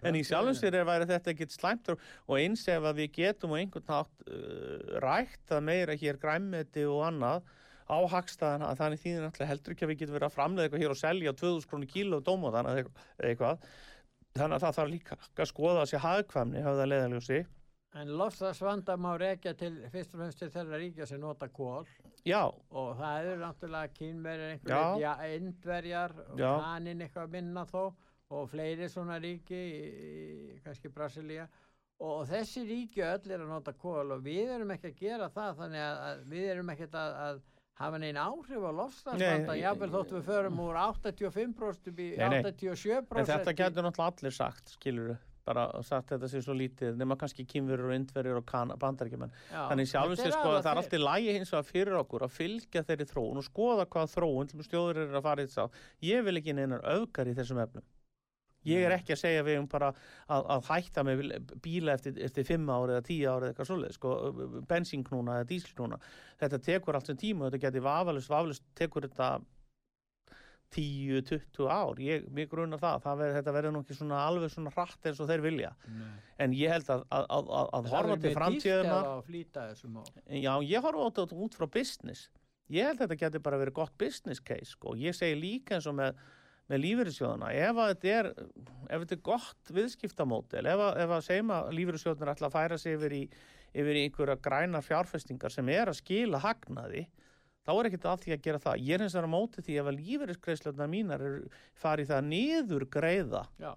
en 0.08 0.16
í 0.16 0.24
sjálfum 0.24 0.56
sér 0.56 0.78
er 0.80 0.88
væri 0.88 1.08
þetta 1.10 1.34
ekkert 1.34 1.52
slæmt 1.52 1.92
og 1.92 2.34
eins 2.38 2.64
ef 2.72 2.80
að 2.80 3.02
við 3.02 3.12
getum 3.18 3.52
og 3.52 3.60
einhvern 3.60 3.88
nátt 3.90 4.24
uh, 4.24 4.96
rækt 5.04 5.52
að 5.52 5.66
meira 5.68 5.98
hér 6.00 6.20
græmmeti 6.22 6.88
og 6.88 7.04
annað 7.10 7.52
á 7.88 7.98
hagstaðan 8.12 8.66
að 8.68 8.80
þannig 8.82 9.02
þýðir 9.02 9.22
náttúrulega 9.24 9.52
heldur 9.52 9.74
ekki 9.74 9.86
að 9.86 9.92
við 9.92 10.00
getum 10.02 10.16
verið 10.18 10.28
að 10.28 10.36
framlega 10.36 10.68
eitthvað 10.68 10.82
hér 10.84 10.94
og 10.94 11.00
selja 11.02 11.36
2000 11.42 11.70
krónu 11.70 11.90
kíló 11.92 12.20
dómóðan 12.24 12.70
eða 12.72 12.84
eitthvað 13.24 13.68
þannig 14.38 14.56
að 14.58 14.64
það 14.66 14.76
þarf 14.78 14.92
líka 14.94 15.18
að 15.18 15.50
skoða 15.52 15.84
að 15.84 15.90
sé 15.92 16.02
hagkvæmni 16.04 16.66
hafa 16.66 16.82
það 16.82 17.46
En 17.96 18.10
lofslagsvanda 18.20 18.98
má 19.00 19.14
rekja 19.16 19.54
til 19.56 19.70
fyrst 19.88 20.12
og 20.12 20.20
fremst 20.20 20.38
til 20.42 20.50
þeirra 20.52 20.78
ríkja 20.78 21.06
sem 21.08 21.20
nota 21.22 21.48
kól 21.48 21.86
já, 22.28 22.42
og 22.44 22.90
það 22.98 23.20
eru 23.22 23.38
náttúrulega 23.40 23.94
kínverjar 23.96 24.50
Já. 24.52 24.58
einhverjir, 24.60 25.00
já, 25.00 25.12
indverjar 25.38 26.14
og 26.28 26.42
kanin 26.42 27.00
eitthvað 27.06 27.32
minna 27.32 27.64
þó 27.70 27.80
og 28.28 28.50
fleiri 28.52 28.90
svona 28.92 29.16
ríki 29.22 29.56
í, 29.56 30.60
kannski 30.64 30.92
Brasilia 30.92 31.48
og 32.04 32.26
þessi 32.28 32.66
ríki 32.68 33.02
öll 33.02 33.32
er 33.32 33.40
að 33.40 33.48
nota 33.54 33.72
kól 33.72 34.12
og 34.14 34.20
við 34.26 34.52
erum 34.58 34.74
ekki 34.76 34.92
að 34.92 35.00
gera 35.00 35.30
það 35.32 35.62
þannig 35.62 35.84
að, 35.86 36.02
að 36.10 36.20
við 36.34 36.50
erum 36.52 36.74
ekkert 36.74 36.98
að, 37.00 37.16
að 37.24 37.40
hafa 37.78 38.00
neina 38.02 38.26
áhrif 38.26 38.66
á 38.66 38.72
lofslagsvanda 38.74 39.54
Nei, 39.54 39.62
jáfnvel 39.62 39.90
þótt 39.94 40.14
við 40.16 40.28
förum 40.28 40.60
úr 40.64 40.78
85% 40.82 41.90
upp 41.92 42.02
í 42.02 42.10
Nei, 42.18 42.28
nei. 42.34 42.42
87% 42.42 43.22
en 43.22 43.32
þetta 43.32 43.56
getur 43.62 43.86
náttúrulega 43.86 44.14
allir 44.18 44.38
sagt 44.38 44.74
skilur 44.74 45.16
bara 45.48 45.64
sagt 45.86 46.12
þetta 46.12 46.28
sé 46.28 46.42
svo 46.44 46.56
lítið 46.56 46.98
nema 47.00 47.16
kannski 47.20 47.46
kynverur 47.48 47.92
og 47.92 47.96
indverjur 47.96 48.40
og 48.42 48.74
bandarækjumenn 48.82 49.32
Þannig 49.52 49.90
sér 49.90 50.12
er 50.12 50.34
sko 50.34 50.50
að 50.50 50.58
það 50.66 50.72
er 50.72 50.80
alltaf 50.82 51.04
lægi 51.04 51.36
hins 51.38 51.52
vegar 51.54 51.68
fyrir 51.68 52.00
okkur 52.02 52.26
að 52.26 52.34
fylgja 52.36 52.84
þeirri 52.88 53.08
þróun 53.12 53.40
og 53.40 53.46
skoða 53.46 53.86
hvað 53.94 54.12
þróun 54.16 54.50
til 54.50 54.66
stjóður 54.66 55.04
eru 55.06 55.20
að 55.20 55.28
fara 55.28 55.46
í 55.46 55.48
þess 55.48 55.62
að 55.64 55.78
ég 56.10 56.26
vil 56.26 56.36
ekki 56.42 56.56
neinar 56.58 56.84
öfgar 56.96 57.30
í 57.30 57.36
þessum 57.38 57.62
efnum. 57.64 57.86
Ég 58.66 58.82
er 58.82 58.90
Nei. 58.90 58.98
ekki 58.98 59.14
að 59.14 59.20
segja 59.20 59.44
við 59.46 59.60
um 59.60 59.68
bara 59.70 59.92
að, 59.92 60.48
að 60.56 60.64
hætta 60.72 61.04
með 61.06 61.22
bíla 61.62 61.94
eftir, 61.94 62.16
eftir 62.26 62.46
fimm 62.48 62.66
ári 62.72 62.96
eða 62.96 63.04
tíu 63.06 63.28
ári 63.28 63.46
eða 63.46 63.52
eitthvað 63.52 63.68
svoleið, 63.70 63.92
sko, 63.94 64.14
bensínknúna 64.70 65.36
eða 65.38 65.50
díslknúna. 65.52 66.00
Þetta 66.40 66.64
tekur 66.66 66.98
allt 66.98 67.12
sem 67.12 67.20
tíma 67.20 67.46
og 67.46 67.52
þetta 67.52 67.62
geti 67.68 67.84
vafalust, 67.84 68.32
vafalust 68.32 68.66
tekur 68.78 69.06
þetta 69.06 69.30
10-20 70.74 71.68
ár. 71.70 72.00
Ég, 72.02 72.26
mér 72.34 72.48
grunar 72.50 72.80
það, 72.80 72.98
það 73.04 73.20
ver, 73.22 73.34
þetta 73.38 73.54
verður 73.56 73.74
nú 73.74 73.84
ekki 73.84 73.96
svona 73.96 74.18
alveg 74.26 74.52
svona 74.52 74.72
hratt 74.74 75.08
eins 75.08 75.22
og 75.22 75.30
þeir 75.30 75.44
vilja. 75.46 75.70
Nei. 75.88 76.10
En 76.44 76.56
ég 76.56 76.74
held 76.74 76.90
að, 76.92 77.06
að, 77.14 77.30
að, 77.38 77.70
að, 77.78 77.88
horfa 77.94 78.18
til 78.20 78.34
mál. 79.94 80.10
Já, 80.28 80.52
ég 80.68 80.84
horfa 80.84 81.08
þetta 81.08 81.40
út 81.46 81.56
frá 81.56 81.68
business. 81.78 82.28
Ég 82.68 82.90
held 82.90 83.00
að 83.00 83.06
þetta 83.06 83.20
getur 83.22 83.44
bara 83.46 83.60
verið 83.62 83.78
gott 83.80 83.94
business 84.00 84.44
case 84.44 84.74
sko. 84.74 84.92
Ég 85.00 85.16
segi 85.16 85.38
líka 85.40 85.78
eins 85.78 85.88
og 85.88 85.96
með, 85.96 86.20
með 86.68 86.82
lífeyrissjóðuna. 86.84 87.52
Ef 87.56 87.78
þetta 87.80 88.10
er, 88.14 88.30
ef 88.88 89.04
þetta 89.04 89.16
er 89.16 89.22
gott 89.30 89.72
viðskiptamódel, 89.78 90.64
ef 90.68 90.82
að, 90.88 91.00
ef 91.04 91.14
að 91.16 91.24
segjum 91.28 91.54
að 91.56 91.70
lífeyrissjóðunar 91.78 92.34
ætla 92.34 92.50
að 92.50 92.58
færa 92.58 92.78
sig 92.80 92.98
yfir 92.98 93.16
í, 93.16 93.22
yfir 93.72 94.00
í 94.00 94.04
einhverja 94.06 94.38
grænar 94.44 94.86
fjárfestingar 94.86 95.54
sem 95.54 95.72
er 95.72 95.92
að 95.92 96.00
skila 96.02 96.42
hagnaði, 96.44 97.06
þá 97.64 97.74
er 97.74 97.90
ekkert 97.90 98.08
að 98.12 98.22
því 98.24 98.36
að 98.36 98.46
gera 98.46 98.62
það. 98.64 98.86
Ég 98.86 98.96
er 98.96 99.04
eins 99.04 99.16
og 99.16 99.24
að 99.24 99.34
móti 99.34 99.64
því 99.64 99.80
ef 99.80 99.90
að 99.90 100.00
lífeyriskreislöfna 100.02 100.88
mínar 100.92 101.28
farið 101.76 102.12
það 102.12 102.32
niður 102.32 102.88
greiða. 102.92 103.44
Já, 103.60 103.72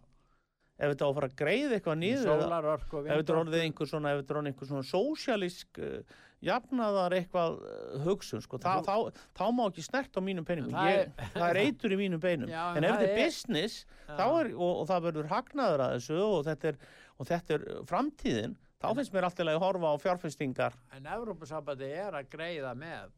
Ef 0.81 0.95
þetta 0.95 1.05
á 1.05 1.09
að 1.11 1.17
fara 1.17 1.27
að 1.29 1.33
greiða 1.37 1.75
eitthvað 1.77 1.97
niður 2.01 2.29
ef 2.33 3.19
þetta 3.19 3.33
er 3.33 3.39
orðið 3.43 3.63
einhver 3.67 3.89
svona, 3.91 4.11
ef 4.11 4.21
þetta 4.21 4.33
er 4.33 4.37
orðið 4.39 4.51
einhver 4.51 4.69
svona 4.71 4.87
sósjalísk 4.89 5.81
uh, 5.85 6.15
jafnaðar 6.41 7.13
eitthvað 7.19 7.59
uh, 7.61 7.99
hugsun, 8.05 8.41
sko, 8.41 8.57
Þa, 8.61 8.73
Þú- 8.81 8.87
þá, 8.87 9.21
þá 9.37 9.43
má 9.57 9.61
ekki 9.69 9.83
snert 9.85 10.17
á 10.17 10.21
mínum 10.25 10.47
peningum, 10.47 10.73
Það 10.73 10.95
er- 10.97 11.31
það 11.35 11.47
er 11.51 11.59
eitur 11.61 11.93
í 11.95 11.99
mínum 11.99 12.21
beinum, 12.23 12.49
Já, 12.49 12.63
en 12.77 12.83
ef 12.87 12.95
þetta 12.97 13.07
er 13.11 13.21
business, 13.21 13.77
er, 14.09 14.51
og, 14.55 14.73
og 14.81 14.83
það 14.89 15.05
verður 15.07 15.29
hagnaður 15.35 15.85
að 15.85 15.95
þessu 15.99 16.19
og 16.25 16.43
þetta 16.49 16.71
er, 16.73 16.81
og 17.21 17.29
þetta 17.29 17.57
er 17.59 17.65
framtíðin, 17.93 18.55
þá 18.81 18.87
finnst 18.97 19.13
mér 19.13 19.27
alltaf 19.29 19.51
að 19.53 19.61
horfa 19.61 19.93
á 19.93 19.95
fjárfestingar, 20.01 20.77
En 20.97 21.09
Evrópusambandi 21.15 21.91
er 22.01 22.17
að 22.17 22.29
greiða 22.33 22.73
með 22.77 23.11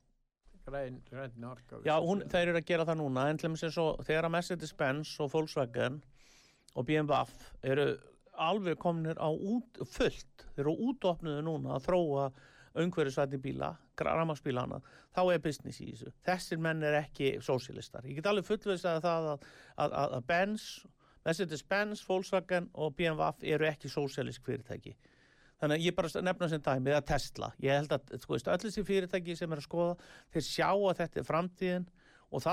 græn, 0.68 1.02
græn 1.10 1.48
orku. 1.48 1.80
já, 1.88 1.96
hún, 2.04 2.24
þeir 2.32 2.48
eru 2.52 2.60
að 2.60 2.68
gera 2.68 2.86
það 2.92 3.00
núna, 3.02 3.30
en 3.32 3.38
þegar 3.40 4.28
að 4.28 4.34
Mercedes-Benz 4.36 5.16
og 5.24 5.32
Volkswagen 5.34 6.02
og 6.76 6.86
BMW 6.88 7.24
eru 7.64 7.88
alveg 8.34 8.80
komnir 8.82 9.16
á 9.22 9.30
út, 9.30 9.78
fullt, 9.86 10.48
þeir 10.56 10.64
eru 10.66 10.76
útopnuðu 10.90 11.44
núna 11.46 11.76
að 11.78 11.84
þróa 11.88 12.24
umhverfisvætni 12.80 13.40
bíla, 13.42 13.74
ramagsbílana, 14.00 14.80
þá 15.14 15.22
er 15.34 15.42
business 15.44 15.82
í 15.84 15.92
þessu. 15.92 16.12
Þessir 16.26 16.62
menn 16.64 16.84
er 16.84 16.98
ekki 17.04 17.36
sósialistar. 17.46 18.06
Ég 18.10 18.18
get 18.18 18.30
alveg 18.30 18.48
fullveist 18.48 18.88
að 18.90 19.02
það 19.06 19.30
að, 19.34 19.48
að, 19.78 19.98
að, 20.02 20.16
að 20.18 20.28
Benz, 20.32 20.68
Mercedes-Benz, 21.24 22.04
Volkswagen 22.08 22.70
og 22.74 22.96
BMW 22.98 23.54
eru 23.54 23.68
ekki 23.70 23.92
sósialisk 23.92 24.46
fyrirtæki. 24.48 24.96
Þannig 25.62 25.80
að 25.80 25.86
ég 25.86 25.96
bara 25.96 26.24
nefna 26.26 26.50
sem 26.52 26.64
dæmi, 26.64 26.92
eða 26.92 27.04
Tesla. 27.14 27.52
Ég 27.64 27.78
held 27.78 27.94
að, 27.96 28.16
sko 28.20 28.36
öll 28.36 28.64
þessi 28.66 28.84
fyrirtæki 28.84 29.36
sem 29.40 29.54
er 29.54 29.62
að 29.62 29.68
skoða, 29.70 29.94
þeir 30.34 30.48
sjá 30.50 30.70
að 30.74 30.98
þetta 31.00 31.22
er 31.22 31.30
framtíðin 31.30 31.86
og 32.34 32.48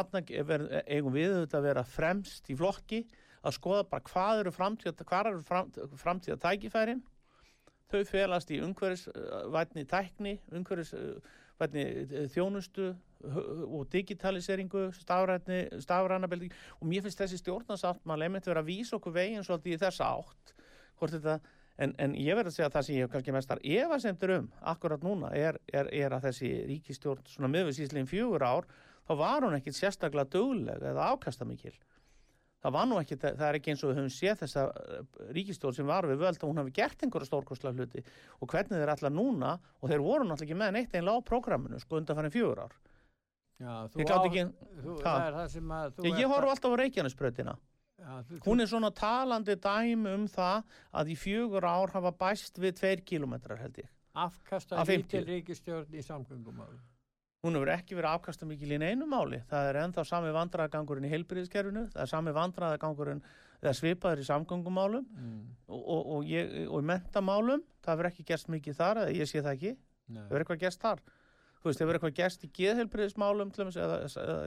ver, 0.46 0.66
eigum 0.86 1.14
við 1.16 1.32
auðvitað 1.32 1.58
að 1.58 1.66
vera 1.66 1.84
fremst 1.88 2.50
í 2.52 2.56
flokki 2.58 3.00
að 3.40 3.56
skoða 3.56 3.86
bara 3.88 4.04
hvað 4.04 4.42
eru 4.42 4.52
framtíða, 4.52 5.06
framtíða 5.98 6.36
tækifærin. 6.44 7.00
Þau 7.90 8.02
felast 8.06 8.50
í 8.54 8.60
umhverfisvætni 8.62 9.84
tækni, 9.90 10.34
umhverfisvætni 10.54 11.84
þjónustu 12.30 12.92
hu- 13.34 13.68
og 13.80 13.88
digitaliseringu, 13.92 14.88
stafrætni, 14.94 15.64
stafrænabeldi 15.82 16.50
og 16.78 16.86
mér 16.88 17.02
finnst 17.06 17.20
þessi 17.20 17.40
stjórnarsáttmáli 17.42 18.28
einmitt 18.28 18.46
vera 18.46 18.62
að 18.62 18.70
vísa 18.70 18.96
okkur 18.96 19.16
veginn 19.18 19.46
svolítið 19.46 19.74
í 19.74 19.80
þessa 19.82 20.12
átt. 20.14 20.54
Hvort 21.00 21.18
þetta 21.18 21.40
En, 21.80 21.94
en 21.96 22.14
ég 22.18 22.36
verð 22.36 22.50
að 22.50 22.56
segja 22.58 22.68
að 22.68 22.74
það 22.74 22.86
sem 22.86 22.96
ég 22.96 23.06
hef 23.06 23.12
kannski 23.14 23.32
mestar 23.32 23.60
efasemtur 23.64 24.32
um 24.34 24.48
akkurat 24.72 25.04
núna 25.04 25.30
er, 25.36 25.56
er, 25.72 25.88
er 25.96 26.12
að 26.12 26.26
þessi 26.28 26.50
ríkistjórn 26.68 27.30
svona 27.30 27.48
miðvísíslegin 27.54 28.10
fjögur 28.10 28.44
ár 28.44 28.68
þá 29.08 29.14
var 29.16 29.46
hún 29.46 29.56
ekkit 29.56 29.78
sérstaklega 29.78 30.28
dögleg 30.34 30.84
eða 30.90 31.06
ákastamikil. 31.14 31.72
Það 32.60 32.74
var 32.76 32.88
nú 32.90 32.98
ekki, 33.00 33.16
það 33.16 33.46
er 33.46 33.56
ekki 33.56 33.72
eins 33.72 33.82
og 33.86 33.90
við 33.90 33.98
höfum 34.02 34.12
séð 34.12 34.40
þessa 34.42 34.64
eh, 34.68 35.00
ríkistjórn 35.36 35.76
sem 35.78 35.86
var 35.88 36.08
við 36.10 36.20
völd 36.20 36.42
og 36.44 36.50
hún 36.50 36.60
hafi 36.60 36.74
gert 36.76 37.04
einhverja 37.06 37.28
stórkostlega 37.30 37.72
hluti 37.78 38.02
og 38.36 38.52
hvernig 38.52 38.76
þeir 38.82 38.92
ætla 38.94 39.10
núna 39.14 39.54
og 39.80 39.88
þeir 39.88 40.04
voru 40.04 40.26
náttúrulega 40.28 40.48
ekki 40.50 40.58
með 40.60 40.74
neitt 40.76 40.96
einlega 40.98 41.24
á 41.24 41.28
prógraminu 41.30 41.80
sko 41.80 42.00
undan 42.00 42.18
farin 42.20 42.34
fjögur 42.34 42.60
ár. 42.66 42.74
Já, 43.60 43.72
þú 43.92 43.96
á- 44.20 44.28
ekki, 44.28 44.44
þú, 44.84 44.98
það 45.04 45.24
er 45.26 45.38
það 45.38 45.48
sem 45.54 45.72
að 45.78 45.96
þú 45.96 46.04
ég, 46.10 46.20
ég 46.20 46.32
horf 46.34 46.52
alltaf 46.52 46.76
á 46.76 46.80
þú, 48.28 48.38
Hún 48.46 48.60
er 48.64 48.68
svona 48.70 48.90
talandi 48.96 49.56
dæmi 49.60 50.14
um 50.16 50.28
það 50.28 50.62
að 51.00 51.10
í 51.12 51.16
fjögur 51.20 51.66
ár 51.68 51.92
hafa 51.96 52.12
bæst 52.12 52.60
við 52.60 52.76
tveir 52.80 53.02
kílómetrar 53.04 53.60
held 53.60 53.82
ég. 53.82 53.88
afkasta 54.16 54.76
Af 54.80 54.88
50. 54.88 55.20
lítil 55.20 55.26
ríkistjórn 55.28 55.92
í 55.96 56.02
samgöngumál. 56.04 56.72
Hún 57.40 57.56
hefur 57.56 57.70
ekki 57.72 57.96
verið 57.96 58.10
afkastamikil 58.18 58.74
í 58.76 58.78
neinu 58.82 59.06
máli. 59.08 59.38
Það 59.48 59.68
er 59.70 59.76
ennþá 59.80 60.02
sami 60.04 60.32
vandræðagangurinn 60.36 61.06
í 61.08 61.12
heilbyrðiskerfinu, 61.14 61.86
það 61.94 62.02
er 62.04 62.10
sami 62.10 62.34
vandræðagangurinn 62.36 63.22
eða 63.62 63.72
svipaður 63.78 64.20
í 64.20 64.26
samgöngumálum 64.28 65.06
Mm. 65.16 65.38
og, 65.68 65.80
og, 65.80 66.10
og, 66.18 66.24
ég, 66.28 66.52
og 66.68 66.82
í 66.82 66.86
mentamálum, 66.90 67.62
það 67.80 67.94
hefur 67.94 68.08
ekki 68.10 68.26
gerst 68.28 68.48
mikið 68.52 68.76
þar, 68.76 69.00
eða 69.06 69.16
ég 69.16 69.28
sé 69.30 69.40
það 69.40 69.54
ekki, 69.56 69.72
Nei. 70.12 70.22
hefur 70.28 70.44
eitthvað 70.44 70.60
gerst 70.66 70.80
þar. 70.84 71.00
Þú 71.60 71.68
veist, 71.70 71.80
hefur 71.80 71.96
eitthvað 71.98 72.14
gerst 72.20 72.44
í 72.44 72.50
geðheilbyrðismálum 72.60 73.52
eða, 73.56 73.98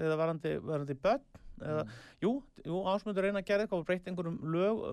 eða 0.06 0.18
varandi, 0.22 0.54
varandi 0.62 0.94
börn, 1.02 1.26
eða, 1.62 1.84
jú, 2.24 2.32
jú 2.66 2.80
ásmundur 2.89 3.24
reyna 3.28 3.42
að 3.44 3.48
gera 3.50 3.66
eitthvað 3.66 3.82
og 3.84 3.88
breyta 3.88 4.10
einhverjum 4.12 4.38
lög, 4.56 4.84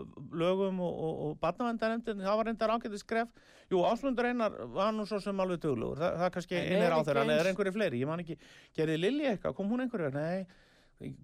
lögum 0.43 0.81
og, 0.85 0.95
og, 1.07 1.21
og 1.29 1.37
barnavendarendin, 1.43 2.21
það 2.25 2.37
var 2.41 2.49
reyndar 2.51 2.75
ágætið 2.77 3.03
skref. 3.05 3.29
Jú, 3.71 3.83
ásmundur 3.87 4.27
reynar 4.29 4.57
var 4.75 4.93
nú 4.97 5.07
svo 5.07 5.21
sem 5.23 5.41
alveg 5.45 5.61
duglugur, 5.63 6.01
það, 6.03 6.17
það 6.25 6.33
kannski 6.37 6.59
einir 6.61 6.87
er 6.89 6.97
á 6.97 7.01
þeirra, 7.07 7.23
en 7.27 7.35
er 7.37 7.51
einhverju 7.53 7.75
fleiri, 7.79 8.01
ég 8.03 8.11
man 8.11 8.25
ekki, 8.25 8.37
gerði 8.77 8.99
Lilji 9.01 9.31
eitthvað, 9.33 9.55
kom 9.61 9.71
hún 9.71 9.85
einhverju, 9.87 10.11
nei, 10.17 10.47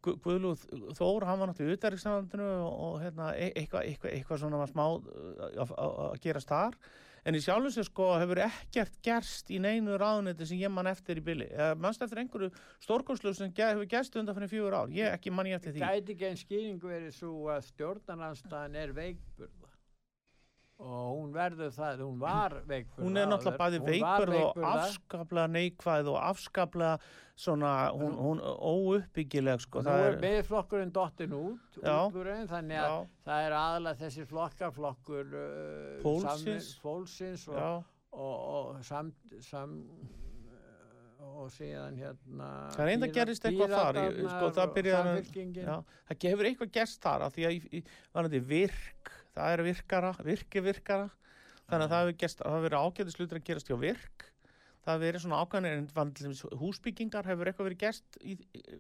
Guðlúð 0.01 0.62
Þór, 0.96 1.27
hann 1.29 1.41
var 1.43 1.51
náttúrulega 1.51 1.74
í 1.74 1.76
utarriksnafandinu 1.76 2.47
og, 2.64 2.76
og 2.87 2.95
hérna, 3.03 3.26
e- 3.37 3.51
eitthvað, 3.61 3.82
eitthvað, 3.91 4.14
eitthvað 4.16 4.39
svona 4.41 4.61
var 4.62 4.70
smá 4.70 4.84
að- 4.87 5.74
að 5.76 5.99
að 6.07 6.14
gerast 6.24 6.49
þar 6.49 6.78
en 7.27 7.35
í 7.35 7.43
sjálfum 7.43 7.72
sér 7.74 7.89
sko 7.89 8.09
hefur 8.20 8.41
ekkert 8.47 8.99
gerst 9.05 9.51
í 9.51 9.59
neinu 9.62 9.99
ráðuneti 9.99 10.47
sem 10.47 10.61
ég 10.61 10.72
man 10.72 10.87
eftir 10.91 11.18
í 11.20 11.24
bili. 11.27 11.49
Eða 11.51 11.74
mannst 11.83 12.05
eftir 12.07 12.22
einhverju 12.22 12.53
stórkonslu 12.85 13.35
sem 13.35 13.53
hefur 13.59 13.89
gerst 13.91 14.16
undan 14.20 14.39
fyrir 14.39 14.53
fjögur 14.53 14.79
ár? 14.79 14.93
Ég 14.95 15.11
ekki 15.11 15.35
man 15.35 15.51
ég 15.51 15.59
eftir 15.59 15.74
því. 15.74 15.83
Gæti 15.83 16.16
ekki 16.16 16.29
einn 16.31 16.43
skýring 16.43 16.83
verið 16.83 17.14
svo 17.18 17.51
að 17.51 17.64
stjórnarnanstæðan 17.72 18.79
er 18.83 18.95
veikburða? 18.97 19.66
Og 20.77 21.05
hún 21.16 21.31
verður 21.33 21.70
það, 21.72 22.01
hún 22.05 22.18
var 22.20 22.53
veikburða 22.68 23.07
hún 23.07 23.16
er 23.16 23.29
náttúrulega 23.31 23.61
bæði 23.62 23.79
Hún 23.81 23.87
var 23.87 23.93
veikburð 23.95 24.35
og 24.35 24.43
veikburða. 24.43 24.72
afskaplega 24.83 25.47
neikvæð 25.55 26.11
og 26.12 26.18
afskaplega 26.31 26.99
svona, 27.37 27.70
hún, 27.97 28.12
hún 28.20 28.43
óuppbyggileg 28.45 29.61
sko, 29.64 29.81
Nú 29.81 29.89
það 29.89 30.05
er 30.11 30.18
miðflokkurinn 30.27 30.93
dottin 30.93 31.33
út, 31.37 31.81
Já. 31.81 31.97
útburðin, 32.11 32.47
þannig 32.53 32.81
að 32.83 32.91
já, 32.93 33.09
það 33.31 33.47
er 33.49 33.57
aðalega 33.62 34.01
þessi 34.05 34.27
flokkaflokkur 34.31 35.33
uh, 35.33 35.99
Pólsins. 36.05 36.45
samvin- 36.45 36.70
fólksins 36.85 37.49
og, 37.49 37.85
og, 38.12 38.37
og 38.77 38.85
sam, 38.85 39.12
sam 39.41 39.74
og 41.37 41.51
síðan 41.53 41.97
hérna 41.99 42.49
Það 42.77 42.83
er 42.85 42.91
einnig 42.95 43.11
að 43.11 43.16
gerist 43.18 43.45
eitthvað 43.49 43.72
þar, 43.77 43.99
sko, 44.29 44.51
það 44.57 44.74
byrjar- 44.77 45.09
já, 45.57 45.77
það 46.09 46.18
gefur 46.24 46.49
eitthvað 46.53 46.72
gerst 46.77 47.01
þar 47.05 47.24
af 47.27 47.35
því 47.37 47.47
að 47.49 47.57
í- 47.57 47.81
í- 47.81 47.85
varandi 48.14 48.41
virk, 48.53 49.12
það 49.37 49.53
er 49.57 49.62
virkara, 49.66 50.14
virki 50.26 50.62
virkara, 50.64 51.11
þannig 51.68 51.87
að 51.87 51.93
það 51.93 52.01
hefur 52.07 52.16
það 52.41 52.55
hefur 52.57 52.66
verið 52.70 52.87
ágætis 52.87 53.18
hlutur 53.20 53.41
að 53.41 53.45
gerast 53.51 53.68
hjá 53.70 53.76
virk, 53.82 54.26
það 54.87 54.95
hefur 54.95 55.05
verið 55.07 55.22
svona 55.24 55.39
en 55.76 55.87
dæmis 56.14 56.43
húsbyggingar 56.61 57.26
hefur 57.26 57.51
eitthvað 57.51 57.68
verið 57.68 57.80
gerst 57.82 58.18
í, 58.22 58.37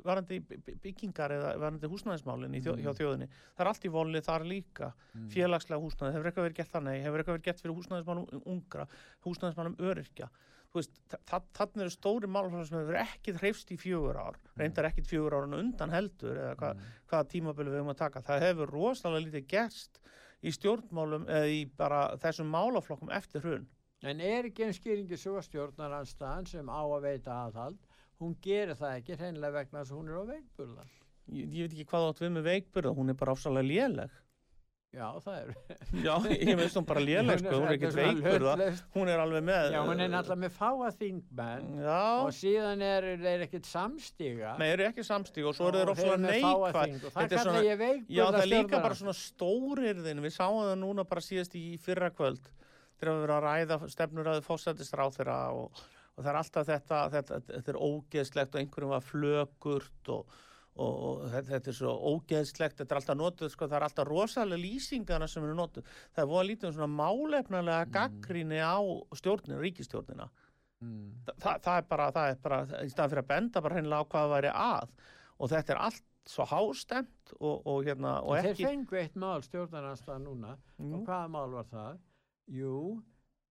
varandi 0.06 0.38
by- 0.40 0.60
by- 0.68 0.76
byggingar 0.84 1.34
eða 1.34 1.54
varandi 1.58 1.90
húsnæðismálin 1.90 2.54
þjó, 2.62 2.76
Mm. 2.76 2.82
hjá 2.86 2.92
þjóðinni, 3.00 3.28
það 3.56 3.64
er 3.64 3.70
allt 3.72 3.84
í 3.84 3.90
volið 3.96 4.24
þar 4.28 4.44
líka, 4.46 4.92
Mm. 5.16 5.28
félagslega 5.34 5.82
húsnæði, 5.82 6.12
hefur 6.14 6.30
eitthvað 6.30 6.46
verið 6.46 6.58
gert 6.60 6.72
þannig, 6.76 7.02
hefur 7.02 7.18
eitthvað 7.18 7.36
verið 7.38 7.48
gert 7.48 7.60
fyrir 7.60 7.76
húsnæðismálum 7.80 8.42
ungra, 8.46 8.86
húsnæðismálum 9.26 9.76
öryrkja, 9.82 10.28
þannig 11.56 11.80
eru 11.80 11.90
stóri 11.90 12.28
málfæðar 12.28 12.66
sem 12.68 12.78
hefur 12.78 12.98
ekki 13.00 13.32
hreifst 13.40 13.70
í 13.72 13.76
fjögur 13.80 14.16
ár, 14.20 14.36
reyndar 14.58 14.84
ekkit 14.90 15.06
fjögur 15.08 15.32
árun 15.32 15.54
undan 15.58 15.90
heldur 15.90 16.36
eða 16.36 16.54
hva, 16.56 16.74
Mm. 16.74 16.80
hvaða 17.08 17.28
tímabili 17.32 17.70
við 17.70 17.80
höfum 17.80 17.94
að 17.94 17.96
taka. 17.96 18.20
Það 18.22 18.40
hefur 18.46 18.70
rosalega 18.70 19.24
lítið 19.26 19.46
gerst 19.48 19.98
í 20.46 20.52
stjórnmálum 20.54 21.26
eða 21.26 21.48
í 21.50 21.62
bara 21.78 22.02
þessum 22.22 22.52
málaflokkum 22.52 23.10
eftir 23.14 23.42
hrun. 23.44 23.66
En 24.06 24.20
er 24.20 24.46
ekki 24.46 24.66
einn 24.66 24.76
skýringi 24.76 25.18
svo 25.18 25.40
stjórnaranstaðan 25.42 26.46
sem 26.50 26.68
á 26.70 26.82
að 26.84 27.08
veita 27.08 27.40
aðhald, 27.46 27.80
hún 28.20 28.36
gerir 28.44 28.76
það 28.78 29.00
ekki 29.00 29.18
hreinlega 29.18 29.56
vegna 29.58 29.82
þess 29.82 29.94
að 29.94 29.98
hún 30.00 30.12
er 30.12 30.20
á 30.20 30.24
veikburða. 30.30 30.86
Ég, 31.26 31.48
ég 31.50 31.66
veit 31.66 31.74
ekki 31.74 31.88
hvað 31.90 32.08
átt 32.10 32.22
við 32.22 32.32
með 32.36 32.48
veikburða, 32.50 32.94
hún 32.94 33.10
er 33.10 33.18
bara 33.18 33.34
ofsalega 33.34 33.70
léleg. 33.70 34.18
Já, 34.96 35.08
það 35.20 35.34
er. 35.36 35.48
Já, 36.06 36.12
ég 36.32 36.56
veist 36.56 36.76
hún 36.78 36.86
bara 36.88 37.02
léleg, 37.04 37.40
sko, 37.42 37.54
hún 37.60 37.66
er 37.68 37.74
ekkit 37.74 37.96
veikburða, 37.98 38.54
hún 38.94 39.10
er 39.12 39.20
alveg 39.20 39.42
með... 39.44 39.66
Já, 39.74 39.80
hún 39.84 40.00
er 40.00 40.12
náttúrulega 40.14 40.42
með 40.46 40.54
fáa 40.56 40.90
þingmenn 40.96 41.66
Já, 41.84 41.98
og 42.22 42.30
síðan 42.38 42.84
er 42.86 43.08
þeir 43.20 43.44
ekkit 43.46 43.68
samstiga. 43.68 44.54
nei, 44.60 44.68
eru 44.72 44.86
ekki 44.88 45.04
samstíg 45.04 45.50
og 45.50 45.56
svo 45.58 45.68
eru 45.68 45.96
þeir 45.98 46.08
fáa 46.08 46.20
neikvæð. 46.24 46.94
Þetta 47.04 47.12
það 47.18 47.36
er 47.36 47.44
svona- 47.44 47.90
Já, 48.16 48.24
það 48.38 48.48
líka 48.54 48.80
bara 48.86 48.98
svona 49.02 49.16
stórirðin, 49.20 50.24
við 50.24 50.34
sáum 50.38 50.62
það 50.64 50.78
núna 50.86 51.04
bara 51.12 51.26
síðast 51.28 51.58
í 51.60 51.66
fyrra 51.82 52.08
kvöld 52.16 52.48
þegar 52.96 53.12
við 53.12 53.22
verðum 53.26 53.36
að 53.36 53.46
ræða 53.50 53.78
stefnuræði 53.92 54.44
fósættisráð 54.46 55.16
þeirra 55.18 55.38
og, 55.52 55.80
og 56.16 56.24
það 56.24 56.30
er 56.32 56.38
alltaf 56.40 56.68
þetta, 56.70 57.00
þetta, 57.12 57.40
þetta 57.52 57.72
er 57.74 57.78
ógeðslegt 57.84 58.56
og 58.56 58.62
einhverjum 58.62 58.94
var 58.94 59.04
flökurt 59.04 60.12
og, 60.16 60.38
og, 60.76 60.96
og 61.08 61.20
þetta, 61.32 61.60
er 61.72 61.76
svo 61.78 61.92
ógeðslegt, 62.12 62.78
þetta 62.80 62.94
er 62.94 63.00
alltaf 63.00 63.18
notuð, 63.20 63.52
sko, 63.52 63.68
það 63.68 63.78
er 63.78 63.86
alltaf 63.88 64.08
rosalega 64.08 64.62
lýsingarna 64.62 65.28
sem 65.30 65.44
eru 65.46 65.54
notuð. 65.56 65.86
Það 66.12 66.24
er 66.24 66.32
voða 66.32 66.48
lítið 66.50 66.68
um 66.70 66.74
svona 66.76 66.90
málefnalega 67.00 67.86
gaggríni 67.96 68.60
á 68.60 68.76
stjórnina, 69.16 69.60
ríkistjórnina. 69.62 70.28
Mm. 70.84 71.06
Þa, 71.40 71.54
það 71.64 71.78
er 71.80 71.86
bara, 71.88 72.10
það 72.12 72.30
er 72.34 72.42
bara, 72.44 72.60
í 72.84 72.90
staðan 72.92 73.14
fyrir 73.14 73.24
að 73.24 73.30
benda 73.30 73.62
bara 73.64 73.78
hreinlega 73.78 74.04
á 74.04 74.10
hvað 74.12 74.26
það 74.26 74.34
væri 74.36 74.50
að 74.52 74.90
og 75.36 75.50
þetta 75.52 75.72
er 75.72 75.80
allt 75.86 76.04
svo 76.26 76.44
hástemt 76.50 77.32
og, 77.38 77.60
og 77.70 77.84
hérna, 77.86 78.16
og 78.26 78.36
Þeir 78.40 78.50
ekki... 78.50 78.66
fengu 78.66 78.98
eitt 79.00 79.16
mál 79.20 79.44
stjórnaranstaðan 79.46 80.26
núna 80.28 80.56
Mm. 80.76 80.92
og 80.92 81.06
hvaða 81.08 81.28
mál 81.32 81.54
var 81.56 81.68
það? 81.70 82.00
Jú, 82.52 83.00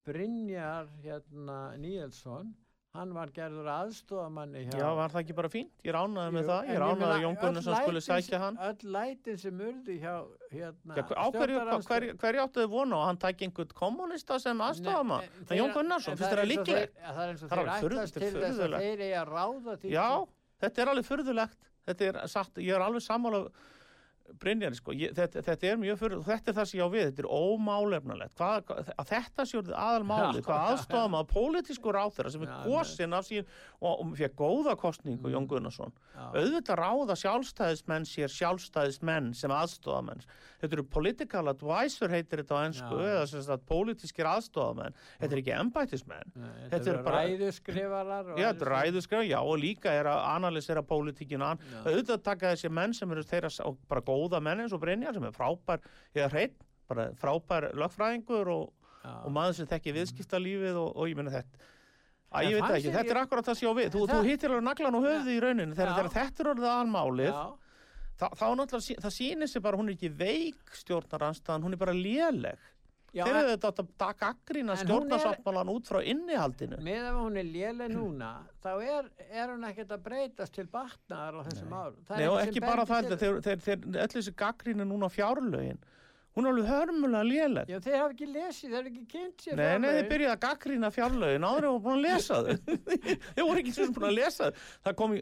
Brynjar 0.05 0.91
hérna 1.01 1.55
Níelsson, 1.82 2.51
hann 2.96 3.12
var 3.16 3.30
gerður 3.36 3.68
aðstofamanni 3.74 4.64
hjá 4.70 4.78
Já, 4.80 4.88
var 4.98 5.10
það 5.14 5.22
ekki 5.24 5.36
bara 5.38 5.50
fínt? 5.54 5.72
Ég 5.86 5.93
ránaði 5.96 6.34
með 6.36 6.41
Jú, 6.43 6.48
það, 6.50 6.70
ég 6.72 6.80
ránaði 6.84 7.16
að 7.16 7.24
Jón 7.26 7.38
Gunnarsson 7.41 7.76
sem- 7.76 8.00
sækja 8.08 8.39
hann. 8.43 8.58
Öll 8.70 8.91
lætin 8.96 9.38
sem 9.41 9.60
urðu 9.68 9.98
hjá 10.02 10.14
hérna 10.52 10.98
Já, 10.98 11.04
hver, 11.04 11.18
á 11.20 11.26
hverju, 11.36 11.60
hva- 11.66 11.80
hverju, 11.89 12.16
hverju 12.24 12.43
áttu 12.46 12.64
þið 12.64 12.72
vona 12.76 12.96
að 13.02 13.06
hann 13.10 13.22
tæki 13.26 13.48
einhvern 13.50 13.76
kommunista 13.82 14.39
sem 14.39 14.58
aðstofama? 14.70 15.22
Það 15.46 15.52
er 15.56 15.62
Jón 15.62 15.74
Gunnarsson, 15.78 16.18
finnst 16.18 16.36
það 16.39 16.50
líklegt? 16.54 16.98
Það 17.06 17.22
er 17.26 17.30
eins 17.36 17.43
og 17.43 17.52
er 17.52 17.58
þeir 17.58 17.86
furðu- 17.86 18.12
til 18.14 18.34
þess 18.41 18.60
að 18.66 18.80
þeir 18.80 19.06
eigi 19.06 19.14
að 19.22 19.32
ráða 19.36 19.78
því 19.84 19.93
Já, 19.96 20.10
þetta 20.66 20.82
er 20.86 20.93
alveg 20.96 21.06
furðulegt. 21.12 21.58
Þetta 21.86 22.02
er 22.10 22.28
satt, 22.28 22.54
ég 22.58 22.74
er 22.76 22.82
alveg 22.82 23.02
sammála 23.06 23.50
Brynjari, 24.41 24.76
sko, 24.76 24.91
ég, 24.97 25.11
þetta, 25.15 25.41
þetta 25.45 25.67
er 25.69 25.78
mjög 25.80 25.99
fyrir, 26.01 26.21
þetta 26.26 26.49
er 26.51 26.55
það 26.57 26.65
sem 26.71 26.80
ég 26.80 26.86
á 26.86 26.89
við, 26.91 27.03
þetta 27.11 27.21
er 27.23 27.28
ómálefnalegt, 27.30 28.34
hvað, 28.39 28.71
að 28.99 29.11
þetta 29.11 29.45
sé 29.45 29.57
orðið 29.59 29.76
aðalmáli, 29.80 30.39
Já. 30.41 30.45
hvað 30.47 30.71
aðstofum 30.73 31.17
að 31.19 31.28
pólitísku 31.36 31.93
ráþeira 31.95 32.32
sem 32.34 32.45
er 32.45 32.49
Já, 32.49 32.57
gósin 32.65 33.13
af 33.19 33.28
sín 33.30 33.45
og, 33.80 33.93
og 34.01 34.15
fekk 34.19 34.36
góða 34.41 34.76
kostningu, 34.82 35.21
Mm. 35.30 35.34
Jón 35.36 35.47
Gunnarsson, 35.47 35.93
Já. 36.15 36.26
auðvitað 36.36 36.80
ráða 36.82 37.15
sjálfstæðismenn 37.21 38.05
sér 38.09 38.34
sjálfstæðismenn 38.34 39.32
sem 39.38 39.53
aðstofamenn 39.55 40.26
þetta 40.61 40.73
eru 40.80 40.84
political 40.89 41.47
advisor 41.51 42.09
heitir 42.09 42.41
þetta 42.41 42.57
á 42.57 42.65
ennsku 42.65 42.99
eða 43.05 43.26
sem 43.30 43.43
sagt 43.45 43.65
pólitískir 43.69 44.26
aðstofamenn 44.30 44.95
þetta 45.21 45.32
er 45.36 45.41
ekki 45.43 45.53
embættismenn. 45.59 46.32
Nei, 46.36 46.49
Þetta 46.65 46.71
Þetta 46.76 46.89
er 46.89 46.93
eru 46.95 47.03
bara- 47.05 47.23
ræðuskrifarar 47.26 48.26
já, 48.26 48.36
þetta 48.36 48.49
er 48.49 48.55
aðrir- 48.55 48.73
ræðuskraf, 48.76 49.26
já 49.30 49.38
og 49.41 49.59
líka 49.61 49.93
er 49.93 50.09
að 50.09 50.21
analysera 50.36 50.82
pólitíkinu 50.84 51.45
auðvitað 51.86 52.23
taka 52.26 52.53
þessi 52.55 52.71
menn 52.71 52.93
sem 52.93 53.11
eru 53.11 53.23
þeirra 53.23 53.51
bara 53.89 54.01
góða 54.16 54.41
menn 54.47 54.63
eins 54.66 54.74
og 54.74 54.82
Brynjar 54.82 55.13
sem 55.20 55.28
er 55.30 55.36
frábær 55.36 55.84
eða 56.16 56.32
hreitt, 56.34 56.57
bara 56.89 57.09
frábær 57.20 57.70
lögfræðingur 57.76 58.51
og, 58.55 58.68
og 59.05 59.32
maður 59.36 59.59
sem 59.59 59.68
þekki 59.70 59.93
viðskiptalífið 59.99 60.80
og, 60.82 60.91
og 60.95 61.09
ég 61.11 61.20
meina 61.22 61.34
þetta 61.36 61.72
Æ, 62.36 62.39
ég 62.49 62.55
veit 62.57 62.63
ekki, 62.80 62.89
þetta 62.91 63.11
er 63.13 63.16
ég- 63.16 63.22
akkurat 63.22 63.45
það 63.47 63.55
sem 63.55 63.63
ég 63.68 63.72
á 63.72 63.76
við. 63.78 63.86
Þú, 63.93 63.99
þú 64.09 64.16
hittir 64.26 64.51
alveg 64.51 64.63
naglan 64.66 64.95
og 64.97 65.03
höfði 65.05 65.36
í 65.38 65.41
rauninni 65.43 65.76
þegar, 65.78 66.09
þetta 66.16 66.41
er 66.43 66.49
orðið. 66.49 66.66
Þa, 68.20 68.28
þá 68.39 68.45
náttúrulega, 68.59 69.01
það 69.05 69.13
sýnir 69.16 69.47
sig 69.51 69.61
bara, 69.63 69.78
hún 69.80 69.91
er 69.91 69.95
ekki 69.95 70.09
veik 70.20 70.74
stjórnaranstaðan, 70.82 71.63
hún 71.68 71.76
er 71.78 71.80
bara 71.80 71.93
léleg. 71.95 72.66
Þeir 73.24 73.38
eru 73.39 73.51
þetta 73.55 73.70
að 74.76 74.76
hún 74.76 74.76
er- 74.76 74.86
stjórnarsáttmálan 74.86 75.70
út 75.72 75.88
frá 75.88 75.99
innihaldinu. 76.03 76.78
með 76.84 77.05
ef 77.09 77.16
hún 77.22 77.38
er 77.39 77.47
léleg 77.47 77.93
núna 77.95 78.32
þá 78.61 78.72
er, 78.84 79.09
er 79.32 79.47
hún 79.53 79.63
ekkert 79.70 79.93
að 79.95 80.03
breytast 80.03 80.53
til 80.53 80.66
batnaðar 80.68 81.39
á 81.39 81.41
þessum 81.47 81.72
árum. 81.80 82.01
Nei, 82.09 82.28
og 82.28 82.39
ekki 82.43 82.59
bara 82.61 82.86
það, 82.86 83.07
þeir, 83.16 83.18
þeir, 83.18 83.39
þeir, 83.41 83.59
þeir, 83.66 83.80
allir 84.03 84.16
þessi 84.20 84.36
gaggríni 84.36 84.86
núna 84.89 85.07
á 85.07 85.16
fjárlögin, 85.16 85.80
hún 86.36 86.46
er 86.46 86.52
alveg 86.52 86.70
hörmulega 86.70 87.24
léleg. 87.30 87.72
Já, 87.72 87.80
þeir 87.84 87.98
hafa 88.02 88.14
ekki 88.14 88.30
lesið, 88.30 88.70
þeir 88.70 88.78
hafa 88.78 88.92
ekki 88.92 89.04
kynnt 89.14 89.44
sér 89.46 89.60
Nei, 89.60 89.74
nei, 89.80 89.90
þeir 89.96 90.08
byrjuði 90.12 90.32
að 90.34 90.42
gaggrína 90.46 90.92
fjárlögin, 90.92 91.48
áður 91.48 91.68
voru 91.70 91.84
búin 91.86 92.00
að 92.00 92.08
lesa 92.10 92.40
þau. 92.44 92.80
þeir 93.36 93.46
voru 93.46 93.62
ekki 93.62 93.76
sem 93.76 93.94
búin 93.96 94.08
að 94.10 94.18
lesa 94.20 94.50
þau. 94.50 94.64
Það 94.88 94.98
kom 95.02 95.16
í, 95.16 95.22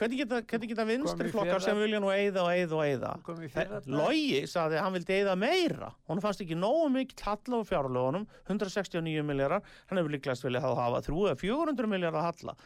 hvernig 0.00 0.22
geta, 0.22 0.40
hvernig 0.52 0.72
geta 0.72 0.86
vinstri 0.88 1.32
flokkar 1.34 1.64
sem 1.64 1.82
vilja 1.84 2.00
nú 2.02 2.12
eyða 2.14 2.46
og 2.46 2.54
eyða 2.54 2.78
og 2.78 3.04
dag. 3.04 3.90
Logi 3.92 4.40
saði 4.50 4.78
að 4.78 4.86
hann 4.86 4.96
vildi 4.96 5.18
eyða 5.18 5.34
meira. 5.38 5.90
Hún 6.08 6.22
fannst 6.24 6.44
ekki 6.46 6.56
nógu 6.58 6.88
mikið 6.96 7.26
halla 7.28 7.60
á 7.60 7.68
fjárlögunum, 7.68 8.24
169 8.48 9.26
miljardar, 9.26 9.68
hann 9.90 10.00
hefur 10.00 10.16
líklegast 10.16 10.48
viljað 10.48 10.70
hafa 10.70 11.04
300 11.04 11.34
eða 11.34 11.42
400 11.44 11.92
miljardar 11.92 12.26
halla. 12.30 12.56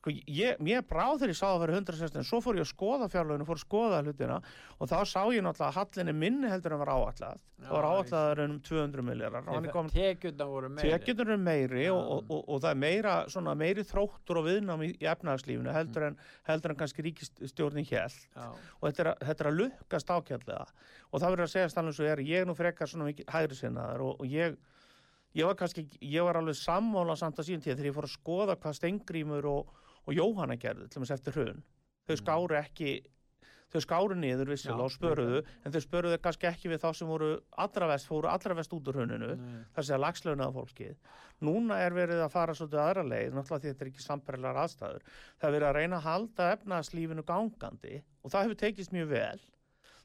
Sko, 0.00 0.14
ég, 0.32 0.56
mér 0.64 0.80
bráð 0.88 1.18
þegar 1.18 1.30
ég 1.34 1.36
sá 1.36 1.46
að 1.50 1.58
vera 1.60 1.74
160, 1.76 2.14
en 2.16 2.24
svo 2.24 2.38
fór 2.40 2.56
ég 2.56 2.64
að 2.64 2.70
skoða 2.70 3.08
fjárlöginu, 3.12 3.44
fór 3.44 3.58
að 3.58 3.64
skoða 3.66 3.98
hlutina 4.00 4.38
og 4.80 4.88
þá 4.88 4.94
sá 5.04 5.18
ég 5.28 5.42
náttúrulega 5.44 5.66
að 5.66 5.76
hallinni 5.76 6.14
minni 6.16 6.48
heldur 6.48 6.72
en 6.72 6.80
var 6.80 6.92
áallad. 6.94 7.42
Já, 7.60 7.66
Það 7.66 7.74
var 7.74 7.88
áalladar 7.90 8.40
um 8.46 8.54
200 8.64 9.04
miljardar 9.04 9.44
og 9.44 9.58
hann 9.58 9.66
er 9.68 9.74
komin 9.74 9.92
Tekjurnar 9.92 10.48
voru 10.48 10.70
meiri 10.72 10.92
Tekjurnar 10.94 11.28
eru 11.34 11.42
meiri 11.44 11.82
Já. 11.84 11.90
og, 11.92 12.06
og, 12.14 12.30
og, 12.32 12.46
og 12.48 12.62
það 12.62 12.70
er 12.70 12.80
meira, 12.80 13.16
svona, 13.34 13.54
meiri 13.60 13.84
þróttur 13.84 14.40
og 14.40 14.46
viðnám 14.48 14.84
í, 14.86 14.88
í 14.96 15.08
efnagslífinu 15.12 15.74
heldur 15.76 16.06
en, 16.08 16.16
heldur 16.48 16.72
en 16.72 16.80
kannski 16.80 17.04
ríkistjórnin 17.04 17.88
hér 17.90 18.16
Já. 18.16 18.46
og 18.48 18.86
þetta 18.86 19.04
er, 19.04 19.12
þetta 19.28 19.44
er 19.44 19.50
að 19.50 19.60
lukkast 19.60 20.14
ákjærlega 20.16 20.64
og 20.64 21.20
það 21.20 21.28
verður 21.34 21.44
að 21.44 21.52
segja 21.58 21.74
stannig 21.74 21.98
svo 21.98 22.08
er 22.08 22.24
ég 22.24 22.48
nú 22.48 22.56
frekar 22.56 22.88
svona 22.88 23.10
mikið 23.10 23.28
hægri 23.36 23.60
sinnaðar 23.60 24.06
og, 24.08 24.24
ég, 24.24 24.56
ég 25.36 25.52
var 25.52 25.60
kannski 25.60 25.84
ég 26.00 26.24
var 26.24 26.40
alveg 26.40 26.56
sammála 26.56 27.20
samt 27.20 27.44
að 27.44 27.50
síðan 27.50 27.66
tíð 27.68 27.76
þegar 27.76 27.90
ég 27.92 28.00
fór 28.00 28.08
að 28.08 28.16
skoða 28.16 28.56
hvað 28.64 28.80
Stengrímur 28.80 29.52
og, 29.52 29.76
og 30.06 30.16
Jóhanna 30.16 30.58
gerðu 30.60 30.88
til 30.88 31.02
þess 31.02 31.16
eftir 31.18 31.38
hrun 31.38 31.64
þau 32.08 32.20
skáru 32.20 32.58
ekki 32.60 32.94
þau 33.70 33.82
skáru 33.84 34.16
niður 34.18 34.50
vissilega 34.50 34.86
og 34.86 34.94
spöruðu 34.94 35.42
en 35.64 35.74
þau 35.74 35.82
spöruðu 35.84 36.18
kannski 36.22 36.48
ekki 36.50 36.72
við 36.72 36.82
þá 36.82 36.88
sem 36.98 37.10
voru 37.10 37.30
allra 37.64 37.90
vest, 37.92 38.08
fóru 38.10 38.30
allra 38.30 38.56
vest 38.58 38.74
út 38.74 38.90
úr 38.90 38.98
hruninu 38.98 39.36
þar 39.76 39.86
sé 39.86 39.94
að 39.94 40.02
lagslaunaða 40.04 40.56
fólkið. 40.56 40.96
Núna 41.46 41.78
er 41.84 41.94
verið 41.96 42.24
að 42.24 42.34
fara 42.34 42.56
svolítið 42.56 42.82
aðra 42.82 43.06
leið, 43.06 43.36
náttúrulega 43.36 43.62
því 43.62 43.70
þetta 43.70 43.86
er 43.86 43.92
ekki 43.92 44.04
sambarilegar 44.04 44.60
aðstæður. 44.64 45.06
Það 45.38 45.48
er 45.48 45.56
verið 45.56 45.68
að 45.70 45.78
reyna 45.78 46.00
að 46.00 46.08
halda 46.08 46.50
efnaðslífinu 46.56 47.26
gangandi 47.30 48.02
og 48.02 48.34
það 48.34 48.46
hefur 48.46 48.60
tekist 48.64 48.94
mjög 48.96 49.14
vel. 49.14 49.40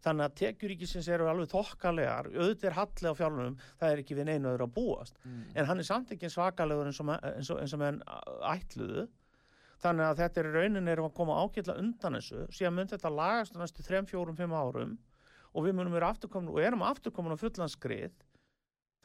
Þannig 0.06 0.28
að 0.28 0.34
tekjuríkisins 0.38 1.08
eru 1.10 1.26
alveg 1.32 1.50
þokkalegar, 1.50 2.28
auðvitað 2.30 2.68
er 2.70 2.76
halli 2.78 3.10
á 3.10 3.18
fjárlunum, 3.18 3.56
það 3.82 3.94
er 3.96 4.02
ekki 4.04 4.18
við 4.20 4.28
neinu 4.30 4.52
öðru 4.52 4.68
að 4.68 4.76
búast. 4.76 5.18
Mm. 5.26 5.40
En 5.58 5.66
hann 5.66 5.82
er 5.82 5.88
samt 5.88 6.14
ekki 6.14 6.30
svakalegur 6.30 6.92
eins 6.92 7.02
og, 7.02 7.10
eins 7.26 7.50
og, 7.50 7.64
eins 7.64 7.74
og. 7.74 9.08
Þannig 9.86 10.08
að 10.08 10.22
þetta 10.24 10.42
er 10.42 10.48
í 10.48 10.54
rauninni 10.56 10.94
erum 10.96 11.10
að 11.10 11.18
koma 11.20 11.42
ágætla 11.44 11.76
undan 11.78 12.18
þessu, 12.18 12.46
síðan 12.58 12.78
mun 12.80 12.88
þetta 12.90 13.12
lagast 13.14 13.54
á 13.54 13.62
næstu 13.62 13.84
3, 13.86 14.06
4, 14.10 14.34
5 14.40 14.56
árum 14.58 14.96
og 15.56 15.68
við 15.68 15.76
munum 15.78 15.94
vera 15.94 16.10
afturkomin 16.12 16.50
og 16.52 16.64
erum 16.64 16.86
afturkomin 16.88 17.36
á 17.38 17.40
fullan 17.40 17.72
skrið. 17.72 18.16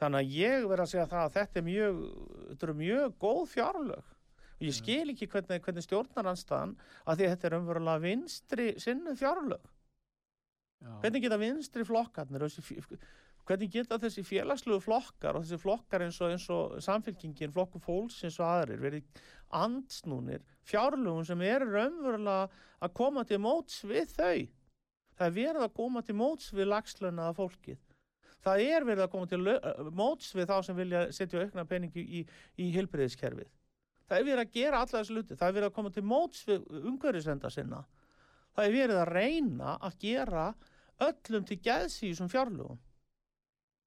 Þannig 0.01 0.23
að 0.23 0.33
ég 0.39 0.65
verð 0.71 0.83
að 0.83 0.89
segja 0.95 1.09
það 1.11 1.27
að 1.27 1.35
þetta 1.35 1.61
er 1.61 1.67
mjög, 1.67 1.99
þetta 2.47 2.67
eru 2.67 2.75
mjög 2.79 3.13
góð 3.21 3.43
fjárlög. 3.51 4.09
Og 4.57 4.65
ég 4.65 4.77
skil 4.77 5.13
ekki 5.13 5.27
hvernig, 5.29 5.61
hvernig 5.65 5.85
stjórnaranstaðan 5.85 6.73
að 7.05 7.21
því 7.21 7.27
að 7.27 7.31
þetta 7.35 7.47
er 7.47 7.57
umverulega 7.59 8.03
vinstri 8.07 8.67
sinnu 8.81 9.13
fjárlög. 9.17 9.69
Já. 10.81 10.93
hvernig 11.03 11.21
geta 11.21 11.37
vinstri 11.37 11.83
flokkarnir 11.85 12.41
þessi, 12.41 12.81
hvernig 13.47 13.71
geta 13.73 13.99
þessi 14.01 14.23
félagslegu 14.25 14.79
flokkar 14.83 15.37
og 15.37 15.45
þessi 15.45 15.59
flokkar 15.61 16.05
eins 16.05 16.19
og, 16.21 16.33
eins 16.33 16.47
og 16.53 16.79
samfélkingin, 16.83 17.53
flokku 17.53 17.81
fólks 17.83 18.21
eins 18.25 18.39
og 18.39 18.47
aðrir 18.47 18.81
verið 18.81 19.21
andsnúnir 19.61 20.43
fjárlögum 20.67 21.25
sem 21.27 21.41
eru 21.45 21.69
raunverulega 21.71 22.49
að 22.81 22.93
koma 22.97 23.25
til 23.27 23.41
móts 23.43 23.81
við 23.87 24.11
þau? 24.15 24.43
Það 25.17 25.25
er 25.27 25.37
verið 25.37 25.65
að 25.65 25.73
koma 25.77 26.03
til 26.05 26.17
móts 26.17 26.51
við 26.55 26.69
lagslönaða 26.71 27.37
fólkið. 27.37 27.81
Það 28.41 28.61
er 28.65 28.85
verið 28.87 29.03
að 29.05 29.11
koma 29.13 29.29
til 29.29 29.41
móts 29.93 30.31
við 30.33 30.47
þá 30.49 30.55
sem 30.65 30.77
vilja 30.77 31.01
setja 31.13 31.43
aukna 31.43 31.65
peningi 31.69 32.01
í, 32.01 32.21
í 32.57 32.69
hilbriðiskerfið 32.73 33.51
það 34.11 34.19
er 34.19 34.27
verið 34.27 34.43
að 34.43 34.55
gera 34.57 34.79
alla 34.83 34.99
þessu 34.99 35.15
luti 35.15 35.35
það 35.39 35.47
er 35.47 35.55
verið 35.55 35.69
að 35.69 35.75
koma 35.77 35.91
til 35.95 36.03
móts 36.03 36.47
við 36.47 36.63
umhverfisenda 36.81 37.51
sinna. 37.53 37.81
Það 38.51 38.65
er 38.65 38.73
verið 38.75 38.97
að 38.99 39.11
reyna 39.15 39.75
að 39.79 39.99
gera 40.01 40.47
öllum 41.05 41.45
til 41.47 41.57
gæðs 41.63 41.95
í 42.01 42.09
þessum 42.09 42.31
fjárlögum 42.31 42.81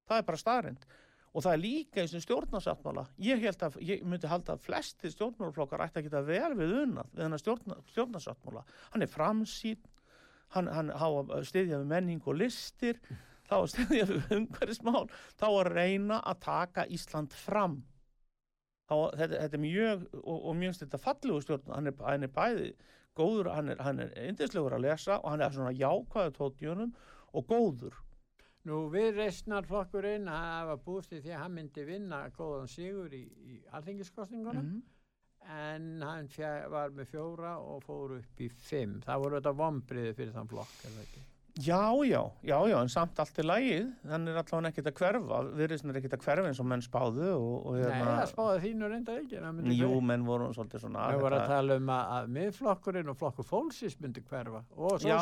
það 0.09 0.21
er 0.21 0.29
bara 0.29 0.41
staðrind 0.41 0.87
og 1.35 1.43
það 1.43 1.51
er 1.51 1.61
líka 1.61 1.99
í 1.99 2.05
þessum 2.05 2.23
stjórnarsáttmála. 2.23 3.03
Ég, 3.19 3.41
held 3.43 3.63
að, 3.67 3.73
ég 3.83 4.03
myndi 4.07 4.29
halda 4.31 4.55
að 4.55 4.63
flesti 4.63 5.11
stjórnmálaflokkar 5.11 5.83
ætti 5.83 5.99
að 5.99 6.05
geta 6.07 6.21
vel 6.23 6.53
við 6.55 6.75
unnað 6.85 7.09
við 7.11 7.23
hennar 7.25 7.41
stjórna, 7.41 7.77
stjórnarsáttmála. 7.91 8.63
Hann 8.93 9.03
er 9.03 9.11
framsýn 9.11 9.81
hann, 10.55 10.69
hann 10.71 10.93
á 10.95 11.07
að 11.07 11.49
styðja 11.49 11.81
við 11.81 11.91
menning 11.91 12.23
og 12.23 12.39
listir 12.39 13.01
þá 13.49 13.57
að 13.57 13.67
styðja 13.73 14.07
við 14.13 14.31
umhverfismál. 14.37 15.03
Þá 15.35 15.47
að 15.49 15.71
reyna 15.73 16.21
að 16.23 16.41
taka 16.47 16.87
Ísland 16.95 17.35
fram. 17.35 17.81
Þá, 18.87 18.95
þetta, 19.17 19.41
þetta 19.41 19.59
er 19.59 19.63
mjög 19.65 20.07
og, 20.21 20.35
og 20.37 20.57
mjög 20.61 20.79
þetta 20.83 21.01
fallegu 21.01 21.43
stjórn 21.43 21.71
hann 21.73 21.89
er, 21.89 21.99
hann 22.05 22.27
er 22.27 22.31
bæði 22.31 22.71
góður 23.17 23.49
hann 23.55 23.71
er, 23.73 23.79
er 23.81 24.27
yndislegur 24.29 24.75
að 24.77 24.85
lesa 24.85 25.17
og 25.17 25.31
hann 25.33 25.41
er 25.41 25.55
svona 25.55 25.73
jákvæðu 25.73 26.35
tóttjönum 26.35 26.91
og 27.35 27.47
góður 27.49 27.97
Nú 28.65 28.79
við 28.89 29.19
reysnarflokkurinn 29.19 30.25
hafa 30.31 30.79
búist 30.81 31.13
í 31.13 31.21
því 31.21 31.35
að 31.35 31.43
hann 31.43 31.55
myndi 31.59 31.85
vinna 31.85 32.23
góðan 32.33 32.71
sigur 32.71 33.13
í, 33.13 33.21
í 33.45 33.59
alþingiskostningunum 33.77 34.71
mm. 34.71 34.81
en 35.53 35.85
hann 36.01 36.31
fjö, 36.33 36.49
var 36.73 36.95
með 36.95 37.11
fjóra 37.13 37.59
og 37.61 37.85
fór 37.85 38.17
upp 38.17 38.41
í 38.41 38.49
fimm. 38.49 38.97
Það 39.05 39.21
voru 39.21 39.39
þetta 39.39 39.55
vombriði 39.61 40.17
fyrir 40.17 40.33
þann 40.33 40.49
flokk, 40.49 40.75
er 40.81 40.95
það 40.95 41.05
ekki? 41.05 41.25
Já, 41.55 42.03
já, 42.03 42.19
já, 42.43 42.67
já, 42.67 42.75
en 42.81 42.89
samt 42.91 43.19
allt 43.21 43.37
í 43.39 43.43
lagið, 43.45 43.85
hann 44.11 44.27
er 44.27 44.41
allavega 44.41 44.73
ekkert 44.73 44.89
að 44.89 44.97
hverfa, 44.97 45.37
viðriðsinn 45.55 45.93
er 45.93 45.99
ekkert 46.01 46.17
að 46.17 46.25
hverfa 46.25 46.49
eins 46.49 46.59
og 46.59 46.67
menn 46.67 46.83
spáðu 46.83 47.29
og, 47.29 47.53
og 47.69 47.77
Nei, 47.79 48.01
það 48.01 48.27
spáði 48.33 48.57
þínu 48.65 48.89
reynda 48.91 49.15
ekki. 49.21 49.37
Jú, 49.77 49.87
hverfa. 49.93 50.01
menn 50.09 50.25
voru 50.27 50.49
svolítið 50.57 50.83
svona 50.83 51.05
Það 51.13 51.23
voru 51.23 51.37
að 51.37 51.53
tala 51.53 51.77
um 51.79 51.93
að, 51.95 52.11
að 52.17 52.27
miðflokkurinn 52.35 53.13
og 53.13 53.19
flokkur 53.21 53.47
fólksins 53.47 53.95
myndi 54.01 54.25
hverfa 54.27 54.65
og 54.75 55.05
Já, 55.05 55.15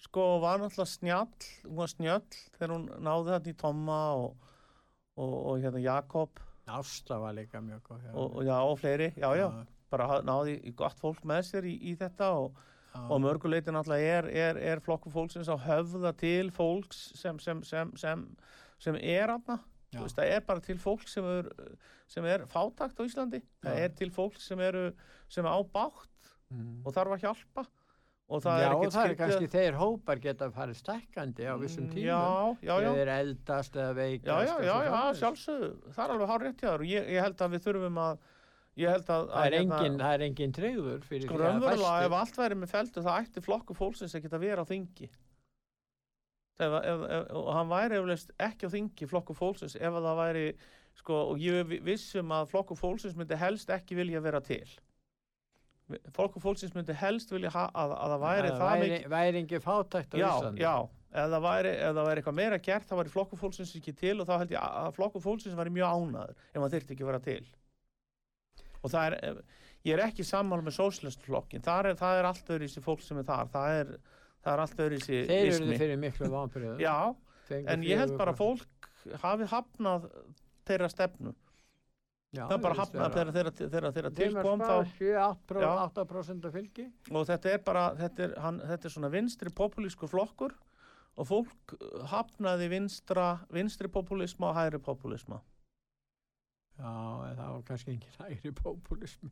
sko, 0.00 0.24
var 0.42 0.60
náttúrulega 0.62 0.88
snjall, 0.94 1.48
hún 1.66 1.76
var 1.82 1.90
snjöll 1.92 2.38
þegar 2.56 2.72
hún 2.74 2.86
náði 3.04 3.34
þetta 3.34 3.52
í 3.52 3.58
Tomma 3.60 3.98
og, 4.16 4.48
og, 5.20 5.34
og 5.52 5.60
hérna 5.64 5.82
Jakob 5.84 6.40
Ásta 6.70 7.16
var 7.18 7.34
líka 7.34 7.58
mjög 7.64 7.80
góð. 7.88 8.02
hjá 8.04 8.12
og, 8.14 8.36
já, 8.46 8.56
og 8.62 8.76
fleiri, 8.78 9.08
já, 9.18 9.28
já, 9.36 9.46
bara 9.90 10.06
ha- 10.06 10.20
náði 10.22 10.58
í 10.70 10.74
gott 10.78 11.00
fólk 11.02 11.24
með 11.26 11.42
sér 11.48 11.66
í, 11.66 11.72
í 11.90 11.96
þetta 11.98 12.28
og, 12.38 12.54
já. 12.94 13.00
og 13.10 13.20
mörguleiti 13.24 13.74
náttúrulega 13.74 14.20
er, 14.20 14.28
er, 14.30 14.60
er 14.76 14.80
flokkur 14.84 15.12
fólksins 15.16 15.50
að 15.50 15.64
höfða 15.66 16.12
til 16.20 16.52
fólks 16.54 17.00
sem, 17.18 17.40
sem, 17.42 17.64
sem, 17.66 17.90
sem, 17.98 18.22
sem 18.78 19.00
er 19.02 19.34
aðna 19.36 19.58
Já. 19.90 20.04
Það 20.06 20.28
er 20.30 20.42
bara 20.46 20.62
til 20.62 20.76
fólk 20.78 21.08
sem 21.10 21.24
er, 21.26 21.48
sem 22.06 22.22
er 22.30 22.44
fátakt 22.46 22.94
á 22.94 23.02
Íslandi 23.02 23.40
það 23.64 23.74
Já. 23.74 23.80
er 23.88 23.96
til 23.98 24.12
fólk 24.14 24.36
sem 24.38 24.60
eru 24.62 24.84
sem 25.28 25.44
er 25.44 25.50
á 25.50 25.60
bátt 25.66 26.06
Mm. 26.50 26.80
og 26.82 26.90
þarf 26.96 27.12
að 27.14 27.20
hjálpa 27.22 27.62
og 28.30 28.42
það 28.44 28.58
já, 28.60 28.64
er 28.66 28.74
ekkert 28.76 28.94
það 28.94 29.08
er 29.10 29.14
kannski 29.18 29.46
að- 29.48 29.54
þeir 29.56 29.78
hópar 29.80 30.20
geta 30.22 30.48
farið 30.54 30.76
stækkandi 30.80 31.46
á 31.50 31.54
vissum 31.58 31.88
tímum. 31.90 32.06
já, 32.06 32.20
já, 32.62 32.74
já, 32.84 32.90
Þeir 32.94 33.08
eldast 33.18 33.74
eða 33.80 33.94
veikast. 33.98 34.26
já, 34.30 34.36
já, 34.46 34.66
já, 34.70 34.76
já 34.86 35.14
sjálfsögðu, 35.20 35.70
það 35.96 36.04
er 36.04 36.12
alveg 36.14 36.28
hár 36.30 36.44
rétt 36.46 36.60
hjá 36.62 36.68
þér 36.70 36.84
og 36.84 36.92
ég, 36.92 37.08
ég 37.16 37.24
held 37.26 37.36
að 37.46 37.50
við 37.56 37.64
þurfum 37.66 37.98
að 38.04 38.18
ég 38.80 38.88
held 38.94 39.08
að, 39.10 39.24
Það 39.30 39.46
er 39.46 39.50
að 39.50 39.58
hérna, 39.58 39.78
engin, 39.80 39.98
það 40.00 40.14
er 40.14 40.22
engin 40.28 40.52
treyður 40.60 41.02
fyrir 41.10 41.26
sko 41.26 41.34
því 41.34 41.40
að 41.40 41.44
raunverulega 41.50 41.90
fæstir- 41.90 42.06
ef 42.06 42.12
allt 42.20 42.36
væri 42.44 42.54
með 42.62 42.70
feldu 42.76 43.02
það 43.02 43.18
ætti 43.24 43.42
flokku 43.48 43.74
fólksins 43.80 44.14
ekki 44.14 44.30
að 44.30 44.40
vera 44.46 44.62
á 44.62 44.70
þingi. 44.70 45.08
Ef, 46.60 46.72
ef, 46.84 47.02
ef, 47.08 47.30
og 47.40 47.50
hann 47.56 47.68
væri 47.72 47.96
eflaust 47.98 48.30
ekki 48.38 48.68
á 48.68 48.70
þingi 48.70 49.06
flokku 49.08 49.34
fólksins 49.36 49.74
ef 49.80 49.92
að 49.96 50.04
það 50.06 50.18
væri 50.20 50.44
sko, 51.00 51.14
og 51.32 51.38
ég 51.40 51.60
er 51.60 51.64
vi- 51.64 51.80
viss 51.80 52.14
um 52.20 52.28
að 52.36 52.50
flokku 52.52 52.76
fólksins 52.76 53.16
myndi 53.16 53.36
helst 53.40 53.68
ekki 53.72 53.96
vilja 53.96 54.20
vera 54.22 54.40
til 54.44 54.68
flokku 56.16 56.40
fólksins 56.42 56.74
myndi 56.76 56.94
helst 56.96 57.30
vilja 57.32 57.50
að, 57.54 57.92
að 57.96 58.14
það 58.14 58.24
væri 58.24 58.50
að 58.50 58.58
það 58.60 58.82
væri, 58.84 58.98
væri 59.14 59.40
engin 59.42 59.64
fátækt 59.64 60.14
á 60.14 60.16
já, 60.20 60.28
Íslandi. 60.30 60.62
já, 60.64 60.74
ef 61.10 61.30
það 61.34 61.46
væri, 61.46 61.72
ef 61.76 61.94
það 61.96 62.08
væri 62.10 62.22
eitthvað 62.22 62.38
meira 62.40 62.58
gert 62.68 62.90
þá 62.90 62.94
væri 63.00 63.14
flokku 63.14 63.38
fólksins 63.40 63.72
ekki 63.80 63.94
til 63.98 64.16
og 64.20 64.28
þá 64.28 64.34
held 64.42 64.54
ég 64.54 64.68
að 64.84 64.92
flokku 64.98 65.22
fólksins 65.24 65.56
væri 65.58 65.72
mjög 65.74 65.96
ánaður 65.96 66.36
ef 66.52 66.60
hann 66.60 66.74
þyrfti 66.76 66.96
ekki 66.96 67.06
að 67.06 67.10
vera 67.12 67.22
til. 67.26 67.40
Og 68.80 68.92
það 68.94 69.16
er 69.18 69.42
ég 69.88 69.96
er 69.96 70.02
ekki 70.04 70.24
sammála 70.28 70.64
með 70.66 70.76
sóslæstflokkin 70.76 71.64
það 71.64 71.90
er, 71.90 71.98
það 72.00 72.18
er 72.20 72.28
allt 72.30 72.50
öðru 72.52 72.68
í 72.68 72.72
sig 72.72 72.84
fólk 72.84 73.04
sem 73.04 73.20
er 73.20 73.26
þar. 73.28 73.50
Það 73.52 73.76
er, 73.78 73.92
það 74.44 74.52
er 74.54 74.62
allt 74.64 74.82
öðru 74.84 74.98
í 74.98 75.04
sig 75.04 75.30
Þeir 75.30 75.52
eru 75.54 75.78
fyrir 75.80 76.00
miklu 76.00 76.28
vambriðu. 76.32 76.74
já, 76.82 76.96
en 77.74 77.86
ég 77.88 78.00
held 78.02 78.16
bara 78.20 78.34
að 78.34 78.42
fólk 78.42 78.90
hafi 79.22 79.48
hafnað 79.48 80.10
þeirra 80.68 80.90
stefnu 80.92 81.32
já, 82.36 82.42
það 82.46 82.56
er 82.56 82.64
bara 82.64 82.78
hafnað 82.80 83.18
þeirra, 83.18 83.34
þeirra, 83.36 83.52
þeirra, 83.60 83.92
þeirra 83.98 84.14
tilkom 84.16 84.64
þá 84.64 84.74
7-8% 84.96 86.48
af 86.50 86.58
fylgi. 86.58 86.88
og 87.10 87.28
þetta 87.30 87.54
er 87.54 87.62
bara 87.66 87.86
þetta 88.00 88.26
er, 88.26 88.34
hann, 88.46 88.60
þetta 88.72 88.90
er 88.90 88.96
svona 88.96 89.12
vinstri 89.12 89.54
populísku 89.62 90.10
flokkur 90.10 90.56
og 91.20 91.26
fólk 91.28 91.74
hafnaði 92.12 92.70
vinstra, 92.72 93.30
vinstri 93.52 93.90
populisma 93.92 94.52
og 94.52 94.60
hægri 94.60 94.82
populisma 94.82 95.42
Já, 96.80 96.92
það 97.36 97.48
var 97.52 97.64
kannski 97.68 97.94
engin 97.94 98.14
hægri 98.18 98.52
populismi. 98.56 99.30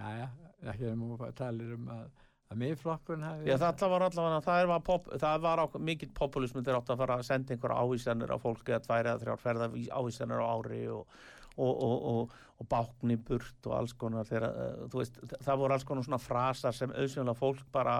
Já, 0.00 0.08
já, 0.18 0.26
ekki 0.64 0.84
þegar 0.84 0.98
maður 1.00 1.32
talir 1.36 1.72
um 1.76 1.88
að, 1.92 2.06
að 2.50 2.60
miðflokkurinn 2.62 3.26
hafi... 3.26 3.48
Já, 3.48 3.56
það 3.60 3.92
var 3.94 4.04
allavega, 4.06 4.40
það 4.44 4.68
var, 4.70 4.82
pop, 4.84 5.10
það 5.24 5.42
var 5.46 5.62
á, 5.64 5.66
mikill 5.90 6.10
populismi 6.16 6.64
þeir 6.66 6.78
átt 6.80 6.92
að 6.92 7.02
fara 7.02 7.18
að 7.20 7.26
senda 7.28 7.54
einhverja 7.54 7.84
ávísanir 7.84 8.32
á 8.32 8.38
fólk 8.40 8.72
eða 8.72 8.82
tværi 8.86 9.12
eða 9.12 9.22
þrjár 9.24 9.42
ferða 9.44 9.70
ávísanir 9.96 10.44
á 10.44 10.46
ári 10.48 10.82
og, 10.92 11.20
og, 11.60 11.82
og, 11.86 12.06
og, 12.10 12.38
og 12.60 12.68
bákni 12.70 13.16
burt 13.28 13.66
og 13.68 13.74
alls 13.76 13.94
konar 14.00 14.26
þeirra, 14.28 14.50
þú 14.92 15.00
veist, 15.02 15.20
það 15.44 15.60
voru 15.62 15.76
alls 15.76 15.86
konar 15.88 16.06
svona 16.06 16.20
frasar 16.20 16.76
sem 16.76 16.92
auðvitað 16.92 17.38
fólk 17.40 17.62
bara 17.72 17.96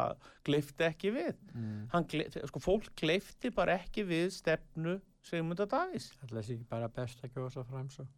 gleifti 0.46 0.86
ekki 0.88 1.12
við. 1.16 1.36
Mm. 1.54 1.84
Hann, 1.94 2.08
gleif- 2.12 2.40
sko, 2.50 2.62
fólk 2.64 2.90
gleifti 3.00 3.52
bara 3.56 3.78
ekki 3.80 4.04
við 4.08 4.32
stefnu 4.36 4.98
Sigmunda 5.26 5.66
Davís. 5.68 6.10
Það 6.24 6.40
sé 6.40 6.56
ekki 6.56 6.68
bara 6.70 6.88
best 6.92 7.22
að 7.24 7.34
kjósa 7.36 7.64
fram 7.68 7.88
svo. 7.92 8.08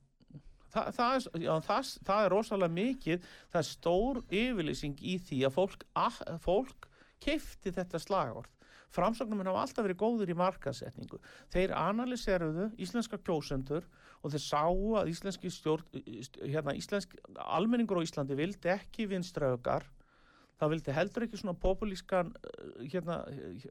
Þa, 0.73 0.87
það, 0.97 1.15
er, 1.19 1.43
já, 1.45 1.53
það, 1.67 1.89
það 2.09 2.25
er 2.27 2.33
rosalega 2.33 2.73
mikið, 2.79 3.25
það 3.53 3.61
er 3.61 3.69
stór 3.69 4.21
yfirlýsing 4.33 5.03
í 5.05 5.19
því 5.21 5.41
að 5.49 5.57
fólk, 5.59 5.83
að, 6.01 6.21
fólk 6.41 6.89
keifti 7.23 7.75
þetta 7.77 8.01
slagorð. 8.01 8.49
Framsóknum 8.93 9.41
hafa 9.49 9.65
alltaf 9.67 9.87
verið 9.87 10.01
góður 10.03 10.33
í 10.33 10.37
markasetningu. 10.37 11.19
Þeir 11.53 11.73
analyseruðu 11.77 12.71
íslenska 12.81 13.21
kjósendur 13.25 13.87
og 14.23 14.31
þeir 14.35 14.45
sáu 14.45 14.95
að 15.01 15.11
íslenski 15.13 15.51
stjórn, 15.51 15.85
hérna, 16.47 16.77
íslensk, 16.79 17.17
almenningur 17.43 17.99
á 17.99 18.07
Íslandi 18.07 18.37
vildi 18.39 18.71
ekki 18.71 19.09
vinstraukar, 19.11 19.85
það 20.63 20.75
vildi 20.77 20.95
heldur 20.95 21.27
ekki 21.27 21.41
svona 21.43 21.59
populískan 21.59 22.33
eh, 22.39 22.89
hérna, 22.95 23.21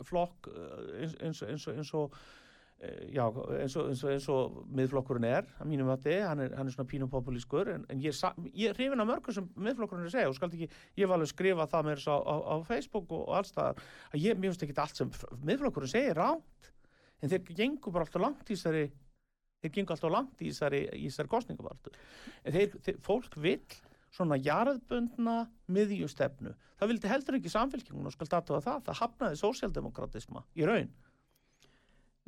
flokk 0.08 0.52
eh, 0.52 1.02
eins, 1.06 1.18
eins, 1.24 1.44
eins, 1.48 1.68
og- 1.68 1.78
eins 1.80 1.94
og 2.04 2.22
Eh, 2.82 3.12
já, 3.14 3.28
eins 3.62 3.76
og, 3.78 3.92
eins 3.92 4.00
og, 4.02 4.10
eins 4.10 4.24
og 4.34 4.56
miðflokkurinn 4.74 5.28
er, 5.30 5.46
að 5.62 5.68
mínum 5.70 5.92
að 5.94 6.00
þið, 6.08 6.22
hann 6.26 6.40
hann 6.58 6.66
er 6.66 6.74
svona 6.74 6.90
pínum 6.90 7.12
populískur, 7.14 7.70
en, 7.76 7.84
en 7.94 8.00
ég, 8.02 8.16
ég 8.58 8.74
hrifin 8.74 9.04
af 9.04 9.06
mörgum 9.06 9.36
sem 9.36 9.46
miðflokkurinn 9.54 10.08
er 10.08 10.10
að 10.10 10.16
segja 10.16 10.32
og 10.32 10.34
skalt 10.40 10.56
ekki, 10.58 10.68
ég 10.98 11.06
var 11.12 11.20
alveg 11.20 11.28
að 11.30 11.34
skrifa 11.36 11.68
það 11.70 11.86
með 11.86 12.00
þess 12.00 12.10
á, 12.10 12.18
á, 12.26 12.36
á 12.42 12.56
Facebook 12.66 13.14
og, 13.14 13.22
og 13.28 13.36
alls 13.38 13.54
það, 13.54 13.84
að 14.10 14.24
ég, 14.26 14.40
mér 14.42 14.50
finnst 14.56 14.66
ekki 14.66 14.78
allt 14.82 14.98
sem 14.98 15.14
miðflokkurinn 15.52 15.94
segir 15.94 16.18
ránt, 16.18 16.72
en 17.22 17.34
þeir 17.36 17.54
gengur 17.62 17.94
bara 18.00 18.08
alltaf 18.08 18.26
langt 18.26 18.50
í 18.50 18.58
þessari, 18.58 18.84
þeir 19.62 19.74
gengur 19.76 19.96
alltaf 19.96 20.14
langt 20.14 20.42
í 20.42 20.50
þessari, 20.50 20.82
þessari 20.96 21.32
kostningavartu. 21.32 21.94
En 22.44 22.56
þeir, 22.56 22.76
þeir, 22.86 23.00
fólk 23.06 23.38
vill 23.42 23.62
svona 24.12 24.38
jarðbundna 24.42 25.38
miðjustefnu. 25.72 26.54
Það 26.80 26.92
vildi 26.92 27.12
heldur 27.12 27.38
ekki 27.38 27.54
samfélkingun 27.54 28.10
og 28.10 28.16
skal 28.16 28.30
datuða 28.32 28.62
það, 28.66 28.86
það 28.90 29.00
hafnaði 29.02 29.40
sósjaldemokratisma 29.40 30.44
í 30.58 30.68
raun. 30.68 30.90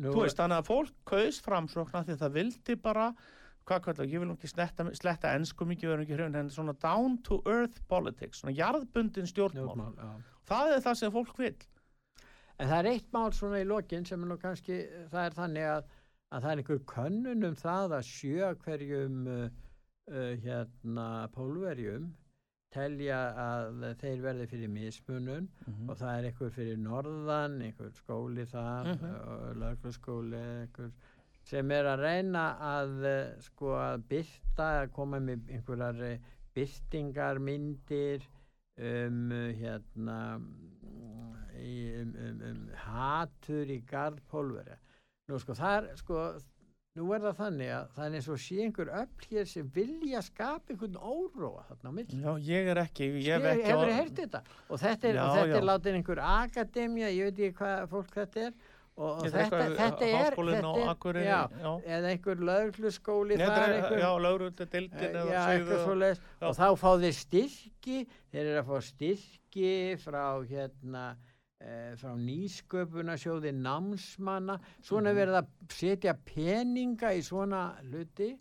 Nú, 0.02 0.10
Þú 0.10 0.24
veist, 0.24 0.40
þannig 0.40 0.62
að 0.62 0.70
fólk 0.70 0.94
kaus 1.10 1.40
framsókna 1.44 2.04
því 2.06 2.16
að 2.16 2.22
það 2.24 2.38
vildi 2.38 2.76
bara, 2.82 3.10
hvað 3.68 3.84
kallar, 3.88 4.08
ég 4.10 4.24
vil 4.24 4.30
nú 4.30 4.38
ekki 4.38 4.50
sletta, 4.50 4.88
sletta 4.98 5.34
ennsku 5.38 5.68
mikið 5.70 5.92
verður 5.92 6.06
ekki 6.06 6.18
hrjón, 6.18 6.38
en 6.40 6.50
svona 6.54 6.74
down 6.82 7.20
to 7.26 7.42
earth 7.50 7.84
politics, 7.92 8.42
svona 8.42 8.56
jarðbundin 8.58 9.30
stjórnmál. 9.30 9.68
Stjórnmál, 9.70 10.00
já. 10.00 10.40
Það 10.50 10.74
er 10.74 10.84
það 10.88 10.98
sem 11.00 11.14
fólk 11.14 11.38
vil. 11.40 11.54
En 12.62 12.70
það 12.70 12.80
er 12.80 12.90
eitt 12.94 13.14
mál 13.14 13.30
svona 13.36 13.62
í 13.62 13.68
lokin 13.68 14.08
sem 14.08 14.24
er 14.24 14.32
nú 14.32 14.40
kannski, 14.42 14.80
það 15.12 15.28
er 15.28 15.38
þannig 15.38 15.70
að 15.76 15.94
að 16.34 16.44
það 16.44 16.52
er 16.52 16.62
einhver 16.64 16.84
könnun 16.90 17.48
um 17.50 17.56
það 17.62 17.96
að 18.00 18.10
sjö 18.10 18.52
hverjum 18.66 19.24
uh, 19.30 19.48
uh, 20.10 20.34
hérna 20.44 21.08
pólverjum 21.36 22.12
telja 22.74 23.18
að 23.38 23.84
þeir 24.02 24.22
verði 24.24 24.46
fyrir 24.50 24.72
mismunun 24.74 25.50
Mhm. 25.68 25.90
og 25.90 25.98
það 26.00 26.14
er 26.18 26.28
einhver 26.30 26.54
fyrir 26.56 26.78
norðan, 26.82 27.60
einhver 27.62 27.92
skóli 27.94 28.46
þar, 28.50 28.88
mm. 28.88 29.04
-hmm. 29.04 29.60
lögflugskóli, 29.62 30.40
einhver 30.64 30.90
sem 31.44 31.72
er 31.76 31.90
að 31.92 32.04
reyna 32.04 32.44
að 32.60 33.06
eh, 33.10 33.34
sko 33.44 33.76
að 33.76 34.06
byrta, 34.14 34.70
að 34.84 34.92
koma 34.96 35.20
með 35.20 35.52
einhverjar 35.52 36.02
eh, 36.08 36.30
byrtingarmyndir 36.56 38.28
um 38.78 39.32
hérna 39.60 40.18
mm, 40.38 41.34
um, 41.64 42.16
um, 42.26 42.40
um 42.50 42.62
hatur 42.86 43.70
í 43.70 43.80
gardpólveri. 43.90 44.78
Nú 45.32 45.40
sko 45.40 45.56
það 45.56 45.78
er 45.78 45.96
sko 46.02 46.24
Nú 46.94 47.08
er 47.16 47.24
það 47.24 47.38
þannig 47.40 47.70
að 47.74 47.86
það 47.96 48.04
er 48.06 48.16
eins 48.20 48.26
og 48.30 48.42
sé 48.44 48.56
einhver 48.62 48.90
öll 49.00 49.24
hér 49.32 49.48
sem 49.50 49.70
vilja 49.74 50.20
skapa 50.22 50.70
einhvern 50.76 50.98
óróa 51.02 51.64
þarna 51.66 51.90
á 51.90 51.94
milli. 51.98 52.20
Já, 52.22 52.34
ég 52.52 52.68
er 52.70 52.80
ekki, 52.84 53.08
ég 53.26 53.48
hef 53.66 53.80
á- 53.82 53.96
heyrt 53.98 54.20
þetta? 54.20 54.42
Og 54.70 54.78
þetta 54.84 55.10
er, 55.10 55.18
Já, 55.18 55.24
og 55.24 55.34
þetta 55.40 55.58
er 55.58 55.66
látið 55.72 55.98
einhver 55.98 56.22
akademja, 56.28 57.10
ég 57.10 57.24
veit 57.32 57.42
ekki 57.48 57.58
hvað 57.64 57.88
fólk 57.96 58.14
þetta 58.20 58.44
er. 58.46 58.54
Og, 58.94 59.08
og 59.10 59.24
Þetta 59.26 59.42
þetta, 59.42 59.74
þetta 59.80 60.06
er, 60.06 60.36
Háskólinn 60.36 60.68
á 60.70 60.74
Akureyri, 60.94 61.26
já, 61.26 61.40
já. 61.64 61.72
eða 61.98 62.10
einhver 62.14 62.38
er 62.38 63.64
er, 63.66 63.74
einhver 63.80 64.02
já, 64.04 64.10
lögrullu 64.28 64.68
dildin 64.70 65.02
eh, 65.02 65.18
eða 65.18 65.46
eitthvað 65.50 65.82
og- 66.52 66.58
þá 66.62 66.68
fá 66.78 66.90
þeir 67.02 67.16
styrki 67.24 67.98
þeir 68.30 68.46
eru 68.52 68.60
að 68.62 68.70
fá 68.70 68.78
styrki 68.92 69.72
frá 69.98 70.24
hérna 70.46 71.06
frá 72.00 72.14
nýsköpunarsjóði 72.20 73.54
námsmanna. 73.58 74.60
Svona 74.84 75.12
mm 75.14 75.20
verið 75.22 75.40
að 75.42 75.52
setja 75.74 76.16
peninga 76.28 77.14
í 77.16 77.22
svona 77.26 77.70
hluti 77.86 78.34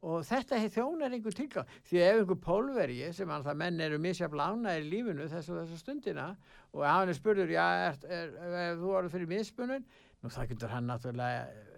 og 0.00 0.22
þetta 0.24 0.56
hefði 0.56 0.74
þjónar 0.78 1.16
einhver 1.16 1.36
tilgang. 1.36 1.72
Því 1.88 2.04
ef 2.04 2.20
einhver 2.22 2.40
pólverji 2.44 3.10
sem 3.16 3.28
það 3.28 3.58
menn 3.62 3.82
eru 3.84 3.98
misjaflána 4.00 4.78
í 4.78 4.86
lífinu 4.88 5.28
þessu 5.28 5.58
þessu 5.58 5.80
stundina 5.80 6.30
og 6.72 6.86
hann 6.86 7.10
er 7.10 7.18
spurður 7.18 7.52
já, 7.52 7.66
er, 7.90 7.98
er, 8.08 8.38
er, 8.50 8.78
þú 8.80 8.94
voru 8.94 9.12
fyrir 9.12 9.28
mismunum 9.28 9.84
nú 10.20 10.32
það 10.32 10.52
getur 10.52 10.72
hann 10.74 10.88
náttúrulega 10.90 11.44
eh, 11.48 11.69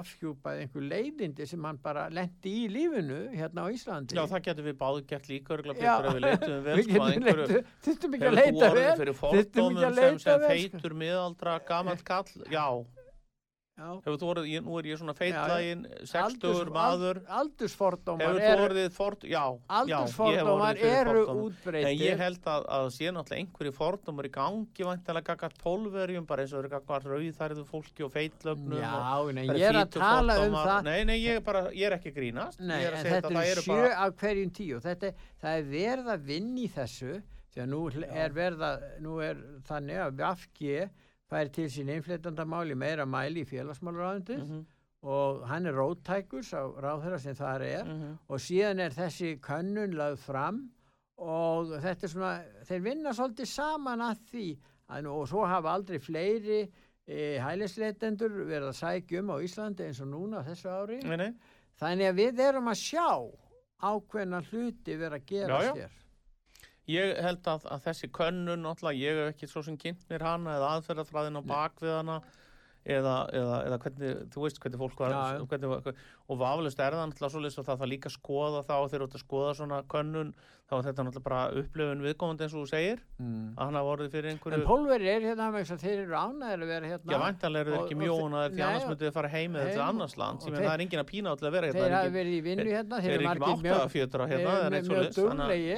afhjúpað 0.00 0.60
einhver 0.64 0.84
leiðindi 0.90 1.46
sem 1.50 1.64
hann 1.68 1.78
bara 1.84 2.06
lendi 2.10 2.52
í 2.64 2.68
lífinu 2.74 3.18
hérna 3.34 3.64
á 3.64 3.68
Íslandi 3.74 4.16
Já, 4.18 4.24
það 4.32 4.42
getur 4.48 4.68
við 4.70 4.76
báðu 4.80 5.04
gert 5.12 5.28
líka 5.30 5.54
Já. 5.84 5.94
við 6.08 6.64
vel 6.68 6.82
sko 6.82 7.04
að 7.04 7.14
getum 7.14 7.40
leitu- 7.40 7.62
þurftum 7.86 8.18
ekki 8.18 8.28
að 8.30 8.36
leita 8.40 8.72
vel 8.74 8.88
þurftum 9.14 9.70
ekki 9.70 9.86
að 9.90 9.98
leita 10.00 10.36
vel 10.44 10.50
feitur 10.54 10.98
miðaldra 11.04 11.56
gamall 11.68 12.04
kall? 12.10 12.28
Já, 12.50 12.50
Já. 12.58 12.66
Hefur 13.74 14.18
þú 14.20 14.26
orðið, 14.30 14.60
nú 14.62 14.76
er 14.78 14.86
ég 14.86 14.98
svona 15.00 15.12
Já, 15.14 15.18
feitlægin, 15.18 15.80
sextugur 16.06 16.68
maður. 16.70 17.18
al- 17.26 17.40
aldursfordómar 17.40 18.90
ford, 18.94 19.24
já, 19.26 19.42
já, 19.50 19.98
aldursfordómar 19.98 20.76
eru 20.78 21.24
fordómum. 21.26 21.74
En 21.74 21.98
ég 21.98 22.16
held 22.22 22.44
að, 22.46 22.66
að 22.70 22.86
sé 22.94 23.10
náttúrulega 23.10 23.40
einhverju 23.42 23.72
fordómar 23.74 24.28
í 24.28 24.30
gangi 24.30 24.86
vantilega 24.86 25.26
gagart 25.34 25.58
pólverjum, 25.58 26.26
bara 26.26 26.42
eins 26.44 26.54
og 26.54 26.68
gagart 26.70 27.04
rauðþærðu 27.10 27.64
fólki 27.66 28.04
og 28.06 28.12
feitlögnum 28.14 28.78
og 28.78 28.84
Já, 28.84 29.32
nei, 29.34 29.46
það 29.48 29.54
eru 29.54 29.58
ég 29.58 29.68
er 29.68 29.80
að 29.82 29.90
tala 29.98 30.22
um 30.22 30.44
fítufordómar. 30.44 30.66
það. 30.70 30.84
Nei, 30.84 31.04
nei, 31.10 31.18
ég 31.24 31.34
er 31.36 31.40
bara, 31.50 31.64
ég 31.74 31.86
er 31.90 31.98
ekki 31.98 32.14
grínast. 32.14 32.60
Nei, 32.60 32.82
er 32.84 32.94
en 33.00 33.06
þetta 33.10 33.30
það 33.34 33.50
er 33.50 33.62
sjö 33.66 33.74
bara, 33.74 33.94
af 34.06 34.16
hverjum 34.22 34.50
tíu. 34.54 34.80
Þetta, 34.84 35.12
það 35.42 35.58
er 35.58 35.70
verið 35.74 36.12
að 36.14 36.28
vinna 36.30 36.60
í 36.62 36.68
þessu 36.70 37.22
því 37.54 37.62
að 37.62 37.68
nú 37.74 37.82
hl- 37.90 38.06
er 38.10 38.30
verið 38.34 38.62
að 38.70 38.86
nú 39.02 39.18
er 39.22 39.42
þannig 39.66 39.98
að 40.06 40.14
VFG 40.22 40.90
fær 41.34 41.50
til 41.58 41.66
sín 41.74 41.90
innflytjandamáli 41.98 42.76
meira 42.78 43.04
mæli 43.06 43.42
í 43.44 43.48
félagsmálaráðundið 43.50 44.40
Mhm, 44.44 44.62
og 45.04 45.42
hann 45.50 45.66
er 45.68 45.74
róttækur 45.76 46.40
sá 46.46 46.62
ráðherra 46.80 47.18
sem 47.20 47.34
það 47.36 47.64
er 47.68 47.84
mhm. 47.90 48.14
og 48.28 48.38
síðan 48.40 48.80
er 48.86 48.94
þessi 48.96 49.34
könnun 49.44 49.92
lagð 49.98 50.22
fram 50.24 50.62
og 51.20 51.74
þetta 51.82 52.06
er 52.06 52.10
svona, 52.14 52.30
þeir 52.66 52.80
vinna 52.86 53.12
svolítið 53.14 53.46
saman 53.50 54.00
að 54.02 54.22
því 54.30 54.46
að, 54.88 55.02
nú- 55.04 55.12
og 55.20 55.28
svo 55.28 55.44
hafa 55.46 55.74
aldrei 55.76 55.98
fleiri 56.02 56.62
e, 57.06 57.38
hælisleitendur 57.44 58.32
verið 58.48 58.70
að 58.70 58.78
sækja 58.80 59.20
um 59.20 59.30
á 59.30 59.36
Íslandi 59.44 59.84
eins 59.86 60.00
og 60.00 60.08
núna 60.10 60.40
á 60.40 60.46
þessu 60.48 60.72
ári 60.72 60.98
Nei, 61.04 61.16
nei. 61.20 61.30
þannig 61.80 62.08
að 62.10 62.18
við 62.22 62.40
erum 62.48 62.72
að 62.72 62.80
sjá 62.80 63.06
ákveðna 63.84 64.40
hluti 64.48 64.96
vera 64.98 65.18
að 65.20 65.26
gera 65.28 65.60
Já, 65.60 65.68
já. 65.68 65.74
hér 65.82 66.00
Ég 66.90 67.14
held 67.24 67.46
að, 67.48 67.62
að 67.72 67.84
þessi 67.86 68.08
könnun, 68.12 68.60
náttúrulega, 68.66 69.00
ég 69.00 69.20
hef 69.20 69.30
ekki 69.32 69.48
svo 69.48 69.62
sem 69.64 69.76
kynnt 69.80 70.02
mér 70.10 70.24
hana 70.26 70.58
eða 70.58 70.72
aðferðafræðin 70.76 71.40
á 71.40 71.42
bakvið 71.48 71.94
hana 71.96 72.16
eða, 72.84 73.14
eða, 73.32 73.60
eða 73.70 73.78
hvernig, 73.86 74.18
þú 74.34 74.42
veist 74.44 74.60
hvernig 74.60 74.82
fólk 74.82 75.00
var, 75.00 75.14
hvernig, 75.48 75.70
var- 75.72 76.02
og 76.24 76.40
vafalist 76.40 76.80
er 76.80 76.94
það 76.96 77.08
náttúrulega 77.10 77.34
svoleiðis 77.34 77.58
og 77.60 77.66
það 77.68 77.80
þarf 77.80 77.90
líka 77.92 78.08
að 78.08 78.16
skoða 78.18 78.60
þá 78.64 78.76
þegar 78.88 79.00
þú 79.00 79.06
ert 79.08 79.16
að 79.18 79.24
skoða 79.24 79.50
svona 79.58 79.78
könnun 79.92 80.30
þá 80.64 80.74
er 80.78 80.84
þetta 80.86 81.04
náttúrulega 81.04 81.26
bara 81.26 81.40
upplifun 81.60 82.00
viðkomandi 82.04 82.44
eins 82.46 82.54
og 82.54 82.60
þú 82.62 82.68
segir 82.70 82.98
mm. 83.20 83.48
að 83.52 83.64
hann 83.68 83.76
hafa 83.76 83.90
orðið 83.94 84.14
fyrir 84.14 84.28
en 84.30 84.32
einhverju 84.38 84.64
pólveri 84.64 85.06
er 85.12 85.20
hérna 85.28 85.48
vegna 85.52 85.60
þess 85.60 85.74
að 85.74 85.82
þeir 85.84 85.98
eru 86.04 86.14
ánæður 86.16 86.60
að 86.64 86.70
vera 86.72 86.86
hérna 86.88 87.12
Já, 87.12 87.18
væntanlega 87.20 87.60
eru 87.60 87.70
þeir 87.74 87.82
ekki 87.84 87.96
mjónaðir 88.00 88.48
þe- 88.48 88.56
því 88.56 88.62
annars 88.64 88.86
myndið 88.88 89.04
þið 89.04 89.14
fara 89.18 89.30
heim 89.34 89.52
til 89.58 89.68
heim 89.68 89.84
annars 89.84 90.14
land 90.22 90.38
sem 90.40 90.48
þeir- 90.54 90.64
það 90.64 90.74
er 90.74 90.80
engin 90.86 91.02
að 91.04 91.08
pína 91.12 91.28
til 91.36 91.44
að 91.44 91.52
vera 91.58 91.66
þeir 91.68 91.84
hérna 91.84 92.00
hafa 92.00 92.14
verið 92.16 92.32
í 92.32 92.40
vinnu 92.48 92.64
hérna 92.72 92.96
Þeir 92.96 93.04
þeir 93.04 93.12
eru 93.14 93.28
ekki 93.28 93.36
með 93.36 93.44
margir 93.44 93.74
átta 93.74 93.92
fjötra 93.92 94.24
hérna 94.32 94.50
þeir 94.54 94.64
eru 94.64 94.88
mjög 94.88 95.12
svoleiðis, 95.20 95.76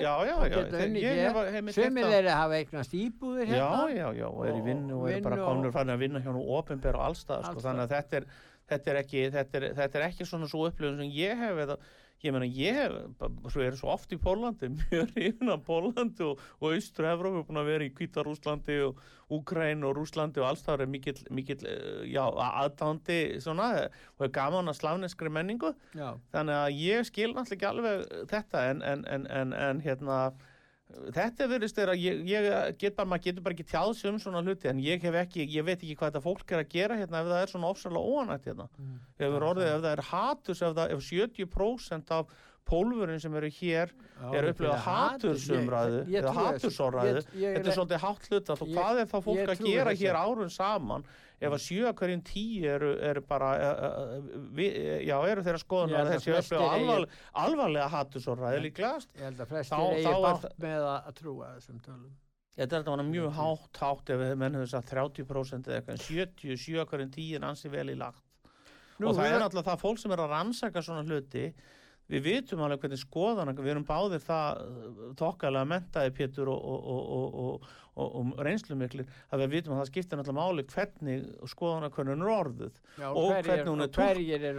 þetta. 8.68 8.90
er 8.90 8.90
er 8.90 8.96
er, 8.96 8.96
er 8.96 9.04
ekki, 9.04 9.30
þetta 9.30 9.58
er, 9.58 9.74
þetta 9.74 9.98
er 9.98 10.08
ekki 10.10 10.24
svona 10.24 10.46
svo 10.48 10.66
upplifun 10.66 10.98
sem 10.98 11.10
ég 11.10 11.36
hef 11.36 11.56
eða, 11.56 11.76
ég 12.24 12.32
meina 12.32 12.46
ég 12.46 12.74
hef, 12.74 12.92
ba- 13.18 13.50
svo 13.50 13.60
er 13.60 13.76
svo 13.76 13.88
oft 13.88 14.12
í 14.12 14.16
Pólandi, 14.16 14.68
mjög 14.90 15.12
rífin 15.16 15.52
af 15.52 15.60
Pólandi 15.66 16.20
og, 16.24 16.40
og 16.60 16.72
Austru 16.72 17.06
Evrópu 17.06 17.44
búin 17.46 17.60
að 17.60 17.64
vera 17.64 17.84
í 17.84 17.92
Kvítarúslandi 17.94 18.80
og 18.86 18.96
Úkræn 19.30 19.84
og 19.84 19.96
Rúslandi 19.96 20.38
og 20.38 20.48
alls 20.48 20.62
það 20.62 20.80
er 20.80 20.86
mikill, 20.86 21.22
mikill, 21.30 21.66
eh, 21.66 22.06
já, 22.12 22.22
aðdándi 22.26 23.40
svona 23.40 23.90
og 24.18 24.26
er 24.26 24.28
gaman 24.28 24.68
að 24.68 24.78
slavneskri 24.80 25.28
menningu 25.30 25.74
já, 25.94 26.16
þannig 26.32 26.54
að 26.54 26.76
ég 26.78 27.06
skil 27.06 27.32
náttúrulega 27.34 27.56
ekki 27.56 27.70
alveg 27.70 28.28
þetta 28.30 28.66
en, 28.70 28.82
en, 28.82 29.04
en, 29.06 29.26
en, 29.30 29.52
en 29.52 29.80
hérna 29.80 30.32
þetta 30.86 31.46
verðist 31.50 31.78
er 31.82 31.90
að 31.92 31.98
ég, 31.98 32.20
ég 32.30 32.48
get 32.78 32.94
bara, 32.96 33.08
maður 33.10 33.24
getur 33.26 33.44
bara 33.46 33.56
ekki 33.56 33.66
tjáð 33.72 33.92
sig 33.98 34.10
um 34.12 34.18
svona 34.22 34.42
hluti 34.46 34.68
en 34.70 34.78
ég 34.82 35.02
hef 35.02 35.16
ekki, 35.24 35.46
ég 35.50 35.66
veit 35.66 35.80
ekki 35.80 35.96
hvað 35.98 36.12
þetta 36.12 36.22
fólk 36.24 36.52
er 36.54 36.62
að 36.62 36.68
gera 36.76 36.98
hérna 37.00 37.22
ef 37.24 37.30
það 37.32 37.40
er 37.42 37.52
svona 37.52 37.70
ofsalega 37.74 38.12
óanætt 38.14 38.46
hérna. 38.50 38.68
Mm. 38.78 38.98
ef, 39.18 39.38
orðið, 39.50 39.70
ef 39.72 39.80
það 39.82 39.88
er 39.96 40.04
hatus 40.12 40.62
ef, 40.62 40.76
það, 40.78 40.94
ef 40.94 41.08
70% 41.10 42.14
af 42.16 42.36
pólfurinn 42.66 43.20
sem 43.22 43.34
eru 43.38 43.50
hér 43.60 43.92
er 44.34 44.48
fyrir 44.58 44.72
hatur. 44.82 45.34
hatursumræðu 45.36 46.00
eða 46.18 46.32
hatursorræðu 46.38 47.20
þetta 47.34 47.68
er 47.70 47.76
svolítið 47.76 48.02
hátt 48.06 48.26
hluta 48.30 48.56
Ég- 48.56 48.72
hvað 48.74 49.02
er 49.02 49.10
þá 49.12 49.18
fólk 49.26 49.52
að 49.52 49.62
gera 49.66 49.94
hér 50.00 50.18
árun 50.22 50.50
saman 50.50 51.04
ef 51.40 51.52
að 51.52 51.60
sjö 51.60 51.86
að 51.90 51.94
hverjum 52.00 52.22
tíu 52.24 52.68
eru, 52.72 52.90
eru 53.10 53.20
bara 53.28 53.48
uh, 53.60 53.86
uh, 54.16 54.36
vi, 54.56 54.66
já, 55.04 55.16
eru 55.28 55.42
þeirra 55.44 55.60
skoðun 55.60 55.90
Ég 55.92 55.96
held 55.98 56.06
að 56.08 56.12
að 56.12 56.14
þessi 56.16 56.32
upplifa 56.32 56.60
eigi- 56.62 56.78
alvarlega, 56.80 57.18
alvarlega 57.44 57.88
hatursorræðu 57.92 58.62
líklegast. 58.66 59.10
ég 59.18 59.26
held 59.28 59.40
að 59.44 59.50
flestir 59.52 59.82
eigi 59.96 60.14
bátt 60.26 60.46
með 60.64 60.86
að, 60.86 60.96
að 61.10 61.18
trúa 61.20 61.50
þessum 61.58 61.82
tölum. 61.84 62.14
Þetta 62.56 62.76
er 62.78 62.84
þetta 62.86 63.04
mjög 63.04 63.26
Ég 63.26 63.34
trúi. 63.36 63.36
hátt, 63.36 63.80
hátt 63.82 64.10
ef 64.16 64.22
menn 64.40 64.54
hefur 64.56 64.70
sagt 64.72 64.92
30% 64.94 65.66
eða 65.68 65.76
eitthvað, 65.76 65.98
en 65.98 66.04
77 66.08 66.80
að 66.80 66.86
hverjum 66.94 67.10
tíu 67.18 67.36
er 67.36 67.44
ansi 67.50 67.68
vel 67.68 67.88
í 67.92 67.96
lagt. 68.00 68.22
Nú, 68.96 69.10
og 69.10 69.18
það 69.18 69.26
við- 69.26 69.34
er 69.36 69.42
náttúrulega 69.44 69.68
það 69.74 69.82
fólk 69.84 69.98
sem 70.00 70.12
er 70.16 70.22
að 70.24 70.30
rannsaka 70.32 70.80
svona 70.86 71.02
hluti 71.04 71.42
við 72.10 72.22
vitum 72.22 72.62
alveg 72.62 72.84
hvernig 72.84 73.00
skoðana 73.00 73.54
við 73.56 73.72
erum 73.72 73.86
báðir 73.86 74.22
það 74.22 74.60
uh, 74.62 75.00
tokkalega 75.18 75.68
mentaði 75.68 76.12
Pétur 76.14 76.50
og, 76.52 76.60
og, 76.60 76.86
og, 76.92 77.08
og, 77.16 77.34
og, 77.42 77.72
og, 77.96 78.14
og 78.20 78.44
reynslumiklir 78.46 79.08
að 79.34 79.42
við 79.42 79.56
vitum 79.56 79.74
að 79.74 79.82
það 79.82 79.90
skiptir 79.90 80.20
náttúrulega 80.20 80.44
máli 80.44 80.66
hvernig 80.70 81.50
skoðana 81.50 81.90
hvernig 81.96 82.14
hún 82.14 82.24
er 82.26 82.32
orðuð 82.36 82.78
já, 82.78 83.08
og 83.08 83.32
hverjir, 83.32 83.50
hvernig 83.50 83.72
hún 83.72 83.86
er 83.86 83.92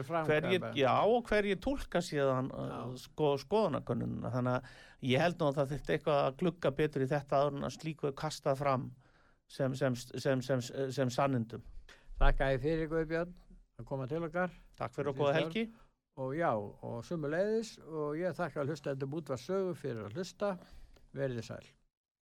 og 0.03 0.29
hverjir 0.31 0.67
já, 0.81 0.93
og 1.07 1.31
hverjir 1.31 1.63
tólka 1.63 2.03
síðan 2.03 2.51
Já. 2.51 2.77
sko, 3.05 3.33
skoðanakönnununa 3.45 4.35
þannig 4.35 4.59
að 4.59 5.09
ég 5.13 5.23
held 5.23 5.39
nú 5.39 5.49
að 5.49 5.59
það 5.61 5.73
þurfti 5.73 5.97
eitthvað 5.97 6.21
að 6.25 6.37
glugga 6.43 6.75
betur 6.83 7.07
í 7.07 7.11
þetta 7.15 7.41
áður 7.41 7.59
en 7.61 7.71
að 7.71 7.75
slíku 7.79 8.11
er 8.11 8.17
kastað 8.17 8.61
fram 8.65 8.87
sem, 9.47 9.75
sem, 9.79 9.95
sem, 9.95 10.41
sem, 10.43 10.61
sem, 10.67 10.91
sem 10.91 11.11
sannindum. 11.13 11.63
Þakka 12.17 12.53
ég 12.55 12.63
fyrir 12.63 12.89
Guðbjörn 12.91 13.35
að 13.77 13.85
koma 13.87 14.07
til 14.09 14.23
okkar. 14.25 14.55
Takk 14.75 14.95
fyrir 14.97 15.13
og 15.13 15.21
góða 15.21 15.35
helgi 15.37 15.67
og 16.17 16.35
já, 16.37 16.51
og 16.57 17.01
sumuleiðis 17.05 17.75
og 17.85 18.17
ég 18.17 18.37
þakka 18.37 18.63
að 18.63 18.71
hlusta 18.71 18.93
þetta 18.93 19.11
búið 19.13 19.33
var 19.33 19.43
sögu 19.43 19.73
fyrir 19.77 20.05
að 20.07 20.17
hlusta. 20.17 20.55
Verið 21.17 21.41
þið 21.41 21.49
sæl 21.51 21.76